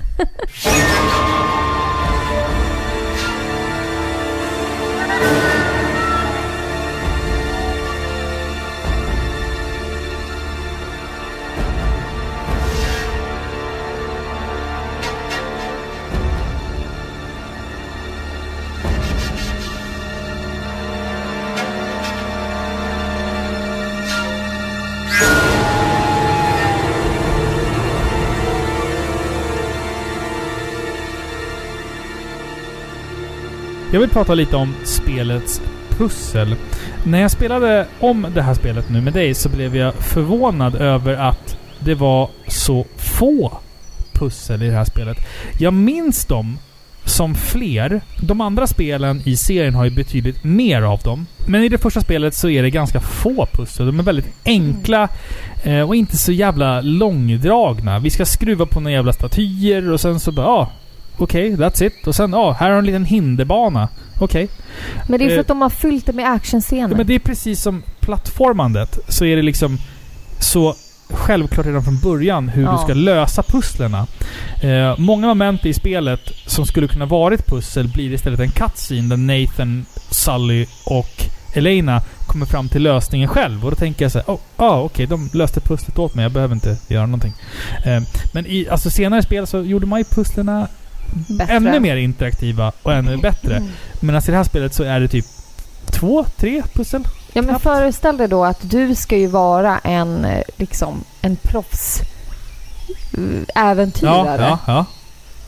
[33.95, 36.55] Jag vill prata lite om spelets pussel.
[37.03, 41.13] När jag spelade om det här spelet nu med dig så blev jag förvånad över
[41.13, 43.57] att det var så få
[44.13, 45.17] pussel i det här spelet.
[45.59, 46.57] Jag minns dem
[47.05, 48.01] som fler.
[48.21, 51.25] De andra spelen i serien har ju betydligt mer av dem.
[51.47, 53.85] Men i det första spelet så är det ganska få pussel.
[53.85, 55.09] De är väldigt enkla
[55.63, 57.99] eh, och inte så jävla långdragna.
[57.99, 60.71] Vi ska skruva på några jävla statyer och sen så bara ah,
[61.17, 62.07] Okej, that's it.
[62.07, 63.89] Och sen, ja, här har en liten hinderbana.
[64.19, 64.47] Okej.
[65.09, 66.89] Men det är för Eh, att de har fyllt det med actionscener.
[66.89, 68.99] Ja, men det är precis som plattformandet.
[69.07, 69.77] Så är det liksom
[70.39, 70.75] så
[71.09, 72.71] självklart redan från början hur Ja.
[72.71, 74.07] du ska lösa pusslerna.
[74.61, 79.17] Eh, många moment i spelet som skulle kunna varit pussel blir istället en cutscene där
[79.17, 83.65] Nathan, Sully och Elena kommer fram till lösningen själv.
[83.65, 86.23] Och då tänker jag så här, oh, ah, okej, de löste pusslet åt mig.
[86.23, 87.33] Jag behöver inte göra någonting.
[87.85, 88.01] Eh,
[88.33, 90.67] men i alltså, senare spel så gjorde man ju pusslerna
[91.13, 91.53] Bättre.
[91.53, 93.55] ännu mer interaktiva och ännu bättre.
[93.55, 93.69] Mm.
[93.99, 95.25] Medan i det här spelet så är det typ
[95.85, 97.03] två, tre pussel.
[97.33, 102.01] Ja men föreställ dig då att du ska ju vara en, eh, liksom, en proffs
[103.13, 104.41] eh, äventyrare.
[104.41, 104.85] Ja, ja, ja.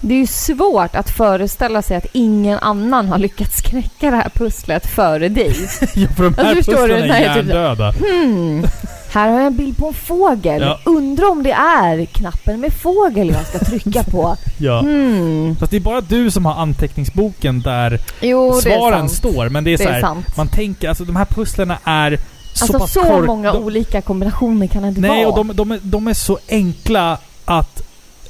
[0.01, 4.29] Det är ju svårt att föreställa sig att ingen annan har lyckats knäcka det här
[4.29, 5.55] pusslet före dig.
[5.95, 7.91] ja för de här Alltså, pusslen är typ- hjärndöda.
[7.91, 8.65] Hmm,
[9.09, 10.61] här har jag en bild på en fågel.
[10.61, 10.79] Ja.
[10.85, 14.37] Undrar om det är knappen med fågel jag ska trycka på.
[14.57, 14.79] Ja.
[14.79, 15.55] Hmm.
[15.55, 19.49] Fast det är bara du som har anteckningsboken där Jo, det är svaren står.
[19.49, 20.25] Men det är, Det så är här, sant.
[20.37, 22.19] man tänker, alltså de här pusslerna är
[22.53, 25.27] så Alltså pass så kort- många de, olika kombinationer kan det inte Nej, vara.
[25.39, 27.83] och de, de, är, de är så enkla att...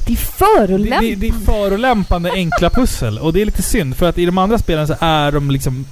[0.06, 1.10] Det är Det, förolämpande.
[1.10, 3.20] det, det är förolämpande enkla pussel.
[3.20, 5.86] Och det är lite synd, för att i de andra spelen så är de liksom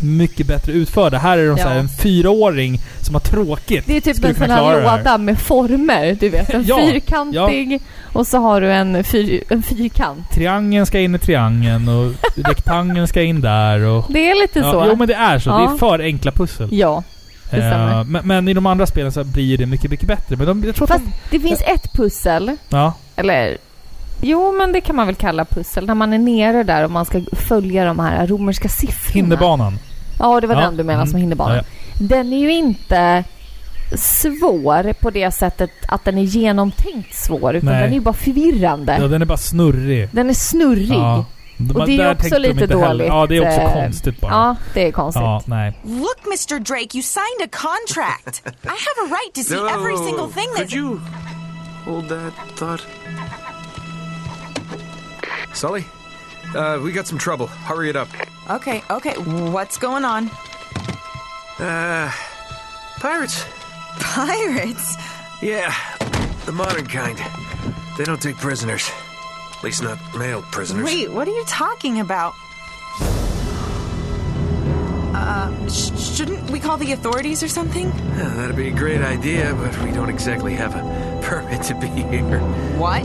[0.00, 1.18] mycket bättre utförda.
[1.18, 1.80] Här är de så här Ja.
[1.80, 3.86] en fyraåring som har tråkigt.
[3.86, 6.16] Det är typ en sån här låda med former.
[6.20, 7.80] Du vet, en Ja, fyrkantig
[8.12, 10.30] och så har du en, fyr, en fyrkant.
[10.30, 12.12] Triangeln ska in i triangeln och
[12.48, 14.04] rektangeln ska in där och...
[14.08, 14.84] Det är lite Ja, så.
[14.88, 15.50] jo men det är så.
[15.50, 15.72] Det Ja.
[15.74, 16.68] är för enkla pussel.
[16.72, 17.02] Ja,
[17.50, 17.56] det.
[17.66, 20.36] Eh, men, men i de andra spelen så blir det mycket, mycket bättre.
[20.36, 22.92] Men de, jag tror Fast att det finns ett pussel, de, Ja.
[23.16, 23.56] eller
[24.20, 25.86] Jo, men det kan man väl kalla pussel.
[25.86, 29.14] När man är nere där och man ska följa de här romerska siffrorna.
[29.14, 29.78] Hinderbanan.
[30.18, 31.56] Ja, det var Ja, den du menade mm, som hinderbanan.
[31.56, 31.62] ja,
[32.00, 33.24] Den är ju inte
[33.96, 37.80] svår på det sättet att den är genomtänkt svår, utan Nej.
[37.82, 38.98] den är ju bara förvirrande.
[39.00, 40.08] Ja, den är bara snurrig.
[40.12, 40.90] Den är snurrig.
[40.98, 41.24] Ja.
[41.58, 43.06] De- Och det är också lite heller- dåligt.
[43.06, 44.32] Ja, det är också eh, konstigt bara.
[44.32, 45.22] Ja, det är konstigt.
[45.22, 45.78] Ja, nej.
[45.84, 46.58] Look, Mr.
[46.60, 48.42] Drake, you signed a contract.
[48.64, 50.76] I have a right to see every single thing Could that's.
[50.76, 51.00] you
[51.84, 52.80] hold that thought?
[55.54, 55.84] Sully?
[56.54, 57.46] Uh, we got some trouble.
[57.48, 58.08] Hurry it up.
[58.50, 59.14] Okay, okay.
[59.14, 60.30] What's going on?
[61.58, 62.10] Uh,
[62.98, 63.44] pirates?
[64.00, 64.94] Pirates?
[65.42, 65.74] Yeah,
[66.46, 67.18] the modern kind.
[67.98, 68.90] They don't take prisoners.
[69.56, 70.84] At least not male prisoners.
[70.84, 72.34] Wait, what are you talking about?
[75.14, 77.86] Uh, sh- shouldn't we call the authorities or something?
[77.88, 81.86] Yeah, that'd be a great idea, but we don't exactly have a permit to be
[81.88, 82.40] here.
[82.78, 83.02] What?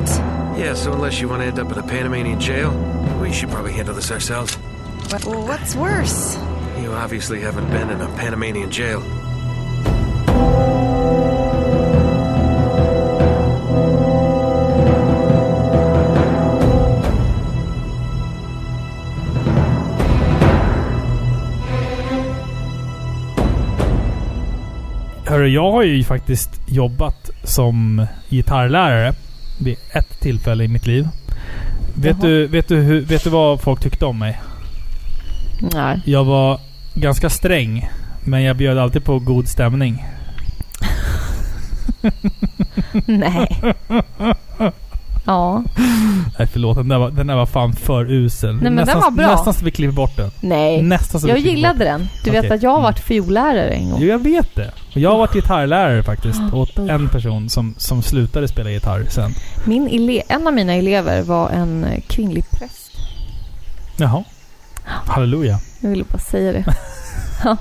[0.62, 2.72] Yeah, so unless you want to end up in a Panamanian jail,
[3.20, 4.56] we should probably handle this ourselves.
[5.10, 6.38] What well, what's worse?
[6.80, 9.02] You obviously haven't been in a Panamanian jail.
[25.26, 29.14] Hörru, jag har ju faktiskt jobbat som gitarrlärare
[29.60, 31.08] vid ett tillfälle i mitt liv.
[31.94, 32.28] Vet Jaha.
[32.28, 34.42] du, vet, du hur, vet du vad folk tyckte om mig?
[35.74, 36.02] Nej.
[36.06, 36.60] Jag var
[36.94, 37.90] ganska sträng,
[38.24, 40.06] men jag bjöd alltid på god stämning.
[43.06, 43.62] Nej.
[45.32, 45.64] Ja.
[46.40, 48.54] Nej förlåt, den där var, den där var fan för usel.
[48.54, 49.32] men den nästan, var bra.
[49.32, 50.32] Nästan så vi klipper bort den.
[50.40, 50.82] Nej.
[50.82, 52.08] Nästan så Jag vi klipper gillade bort den.
[52.24, 52.52] Du vet Okej.
[52.56, 54.00] att jag har varit fiollärare en gång.
[54.02, 54.72] Jo, jag vet det.
[54.92, 59.32] Och jag har varit gitarrlärare faktiskt åt en person som, som slutade spela gitarr sen.
[59.66, 62.92] Min ele- en av mina elever var en eh, kvinnlig präst.
[63.98, 64.24] Jaha.
[64.86, 65.60] Halleluja.
[65.80, 66.64] Jag ville bara säga det.
[67.44, 67.58] ja.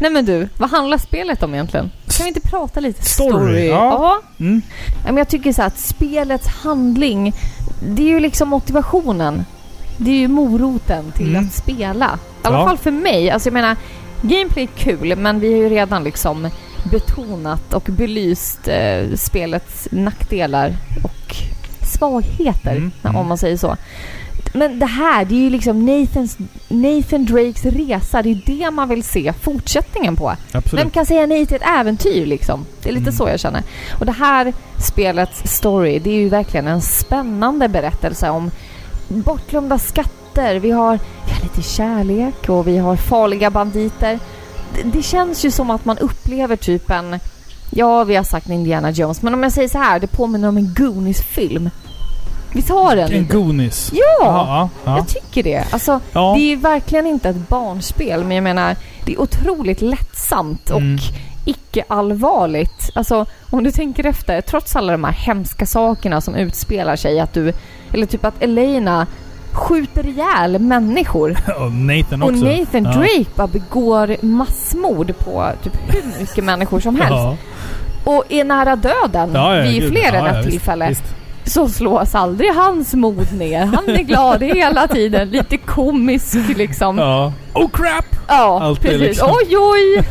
[0.00, 1.90] Nej men du, vad handlar spelet om egentligen?
[2.18, 3.74] Kan vi inte prata lite Story, ja.
[3.74, 4.44] ja.
[4.44, 4.62] Mm.
[5.04, 7.34] Men jag tycker så att spelets handling,
[7.82, 9.44] det är ju liksom motivationen.
[9.96, 11.46] Det är ju moroten till Mm.
[11.46, 12.18] att spela.
[12.42, 12.66] I alla Ja.
[12.66, 13.30] fall för mig.
[13.30, 13.76] Alltså jag menar,
[14.22, 16.50] gameplay är kul, men vi har ju redan liksom
[16.90, 21.36] betonat och belyst eh, spelets nackdelar och
[21.82, 23.16] svagheter, mm.
[23.16, 23.76] om man säger så.
[24.52, 26.38] Men det här, det är ju liksom Nathans,
[26.68, 28.22] Nathan Drakes resa.
[28.22, 30.32] Det är det man vill se fortsättningen på.
[30.52, 30.84] Absolut.
[30.84, 32.66] Vem kan säga nej till ett äventyr liksom?
[32.82, 33.12] Det är lite Mm.
[33.16, 33.62] så jag känner.
[34.00, 38.50] Och det här spelets story, det är ju verkligen en spännande berättelse om
[39.08, 40.56] bortglömda skatter.
[40.56, 44.18] Vi har, vi har lite kärlek och vi har farliga banditer.
[44.74, 47.20] Det, det känns ju som att man upplever typ en...
[47.70, 50.56] Ja, vi har sagt Indiana Jones, men om jag säger så här, det påminner om
[50.56, 51.70] en Goonies-film.
[52.52, 53.26] Visst har den En?
[53.26, 53.90] Goonies.
[53.92, 54.00] Ja!
[54.20, 54.96] Ja, ja.
[54.96, 55.64] Jag tycker det.
[55.70, 56.34] Alltså, Ja.
[56.36, 60.98] det är verkligen inte ett barnspel, men jag menar, det är otroligt lättsamt och Mm.
[61.44, 62.90] icke-allvarligt.
[62.94, 67.32] Alltså, om du tänker efter, trots alla de här hemska sakerna som utspelar sig, att
[67.34, 67.52] du,
[67.92, 69.06] eller typ att Elena
[69.52, 71.30] skjuter ihjäl människor.
[71.60, 72.44] Och Nathan Och också.
[72.44, 72.92] Nathan Ja.
[72.92, 77.12] Drake bara begår massmord på typ hur mycket människor som helst.
[77.12, 77.36] Ja.
[78.04, 79.92] Och är nära döden Ja, ja, vid gud.
[79.92, 80.42] fler än Ja, ja,
[81.48, 83.64] Så slås aldrig hans mod ner.
[83.66, 85.28] Han är glad hela tiden.
[85.28, 86.98] Lite komisk liksom.
[86.98, 87.32] Ja.
[87.54, 88.04] Oh crap!
[88.28, 89.00] Ja, Allt är precis.
[89.00, 90.04] liksom- Oj, oj!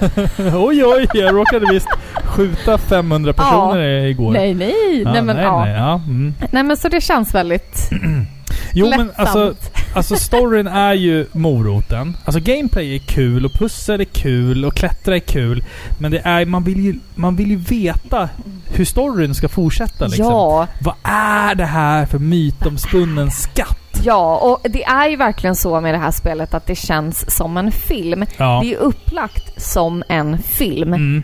[0.55, 1.87] oj oj, jag råkade visst
[2.23, 4.31] skjuta 500 personer igår.
[4.31, 5.01] Nej, nej.
[5.05, 5.65] Ja, nej, men, nej, ja.
[5.65, 5.93] nej, ja.
[6.07, 6.33] Mm.
[6.51, 7.89] nej, men så det känns väldigt
[8.73, 9.55] Jo men alltså,
[9.93, 12.17] alltså storyn är ju moroten.
[12.25, 15.63] Alltså gameplay är kul och pussel är kul och klättra är kul.
[15.99, 18.29] Men det är, man vill ju, man vill ju veta
[18.65, 20.25] hur storyn ska fortsätta liksom.
[20.25, 23.77] Ja, Vad är det här för mytomspunnen skatt?
[24.03, 27.57] ja, och det är ju verkligen så med det här spelet att det känns som
[27.57, 28.25] en film.
[28.37, 28.59] Ja.
[28.63, 30.93] Det är upplagt som en film.
[30.93, 31.23] Mm.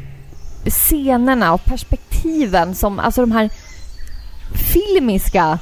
[0.66, 3.50] Scenerna och perspektiven som, alltså de här
[4.54, 5.60] filmiska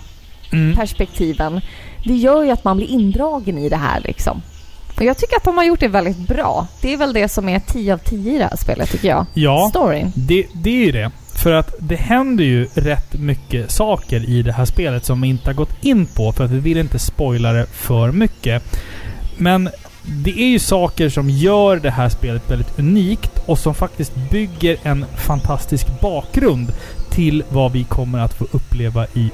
[0.52, 0.76] Mm.
[0.76, 1.62] perspektiven,
[2.06, 4.42] det gör ju att man blir indragen i det här liksom.
[4.98, 6.68] Och jag tycker att de har gjort det väldigt bra.
[6.82, 9.26] Det är väl det som är 10 av 10 i det här spelet tycker jag.
[9.34, 10.12] Ja, Storyn.
[10.16, 11.12] det, det är ju det.
[11.44, 15.46] För att det händer ju rätt mycket saker i det här spelet som vi inte
[15.46, 18.64] har gått in på för att vi vill inte spoila det för mycket.
[19.38, 19.70] Men
[20.04, 24.78] det är ju saker som gör det här spelet väldigt unikt och som faktiskt bygger
[24.84, 26.74] en fantastisk bakgrund
[27.12, 29.32] till vad vi kommer att få uppleva i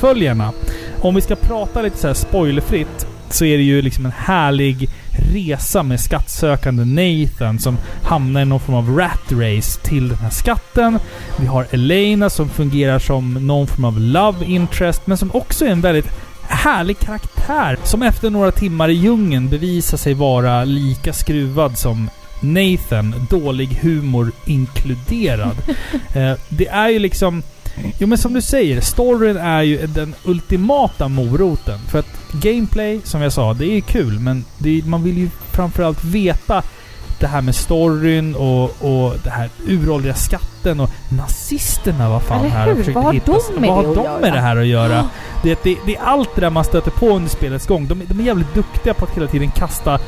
[0.00, 0.52] uppföljarna.
[1.00, 4.88] Om vi ska prata lite så här spoilerfritt så är det ju liksom en härlig
[5.32, 10.30] resa med skattsökande Nathan som hamnar i någon form av rat race till den här
[10.30, 10.98] skatten.
[11.40, 15.70] Vi har Elena som fungerar som någon form av love interest men som också är
[15.70, 16.10] en väldigt
[16.48, 22.10] härlig karaktär som efter några timmar i djungeln bevisar sig vara lika skruvad som
[22.40, 25.56] Nathan, dålig humor inkluderad.
[26.14, 27.42] eh, det är ju liksom...
[27.98, 31.78] Jo men som du säger, storyn är ju den ultimata moroten.
[31.88, 36.04] För att gameplay, som jag sa, det är kul men det, man vill ju framförallt
[36.04, 36.62] veta
[37.20, 42.50] det här med storyn och, och det här uråldriga skatten och nazisterna vad fan Eller
[42.50, 42.72] här hur?
[42.72, 44.66] och försökte Vad har hitta- de med vad det har de med det här att
[44.66, 45.08] göra?
[45.42, 47.86] Det, det, det är allt det där man stöter på under spelets gång.
[47.88, 49.98] De, de är jävligt duktiga på att hela tiden kasta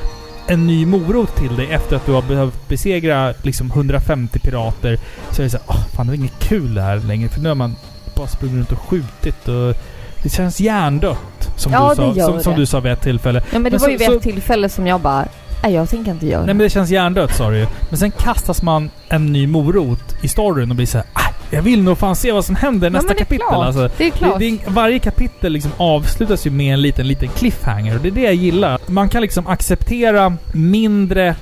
[0.47, 4.99] en ny morot till dig efter att du har behövt besegra liksom 150 pirater.
[5.31, 7.29] Så är det såhär, åh fan det är inget kul det här längre.
[7.29, 7.77] För nu har man
[8.17, 9.75] bara sprungit runt och skjutit och
[10.23, 11.19] det känns hjärndött.
[11.57, 13.43] Som, Ja, du, sa, som, som du sa vid ett tillfälle.
[13.53, 15.27] Ja men det Men var så- ju vid så- ett tillfälle som jag bara,
[15.63, 17.67] nej jag tänker inte göra Nej men det känns hjärndött sa du ju.
[17.89, 21.21] Men sen kastas man en ny morot i storyn och blir såhär, ah,
[21.51, 23.67] jag vill nog fan se vad som händer i nästa men det är kapitel klart.
[23.67, 23.91] alltså.
[23.99, 24.39] Det är klart.
[24.39, 28.13] Det, det, varje kapitel liksom avslutas ju med en liten, liten cliffhanger och det är
[28.13, 28.79] det jag gillar.
[28.87, 31.37] Man kan liksom acceptera mindre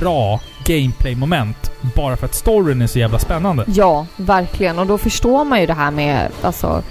[0.00, 3.64] bra gameplay-moment bara för att storyn är så jävla spännande.
[3.66, 4.78] Ja, verkligen.
[4.78, 6.82] Och då förstår man ju det här med alltså,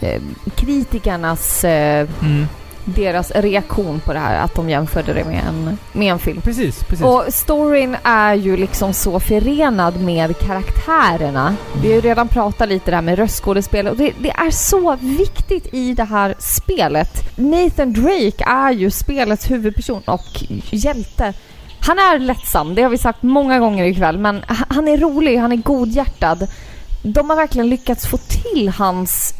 [0.00, 0.22] eh,
[0.54, 2.46] kritikernas, eh, Mm.
[2.86, 6.40] Deras reaktion på det här, att de jämförde det med en, med en film.
[6.40, 7.04] Precis, precis.
[7.04, 11.56] Och storyn är ju liksom så förenad med karaktärerna.
[11.82, 15.74] Vi har ju redan pratat lite där med röstskådespel och det, det är så viktigt
[15.74, 17.36] i det här spelet.
[17.36, 21.32] Nathan Drake är ju spelets huvudperson och hjälte.
[21.80, 25.52] Han är lättsam, det har vi sagt många gånger ikväll, men han är rolig, han
[25.52, 26.46] är godhjärtad.
[27.02, 29.34] de har verkligen lyckats få till hans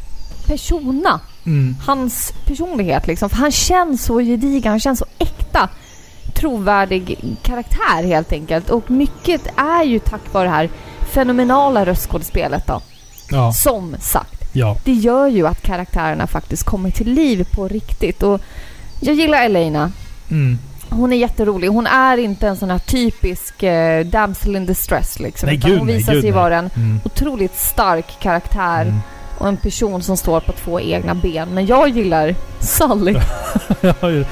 [0.46, 1.20] persona.
[1.46, 1.76] Mm.
[1.86, 3.30] Hans personlighet liksom.
[3.30, 5.68] För han känns så gedigen, han känns så äkta.
[6.34, 8.70] Trovärdig karaktär helt enkelt.
[8.70, 10.70] Och mycket är ju tack vare det här
[11.10, 12.80] fenomenala röstskådespelet då.
[13.30, 13.52] Ja.
[13.52, 14.40] Som sagt.
[14.52, 14.76] Ja.
[14.84, 18.22] Det gör ju att karaktärerna faktiskt kommer till liv på riktigt.
[18.22, 18.40] Och
[19.00, 19.92] jag gillar Elena.
[20.30, 20.58] Mm.
[20.90, 21.68] Hon är jätterolig.
[21.68, 25.46] Hon är inte en sån här typisk eh, damsel in distress liksom.
[25.46, 26.40] Nej, gud hon nej, visar gud sig nej.
[26.40, 27.00] vara en Mm.
[27.04, 28.82] otroligt stark karaktär.
[28.82, 28.98] Mm.
[29.38, 31.48] Och en person som står på två egna ben.
[31.48, 33.14] Men jag gillar Sully.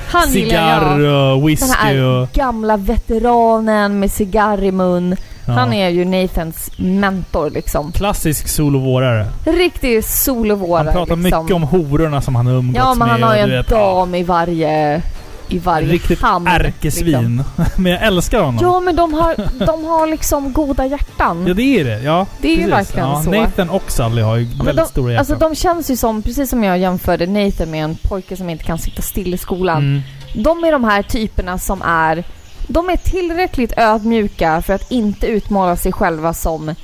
[0.08, 1.32] Han gillar Cigarr jag.
[1.32, 2.28] och Den whisky här och...
[2.32, 5.16] gamla veteranen med cigarr i mun.
[5.46, 5.52] Ja.
[5.52, 7.92] Han är ju Nathans mentor liksom.
[7.92, 9.26] Klassisk solovårare.
[9.44, 11.44] Riktig solovårare Han pratar liksom.
[11.44, 13.08] mycket om hororna som han umgåtts Ja, men med.
[13.08, 15.02] han har ju en vet, dam i varje...
[15.54, 16.46] I varje Riktigt liksom.
[16.46, 17.44] ärkesvin.
[17.76, 18.58] men jag älskar honom.
[18.62, 19.36] Ja, men de har,
[19.66, 21.44] de har liksom goda hjärtan.
[21.46, 22.02] Ja, det är det.
[22.02, 22.72] Ja, Det är ju precis.
[22.72, 23.30] verkligen ja, så.
[23.30, 25.18] Nathan och Sally har ju Men väldigt de, stora hjärtan.
[25.32, 28.64] Alltså de känns ju som, precis som jag jämförde Nathan med en pojke som inte
[28.64, 29.78] kan sitta still i skolan.
[29.78, 30.02] mm.
[30.34, 32.24] De är de här typerna som är...
[32.68, 36.74] De är tillräckligt ödmjuka för att inte utmåla sig själva som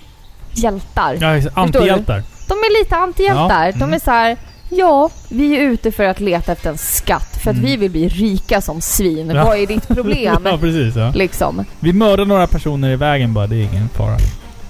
[0.54, 1.16] hjältar.
[1.20, 2.22] Ja, antihjältar.
[2.48, 3.66] De är lite antihjältar.
[3.66, 3.94] Ja, De mm.
[3.94, 4.36] är så här.
[4.70, 7.70] Ja, vi är ute för att leta efter en skatt för att Mm.
[7.70, 9.30] vi vill bli rika som svin.
[9.34, 9.44] Ja.
[9.44, 10.36] Vad är ditt problem?
[10.44, 10.96] ja, precis.
[10.96, 11.12] Ja.
[11.14, 11.64] liksom.
[11.80, 14.16] Vi mördar några personer i vägen bara, det är ingen fara.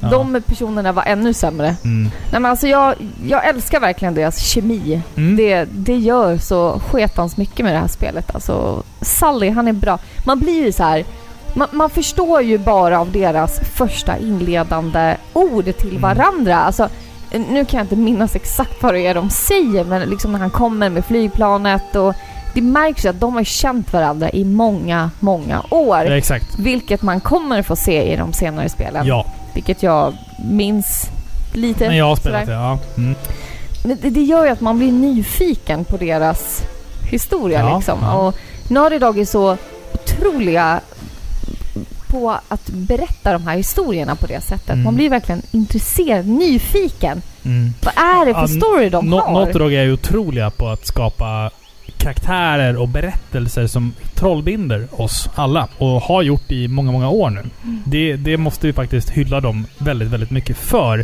[0.02, 0.08] Ja.
[0.08, 1.76] De personerna var ännu sämre.
[1.84, 2.02] Mm.
[2.32, 2.94] Nej men alltså jag,
[3.28, 5.02] jag älskar verkligen deras kemi.
[5.16, 5.36] Mm.
[5.36, 8.34] Det, det gör så sketans mycket med det här spelet.
[8.34, 9.98] Alltså, Sully, han är bra.
[10.26, 11.04] Man blir ju så här.
[11.54, 16.02] Man, man förstår ju bara av deras första inledande ord till Mm.
[16.02, 16.56] varandra.
[16.56, 16.88] Alltså,
[17.38, 20.50] nu kan jag inte minnas exakt vad det är de säger, men liksom när han
[20.50, 22.14] kommer med flygplanet och
[22.54, 25.96] det märks ju att de har känt varandra i många, många år.
[26.04, 26.58] Ja, exakt.
[26.58, 29.06] Vilket man kommer få se i de senare spelen.
[29.06, 31.10] Ja, Vilket jag minns
[31.54, 31.86] lite.
[31.88, 32.52] men jag har spelat det.
[32.52, 32.78] Ja.
[32.96, 33.14] Mm.
[33.84, 36.62] Det, det gör ju att man blir nyfiken på deras
[37.10, 37.98] historia Ja, liksom.
[38.02, 38.14] ja.
[38.14, 38.34] Och
[38.68, 39.56] Naughty Dog är så
[39.94, 40.80] otroliga
[42.10, 44.70] på att berätta de här historierna på det sättet.
[44.70, 44.84] Mm.
[44.84, 47.22] Man blir verkligen intresserad, nyfiken.
[47.44, 47.72] Mm.
[47.82, 49.32] Vad är det för story de No- har?
[49.32, 51.50] Naughty Dog är ju otroliga på att skapa
[51.96, 55.68] karaktärer och berättelser som trollbinder oss alla.
[55.78, 57.40] Och har gjort i många, många år nu.
[57.40, 57.82] Mm.
[57.84, 60.98] Det, det måste vi faktiskt hylla dem väldigt, väldigt mycket för.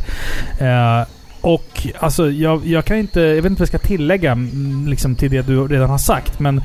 [0.60, 1.06] Eh,
[1.40, 3.20] och alltså, jag, jag kan inte...
[3.20, 6.40] Jag vet inte vad jag ska tillägga mm, liksom, till det du redan har sagt,
[6.40, 6.62] men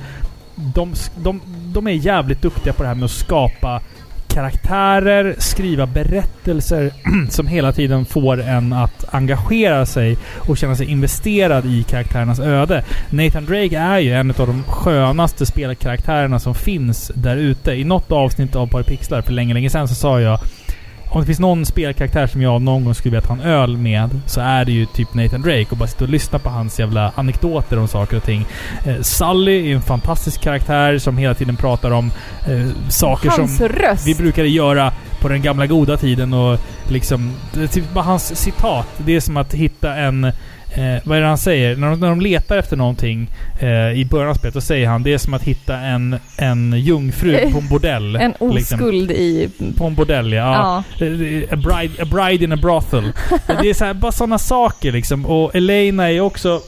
[0.55, 0.93] de,
[1.23, 3.81] de, de är jävligt duktiga på det här med att skapa
[4.33, 6.91] karaktärer, skriva berättelser
[7.29, 12.83] som hela tiden får en att engagera sig och känna sig investerad i karaktärernas öde.
[13.09, 17.71] Nathan Drake är ju en av de skönaste spelkaraktärerna som finns där ute.
[17.71, 20.39] I något avsnitt av Par Pixlar för länge, länge sedan så sa jag
[21.11, 24.19] om det finns någon spelkaraktär som jag någon gång skulle vilja ta en öl med
[24.25, 27.11] så är det ju typ Nathan Drake och bara sitta och lyssna på hans jävla
[27.15, 28.45] anekdoter om saker och ting.
[28.85, 32.11] Eh, Sully är en fantastisk karaktär som hela tiden pratar om
[32.47, 34.07] eh, saker Hans som röst!
[34.07, 37.31] vi brukade göra på den gamla goda tiden och liksom...
[37.71, 38.87] Typ bara hans citat.
[38.97, 40.31] Det är som att hitta en...
[40.73, 41.75] Eh, vad är det han säger?
[41.75, 43.29] När de, när de letar efter någonting
[43.59, 46.73] eh, i början av spelet, då säger han det är som att hitta en, en
[46.79, 48.15] jungfru på en bordell.
[48.21, 48.79] en liksom.
[48.79, 49.49] oskuld i...
[49.77, 50.83] På en bordell, ja.
[50.97, 51.05] Ja.
[51.05, 53.03] Eh, A bride, a bride in a brothel.
[53.61, 55.25] det är så här, bara sådana saker liksom.
[55.25, 56.61] Och Elena är också...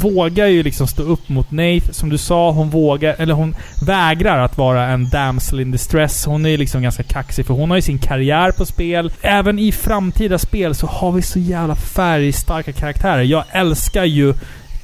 [0.00, 1.92] Vågar ju liksom stå upp mot Nate.
[1.94, 3.14] Som du sa, hon vågar...
[3.18, 3.54] Eller hon
[3.86, 6.26] vägrar att vara en damsel in distress.
[6.26, 9.12] Hon är ju liksom ganska kaxig för hon har ju sin karriär på spel.
[9.22, 13.22] Även i framtida spel så har vi så jävla färgstarka karaktärer.
[13.22, 14.34] Jag älskar ju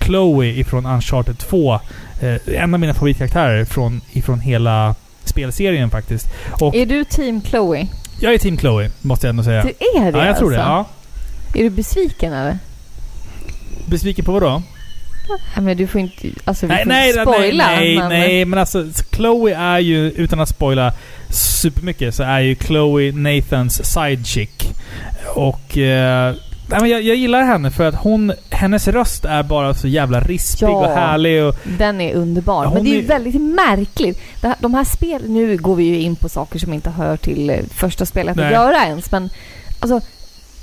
[0.00, 1.74] Chloe ifrån Uncharted 2.
[2.20, 4.94] Eh, en av mina favoritkaraktärer från, ifrån hela
[5.24, 6.26] spelserien faktiskt.
[6.60, 7.86] Och Är du team Chloe?
[8.20, 9.62] jag är team Chloe, måste jag ändå säga.
[9.62, 9.68] Du
[9.98, 10.64] är det Ja, jag tror det.
[10.64, 10.90] alltså?
[11.54, 11.60] Ja.
[11.60, 12.58] Är du besviken eller?
[13.86, 14.62] Besviken på vad då?
[15.28, 16.28] Nej men du får inte...
[16.44, 17.66] Alltså vi Nej, får nej, inte nej, spoila.
[17.66, 20.92] nej, men, nej, men alltså Chloe är ju, utan att spoila
[21.30, 24.74] supermycket, så är ju Chloe Nathans sidechick.
[25.34, 25.78] Och...
[25.78, 26.34] Eh,
[26.68, 28.32] nej, men jag, jag gillar henne för att hon...
[28.50, 30.70] Hennes röst är bara så jävla rispig Ja.
[30.70, 31.56] och härlig och...
[31.78, 32.64] Den är underbar.
[32.64, 34.20] Ja, men det är ju väldigt märkligt.
[34.42, 35.34] Här, de här spelen...
[35.34, 38.44] Nu går vi ju in på saker som inte hör till eh, första spelet Nej.
[38.46, 39.10] att göra ens.
[39.10, 39.30] Men
[39.80, 40.00] alltså,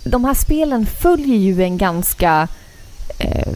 [0.03, 2.47] de här spelen följer ju en ganska...
[3.19, 3.47] Eh,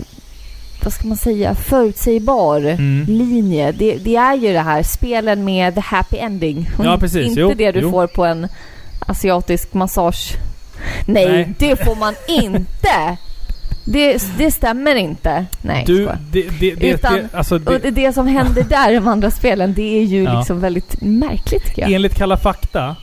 [0.84, 1.56] vad ska man säga?
[1.56, 3.06] Förutsägbar Mm.
[3.08, 3.72] linje.
[3.72, 6.70] Det, det är ju det här spelen med the happy ending.
[6.84, 7.28] Ja, precis.
[7.28, 7.92] Inte Jo, det du jo.
[7.92, 8.48] får på en
[9.08, 10.34] asiatisk massage.
[11.06, 11.54] Nej, Nej.
[11.60, 13.18] det får man inte!
[13.86, 15.46] Det, det stämmer inte.
[15.62, 18.92] Nej, Du, det, det, det, Utan- det, alltså Och det, det, det som händer där
[18.92, 20.38] i de andra spelen, det är ju Ja.
[20.38, 21.92] liksom väldigt märkligt tycker jag.
[21.92, 22.96] Enligt Kalla fakta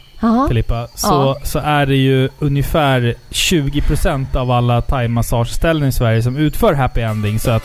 [0.48, 1.36] Filippa, så, Ja.
[1.42, 7.38] så är det ju ungefär 20% av alla thaimassageställen i Sverige som utför happy ending.
[7.38, 7.64] Så att,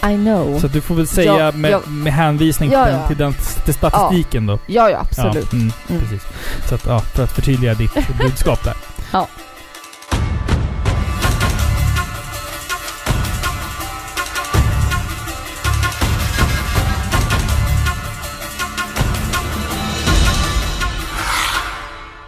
[0.60, 1.80] så att du får väl säga Ja, med, ja.
[1.88, 3.34] med hänvisning till, den, till, den,
[3.66, 4.60] till statistiken då.
[4.68, 5.54] Ja, ja, absolut.
[5.54, 6.02] Mm, Mm.
[6.02, 6.22] Precis.
[6.70, 8.74] Så att, ja, för att förtydliga ditt budskap där.
[9.14, 9.28] Ja.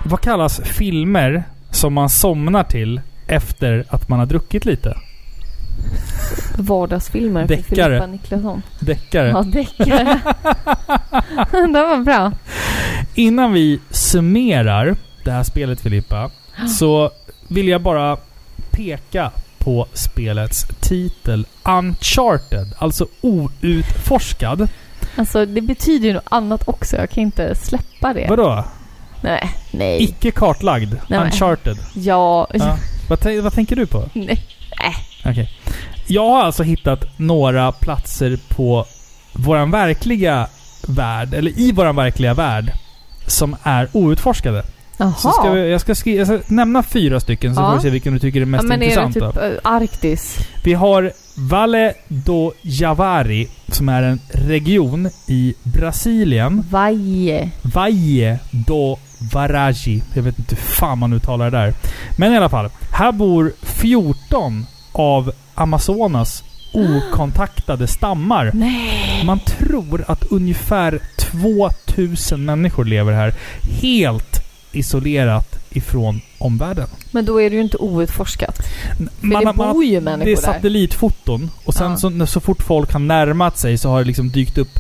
[0.04, 4.98] Vad kallas filmer som man somnar till efter att man har druckit lite?
[6.58, 7.86] Vardagsfilmer för Deckare.
[7.86, 8.62] Filippa Niklasson.
[8.80, 9.30] Deckare.
[9.30, 10.20] Ja, deckare.
[11.52, 12.32] det var bra.
[13.16, 16.32] Innan vi summerar det här spelet Filippa,
[16.80, 17.12] så
[17.48, 18.18] vill jag bara
[18.72, 24.68] peka på spelets titel Uncharted, alltså outforskad.
[25.16, 26.96] Alltså det betyder ju något annat också.
[26.96, 28.28] Jag kan inte släppa det.
[28.30, 28.66] Vadå?
[29.24, 29.50] Nej.
[29.72, 30.04] Nej.
[30.04, 30.94] Icke kartlagd.
[31.08, 31.78] Nej, Uncharted.
[31.94, 32.48] Ja.
[32.54, 32.78] Ja.
[33.10, 34.10] Vad, vad tänker du på?
[34.14, 34.46] Nej.
[35.26, 35.50] Okej.
[36.08, 38.86] Jag har alltså hittat några platser på
[39.34, 40.48] våran verkliga
[40.88, 42.72] värld, eller i våran verkliga värld,
[43.28, 44.64] som är outforskade.
[44.98, 45.14] Jaha.
[45.18, 47.70] Så ska vi, jag, ska skri- jag ska nämna fyra stycken så Ja.
[47.70, 49.32] får vi se vilken du tycker är mest ja, men är det intressanta.
[49.32, 50.38] typ äh, Arktis?
[50.64, 56.64] Vi har Valle do Javari, som är en region i Brasilien.
[56.70, 57.50] Vaje.
[57.62, 58.98] Valle do
[59.32, 60.04] Varaji.
[60.14, 61.74] Jag vet inte hur fan man uttalar det där.
[62.18, 62.70] Men i alla fall.
[62.92, 66.44] Här bor 14 av Amazonas
[66.74, 68.52] okontaktade stammar.
[68.54, 69.24] Nej.
[69.26, 73.34] Man tror att ungefär 2000 människor lever här.
[73.82, 74.40] Helt
[74.72, 76.88] isolerat ifrån omvärlden.
[77.12, 78.58] Men då är det ju inte outforskat.
[79.20, 80.42] För Man det man bor ju Det är människor där.
[80.42, 81.50] satellitfoton.
[81.66, 81.98] Och sen Ja.
[81.98, 84.80] så, så fort folk har närmat sig så har det liksom dykt upp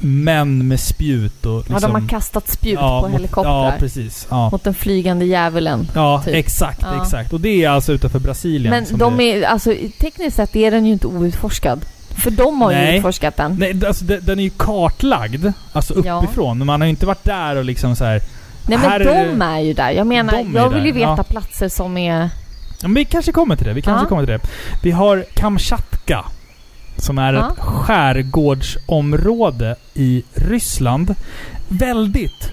[0.00, 1.74] män med spjut och liksom...
[1.74, 3.64] Ja, de har kastat spjut Ja, på mot- helikoptrar.
[3.64, 4.26] Ja, precis.
[4.30, 5.90] Ja, Mot den flygande djuvulen.
[5.94, 6.34] ja typ.
[6.34, 7.02] exakt, Ja.
[7.02, 7.32] exakt.
[7.32, 8.70] Och det är alltså utanför Brasilien.
[8.70, 9.24] Men de det...
[9.24, 11.84] är, alltså tekniskt sett är den ju inte outforskad.
[12.10, 12.96] För de har ju Nej.
[12.96, 13.56] utforskat den.
[13.58, 15.46] Nej, alltså de- den är ju kartlagd.
[15.72, 16.18] Alltså Ja.
[16.22, 16.58] uppifrån.
[16.58, 18.20] Men man har ju inte varit där och liksom så här.
[18.66, 19.90] Nej här men är de det- är ju där.
[19.90, 21.22] Jag menar, är jag vill ju veta ja.
[21.22, 22.18] platser som är...
[22.80, 23.72] Ja, men vi kanske kommer till det.
[23.72, 24.08] Vi kanske Ja.
[24.08, 24.40] kommer till det.
[24.82, 26.24] Vi har Kamchatka.
[26.98, 27.50] Som är Ja.
[27.52, 31.14] ett skärgårdsområde i Ryssland.
[31.68, 32.50] Väldigt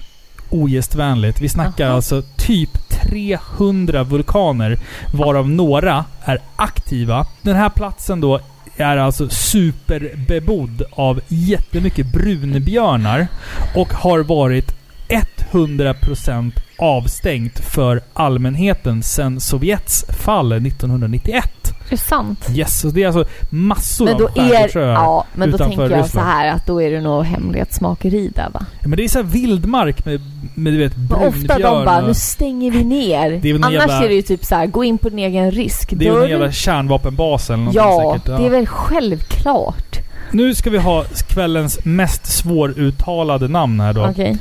[0.50, 1.40] ogästvänligt.
[1.40, 1.94] Vi snackar Jaha.
[1.94, 4.78] alltså typ 300 vulkaner.
[5.14, 7.26] Varav några är aktiva.
[7.42, 8.40] Den här platsen då
[8.76, 13.26] är alltså superbebodd av jättemycket brunbjörnar.
[13.74, 14.72] Och har varit
[15.08, 21.44] 100% avstängt för allmänheten sedan Sovjets fall 1991.
[21.86, 22.46] Är det sant?
[22.54, 24.48] Yes, så det är alltså massor Men då av är...
[24.50, 26.10] skärgårdsöar Ja, men då tänker jag Ryssland.
[26.10, 28.66] så här att då är det nog hemlighetsmakeri där va?
[28.80, 30.20] Ja, men det är så här vildmark med,
[30.54, 33.30] med du vet, Men ofta de brunbjörn bara, och- nu stänger vi ner.
[33.42, 35.18] Det är väl Annars jävla- är det ju typ så här, gå in på din
[35.18, 35.90] egen risk.
[35.96, 38.38] Det är ju en jävla det- kärnvapenbas eller Ja, säkert.
[38.38, 39.98] det är väl självklart.
[40.32, 44.06] Nu ska vi ha kvällens mest svåruttalade namn här då.
[44.06, 44.36] Okej.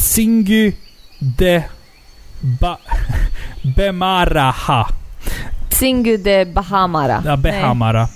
[0.00, 0.72] Tsingy
[1.18, 1.62] de
[2.40, 2.78] ba,
[3.76, 4.86] Bemaraha.
[5.70, 7.22] Tsingu de Bahamara.
[7.26, 8.08] Ja, Behamara.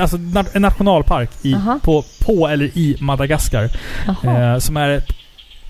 [0.00, 0.16] Alltså
[0.52, 3.70] en nationalpark i, på, på eller i Madagaskar.
[4.24, 5.08] Eh, som är ett,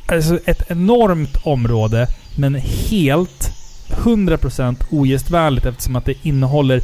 [0.06, 3.50] alltså ett enormt område, men helt
[3.88, 6.82] 100% ogästvänligt eftersom att det innehåller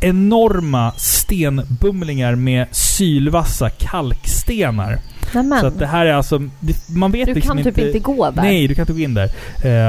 [0.00, 4.98] enorma stenbumlingar med sylvassa kalkstenar.
[5.34, 5.60] Nämen.
[5.60, 6.38] Så att det här är alltså...
[6.60, 8.42] det- Man vet Du liksom kan typ inte gå där.
[8.42, 9.30] Nej, du kan inte gå in där.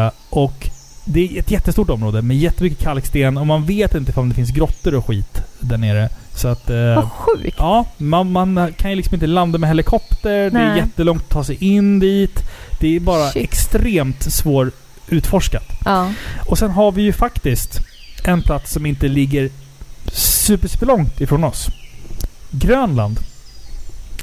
[0.06, 0.70] Eh, och
[1.06, 4.50] det är ett jättestort område med jättemycket kalksten och man vet inte om det finns
[4.52, 6.10] grottor och skit där nere.
[6.36, 6.70] Så att...
[6.70, 7.56] Eh, Vad sjukt.
[7.60, 10.30] Ja, man, man kan ju liksom inte landa med helikopter.
[10.30, 10.78] Det är Nej.
[10.78, 12.44] jättelångt att ta sig in dit.
[12.80, 13.44] Det är bara Shit.
[13.44, 14.72] extremt svår
[15.08, 15.66] utforskat.
[15.86, 16.12] Ja.
[16.48, 17.80] Och sen har vi ju faktiskt
[18.24, 19.50] en plats som inte ligger
[20.14, 21.68] super, super långt ifrån oss.
[22.52, 23.20] Grönland.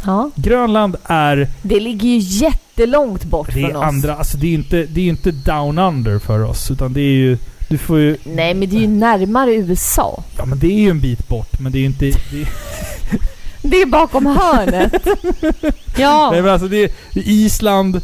[0.04, 0.30] ja.
[0.34, 1.48] Grönland är...
[1.62, 3.82] Det ligger ju jättelångt bort Det från är oss.
[3.84, 4.14] andra...
[4.16, 6.70] Alltså det är ju inte, det är inte down under för oss.
[6.70, 7.38] Utan det är ju...
[7.68, 8.16] Du får ju...
[8.24, 10.22] Nej, men det är ju närmare USA.
[10.38, 11.60] Ja men det är ju en bit bort.
[11.60, 12.04] Men det är ju inte...
[12.04, 12.48] Det är,
[13.62, 14.92] Det är bakom hörnet.
[15.98, 16.28] ja.
[16.32, 18.00] Nej men alltså det är det är Island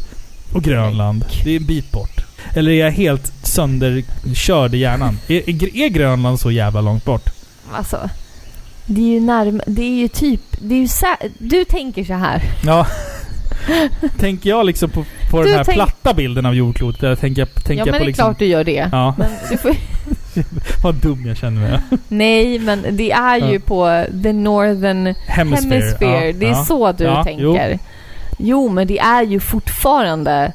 [0.53, 1.25] och Grönland.
[1.43, 2.21] Det är en bit bort.
[2.55, 5.17] Eller är jag helt sönderkörd i hjärnan?
[5.27, 7.29] Är, är, är Grönland så jävla långt bort?
[7.71, 8.09] Alltså.
[8.85, 9.63] Det är ju närmare...
[9.67, 10.41] Det är ju typ...
[10.59, 12.41] Det är ju Du tänker så här.
[12.65, 12.87] Ja.
[14.19, 17.03] tänker jag liksom på, på den här platta bilden av jordklotet?
[17.03, 18.25] Eller tänker jag, tänker ja, jag men på det är liksom...
[18.25, 18.89] klart du gör det.
[18.91, 19.75] Ja, Men du får,
[20.83, 21.79] vad dum jag känner mig.
[22.07, 23.59] nej, men det är ju Ja.
[23.65, 25.75] på the northern Hemisphere.
[25.75, 26.25] hemisphere.
[26.25, 27.79] Ja, det är så du tänker.
[28.37, 28.69] Jo.
[28.69, 30.51] men det är ju fortfarande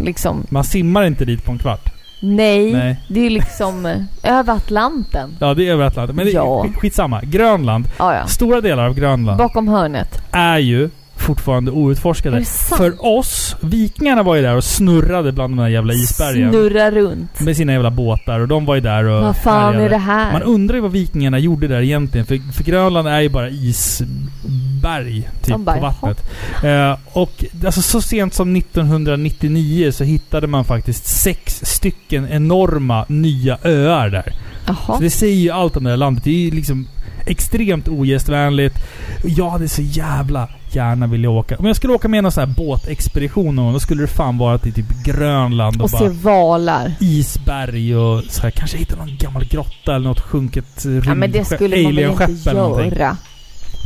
[0.00, 1.87] Liksom, Man simmar inte dit på en kvart.
[2.20, 2.96] Nej, Nej.
[3.08, 3.96] det är liksom eh,
[4.38, 5.36] över Atlanten.
[5.40, 6.16] Ja, det är över Atlanten.
[6.16, 6.64] Men det, Ja.
[6.66, 7.20] sk- skitsamma.
[7.22, 7.88] Grönland.
[7.98, 8.26] Ja, ja.
[8.26, 10.22] Stora delar av Grönland Bakom hörnet.
[10.32, 12.36] är ju fortfarande outforskade.
[12.36, 12.46] Är det?
[12.76, 16.50] För oss, vikingarna var ju där och snurrade bland de där jävla isbergen.
[16.50, 17.40] Snurra runt.
[17.40, 19.84] Med sina jävla båtar och de var ju där och Vad fan härjade.
[19.84, 20.32] är det här?
[20.32, 22.26] Man undrar ju vad vikingarna gjorde där egentligen.
[22.26, 26.30] För, för Grönland är ju bara isberg typ bara, på vattnet.
[26.64, 33.58] Eh, och alltså, så sent som 1999 så hittade man faktiskt sex stycken enorma nya
[33.62, 34.34] öar där.
[34.66, 34.98] Så Jaha.
[35.00, 36.24] det säger ju allt om det här landet.
[36.24, 36.88] Det är ju liksom
[37.26, 38.76] extremt ogästvänligt.
[39.24, 41.56] Jag hade så jävla gärna vilja åka.
[41.56, 44.38] Om jag skulle åka med någon sån här båtexpedition någon gång, då skulle det fan
[44.38, 46.92] vara till typ Grönland och, Och bara se valar.
[47.00, 51.44] isberg och så här, kanske hitta någon gammal grotta eller något sjunket Ja men det
[51.44, 53.16] skulle man väl inte göra.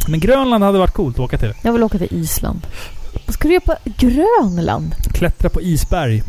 [0.08, 1.52] Men Grönland hade varit coolt att åka till.
[1.62, 2.66] Jag vill åka till Island.
[3.26, 4.94] Vad ska du göra på Grönland?
[5.14, 6.22] Klättra på isberg.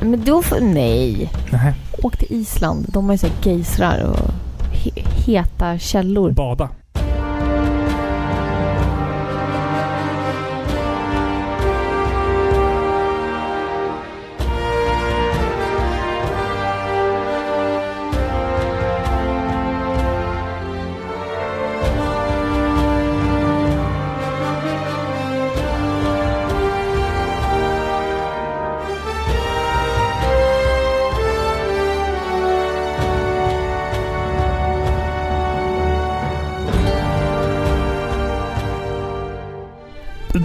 [0.00, 0.60] Men då får...
[0.60, 1.30] Nej.
[1.50, 1.74] Nej.
[2.02, 2.86] Åk till Island.
[2.88, 4.30] De har ju så här gejsrar och
[4.72, 4.90] he
[5.26, 6.30] heta källor.
[6.30, 6.68] Bada.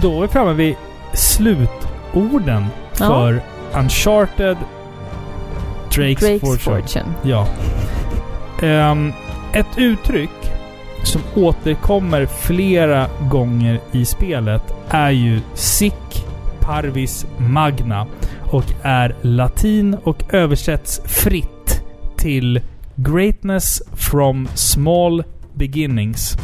[0.02, 0.76] Då är vi framme vid
[1.14, 2.66] slutorden
[2.98, 3.06] Ja.
[3.06, 3.42] för
[3.78, 4.56] Uncharted
[5.90, 6.82] Drake's, Drake's Fortune.
[6.82, 7.04] Fortune.
[7.22, 7.46] Ja.
[8.62, 9.12] Ehm,
[9.52, 10.30] ett uttryck
[11.02, 15.94] som återkommer flera gånger i spelet är ju Sic
[16.60, 18.06] Parvis Magna
[18.50, 21.82] och är latin och översätts fritt
[22.16, 22.60] till
[22.94, 25.24] Greatness from Small
[25.60, 26.36] Beginnings.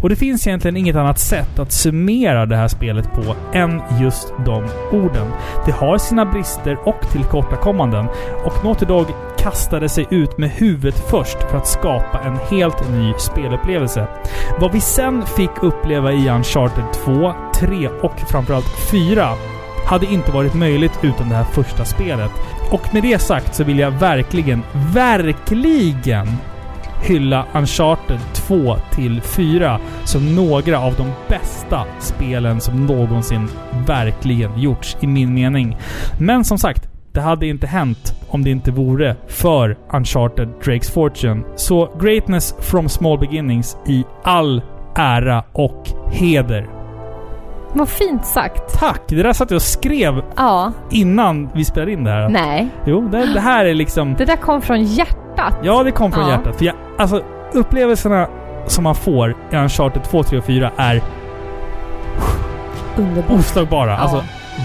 [0.00, 4.32] Och det finns egentligen inget annat sätt att summera det här spelet på än just
[4.46, 5.26] de orden.
[5.66, 8.06] Det har sina brister och tillkortakommanden
[8.44, 9.06] och Naughty Dog
[9.38, 14.06] kastade sig ut med huvudet först för att skapa en helt ny spelupplevelse.
[14.60, 19.28] Vad vi sen fick uppleva i Uncharted 2, 3 och framförallt 4
[19.86, 22.30] hade inte varit möjligt utan det här första spelet.
[22.70, 24.62] Och med det sagt så vill jag verkligen,
[24.94, 26.28] verkligen
[27.02, 33.48] hylla Uncharted 2 till 4 som några av de bästa spelen som någonsin
[33.86, 35.76] verkligen gjorts i min mening.
[36.20, 41.42] Men som sagt, det hade inte hänt om det inte vore för Uncharted Drake's Fortune.
[41.56, 44.62] Så Greatness from Small Beginnings i all
[44.96, 46.68] ära och heder.
[47.74, 48.78] Vad fint sagt.
[48.78, 49.00] Tack!
[49.08, 50.72] Det där satt jag och skrev Ja.
[50.90, 52.28] innan vi spelade in det här.
[52.28, 52.68] Nej.
[52.86, 54.14] Jo, det, det här är liksom...
[54.18, 55.16] Det där kom från hjärtat.
[55.62, 56.30] Ja, det kom från Ja.
[56.30, 56.56] hjärtat.
[56.56, 57.22] För jag, alltså,
[57.52, 58.28] upplevelserna
[58.66, 61.02] som man får i Uncharted 2, 3 och 4 är
[62.96, 63.30] Underbart.
[63.38, 63.90] oslagbara.
[63.90, 63.96] Ja.
[63.96, 64.24] Alltså,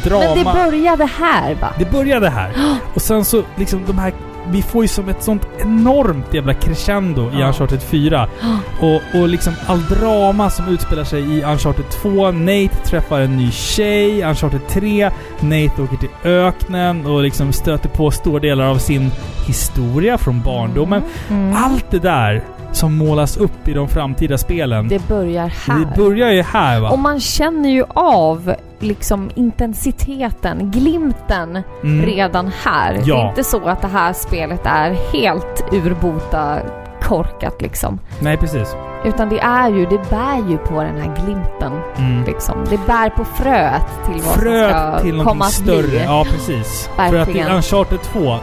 [0.09, 0.25] drama...
[0.35, 1.67] Men det började här va?
[1.79, 2.51] Det började här.
[2.93, 4.13] Och sen så liksom de här...
[4.51, 7.47] Vi får ju som ett sånt enormt jävla crescendo i Ja.
[7.47, 8.27] Uncharted 4.
[8.81, 12.31] Och, och liksom all drama som utspelar sig i Uncharted 2.
[12.31, 14.23] Nate träffar en ny tjej.
[14.23, 15.11] Uncharted 3.
[15.39, 19.11] Nate åker till öknen och liksom stöter på stora delar av sin
[19.47, 21.03] historia från barndomen.
[21.29, 21.55] Mm.
[21.55, 22.43] Allt det där
[22.75, 24.87] som målas upp i de framtida spelen.
[24.87, 25.79] Det börjar här.
[25.79, 26.89] Det börjar ju här va?
[26.89, 32.05] Och man känner ju av liksom intensiteten, glimten Mm.
[32.05, 32.93] redan här.
[32.93, 33.23] Det Ja.
[33.25, 36.57] är inte så att det här spelet är helt urbota
[37.01, 37.99] korkat liksom.
[38.19, 38.75] Nej, precis.
[39.05, 41.71] Utan det är ju, det bär ju på den här glimten.
[41.97, 42.23] Mm.
[42.23, 42.55] Liksom.
[42.69, 45.81] Det bär på fröet till vad som Fröet ska till komma att större.
[45.87, 46.03] bli.
[46.03, 46.89] Ja, precis.
[46.97, 47.25] Verkligen.
[47.25, 48.35] För att i Uncharted 2,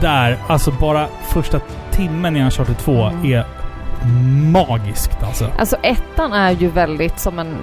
[0.00, 3.32] där, alltså bara första timmen i Uncharted 2 Mm.
[3.32, 3.44] är
[4.52, 5.46] magiskt alltså.
[5.58, 7.56] Alltså ettan är ju väldigt som en...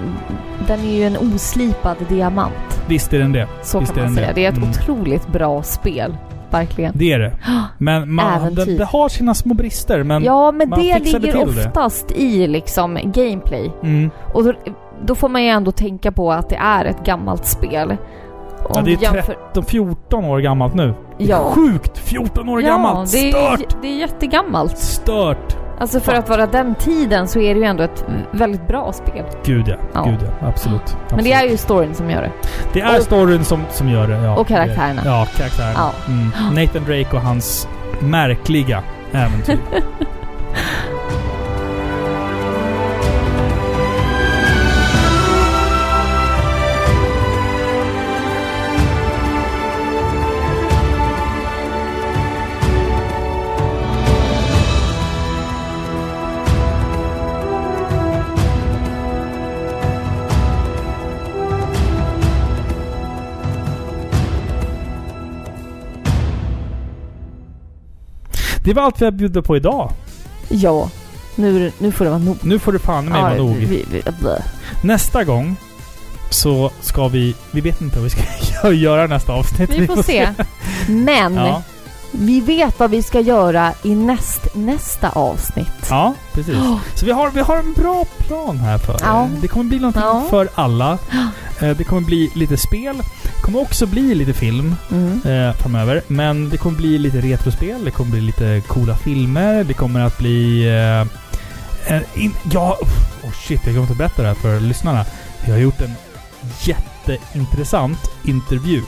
[0.68, 2.84] Den är ju en oslipad diamant.
[2.88, 3.48] Visst är den det.
[3.64, 4.34] Så Visst kan man den säga.
[4.36, 4.70] Det är ett Mm.
[4.70, 6.18] otroligt bra spel.
[6.50, 6.92] Verkligen.
[6.96, 7.34] Det är det.
[7.78, 8.66] Men man, Äventyr.
[8.66, 10.24] det, det har sina små brister, men...
[10.24, 11.38] ja, men det ligger till det.
[11.68, 13.72] oftast i liksom gameplay.
[13.84, 14.10] Mm.
[14.34, 14.54] Och då,
[15.06, 17.98] då får man ju ändå tänka på att det är ett gammalt spel.
[18.60, 20.94] Ja, Om det är vi jämför- 13-14 år gammalt nu.
[21.18, 21.52] Det är Ja.
[21.56, 21.98] Sjukt!
[21.98, 23.12] 14 år Ja, gammalt!
[23.12, 23.76] det är, Stört!
[23.82, 24.78] det är jättegammalt.
[24.78, 25.58] Stört!
[25.82, 29.26] Alltså för att vara den tiden så är det ju ändå ett väldigt bra spel.
[29.46, 29.76] Gud ja.
[29.94, 30.04] Ja.
[30.04, 30.48] Gud ja.
[30.48, 30.82] Absolut.
[31.10, 31.34] Men det Absolut.
[31.36, 32.32] är ju storyn som gör det.
[32.74, 34.38] Det är och- storyn som, som gör det, ja.
[34.38, 35.02] och karaktärerna.
[35.06, 35.74] Ja, karaktärerna.
[35.76, 35.92] Ja.
[36.08, 36.30] Mm.
[36.56, 37.68] Nathan Drake och hans
[38.00, 39.58] märkliga äventyr.
[68.64, 69.92] Det var allt vi har bjudit på idag.
[70.50, 70.90] Ja.
[71.36, 72.38] Nu, nu får det vara nog.
[72.42, 73.56] Nu får det fan med vara nog.
[73.56, 74.02] vi, vi.
[74.84, 75.56] Nästa gång
[76.30, 77.36] så ska vi...
[77.52, 79.70] Vi vet inte vad vi ska göra nästa avsnitt.
[79.70, 80.30] vi får se.
[80.88, 81.64] Men Ja,
[82.12, 85.88] vi vet vad vi ska göra i näst, nästa avsnitt.
[85.90, 86.56] ja precis.
[86.96, 89.30] Så vi har, vi har en bra plan här för Ja.
[89.42, 90.24] Det kommer bli någonting Ja.
[90.30, 90.98] för alla.
[91.62, 92.98] Eh, Det kommer bli lite spel.
[93.24, 95.22] Det kommer också bli lite film Mm.
[95.26, 96.02] eh, framöver.
[96.08, 97.86] Men det kommer bli lite retrospel.
[97.86, 99.64] Det kommer bli lite coola filmer.
[99.64, 100.68] Det kommer att bli...
[101.88, 102.78] Eh, in, ja...
[103.24, 105.06] Oh shit, jag glömde att berätta det här för lyssnarna.
[105.46, 105.94] Jag har gjort en
[106.62, 108.82] jätteintressant intervju.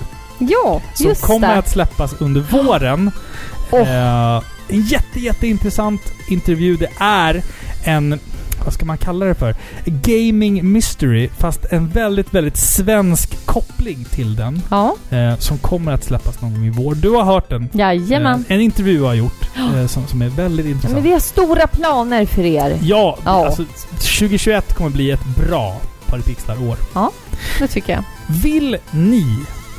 [0.52, 1.54] Ja, Som just kommer det.
[1.56, 3.12] att släppas under våren.
[3.72, 3.80] Åh.
[3.90, 6.76] Eh, en jätte, jätteintressant intervju.
[6.78, 7.44] Det är
[7.84, 8.20] en...
[8.66, 9.56] Vad ska man kalla det för?
[9.86, 14.62] Gaming mystery, fast en väldigt, väldigt svensk koppling till den.
[14.70, 16.96] Ja, Eh, som kommer att släppas någon gång i vår.
[16.96, 17.70] Du har hört den.
[17.74, 18.46] jajamän.
[18.48, 20.94] Eh, en intervju jag har gjort eh, som, som är väldigt Ja, intressant.
[20.94, 22.78] men vi har stora planer för er.
[22.82, 23.46] Ja, Ja.
[23.46, 23.66] alltså
[23.98, 26.78] 2021 kommer bli ett bra Paripixlar-år.
[27.60, 28.04] Det tycker jag.
[28.44, 29.26] Vill ni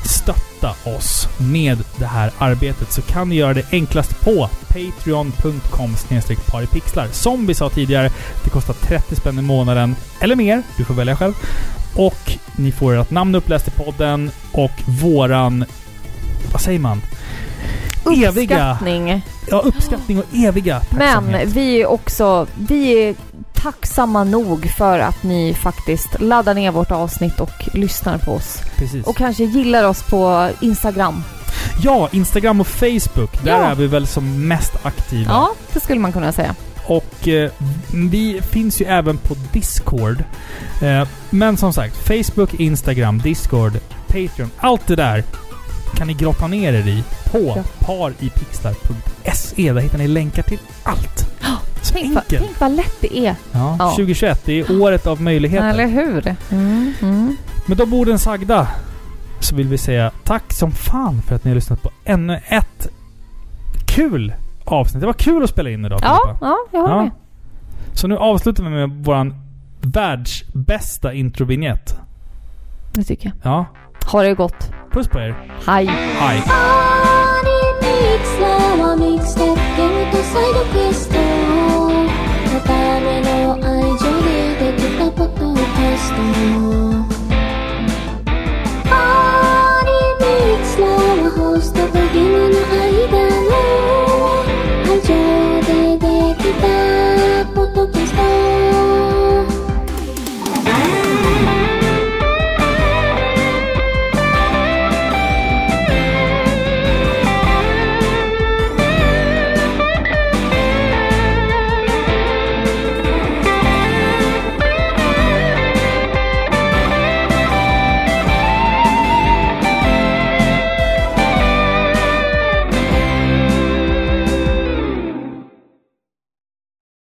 [0.08, 5.96] stötta oss med det här arbetet så kan ni göra det enklast på patreon.com
[6.50, 7.08] paripixlar.
[7.12, 8.10] Som vi sa tidigare,
[8.44, 10.62] det kostar 30 spänn i månaden eller mer.
[10.76, 11.34] Du får välja själv.
[11.96, 15.64] Och ni får ert namn uppläst i podden och våran...
[16.52, 17.02] Vad säger man?
[18.06, 18.28] Eviga...
[18.28, 19.22] Uppskattning.
[19.46, 22.46] Ja, uppskattning och eviga Men vi är också...
[22.54, 23.14] Vi är
[23.64, 28.58] tacksamma nog för att ni faktiskt laddar ner vårt avsnitt och lyssnar på oss.
[28.76, 29.06] Precis.
[29.06, 31.22] Och kanske gillar oss på Instagram.
[31.82, 33.44] Ja, Instagram och Facebook.
[33.44, 33.62] Där Ja.
[33.64, 35.32] är vi väl som mest aktiva.
[35.32, 36.54] Ja, det skulle man kunna säga.
[36.86, 37.50] Och eh,
[38.10, 40.24] vi finns ju även på Discord.
[40.82, 43.72] Eh, men som sagt, Facebook, Instagram, Discord,
[44.06, 44.50] Patreon.
[44.58, 45.24] Allt det där
[45.94, 47.62] kan ni grotta ner er i på Ja.
[47.80, 49.72] paripixlar.se.
[49.72, 51.18] Där hittar ni länkar till allt.
[51.82, 52.44] Så Tänk, vad- enkelt.
[52.46, 53.36] tänk vad lätt det är.
[53.52, 53.90] Ja, Ja.
[53.90, 55.68] 2021, det är året av möjligheter.
[55.68, 56.34] Eller hur?
[56.50, 57.36] Mm, mm.
[57.66, 58.68] Med de orden sagda
[59.40, 62.88] så vill vi säga tack som fan för att ni har lyssnat på ännu ett
[63.86, 64.34] kul
[64.64, 65.00] avsnitt.
[65.00, 66.46] Det var kul att spela in idag Ja, Filippa.
[66.46, 67.02] ja, jag håller Ja.
[67.02, 67.10] med.
[67.92, 69.34] Så nu avslutar vi med våran
[69.80, 71.98] världsbästa introvinjett.
[72.92, 73.52] Det tycker jag.
[73.52, 73.66] Ja.
[74.12, 74.70] Ha det gott.
[74.92, 75.34] Puss på er.
[75.66, 75.86] Hej.
[76.20, 76.42] Hej.
[83.24, 86.93] 「の愛情でできたポッドキャスト」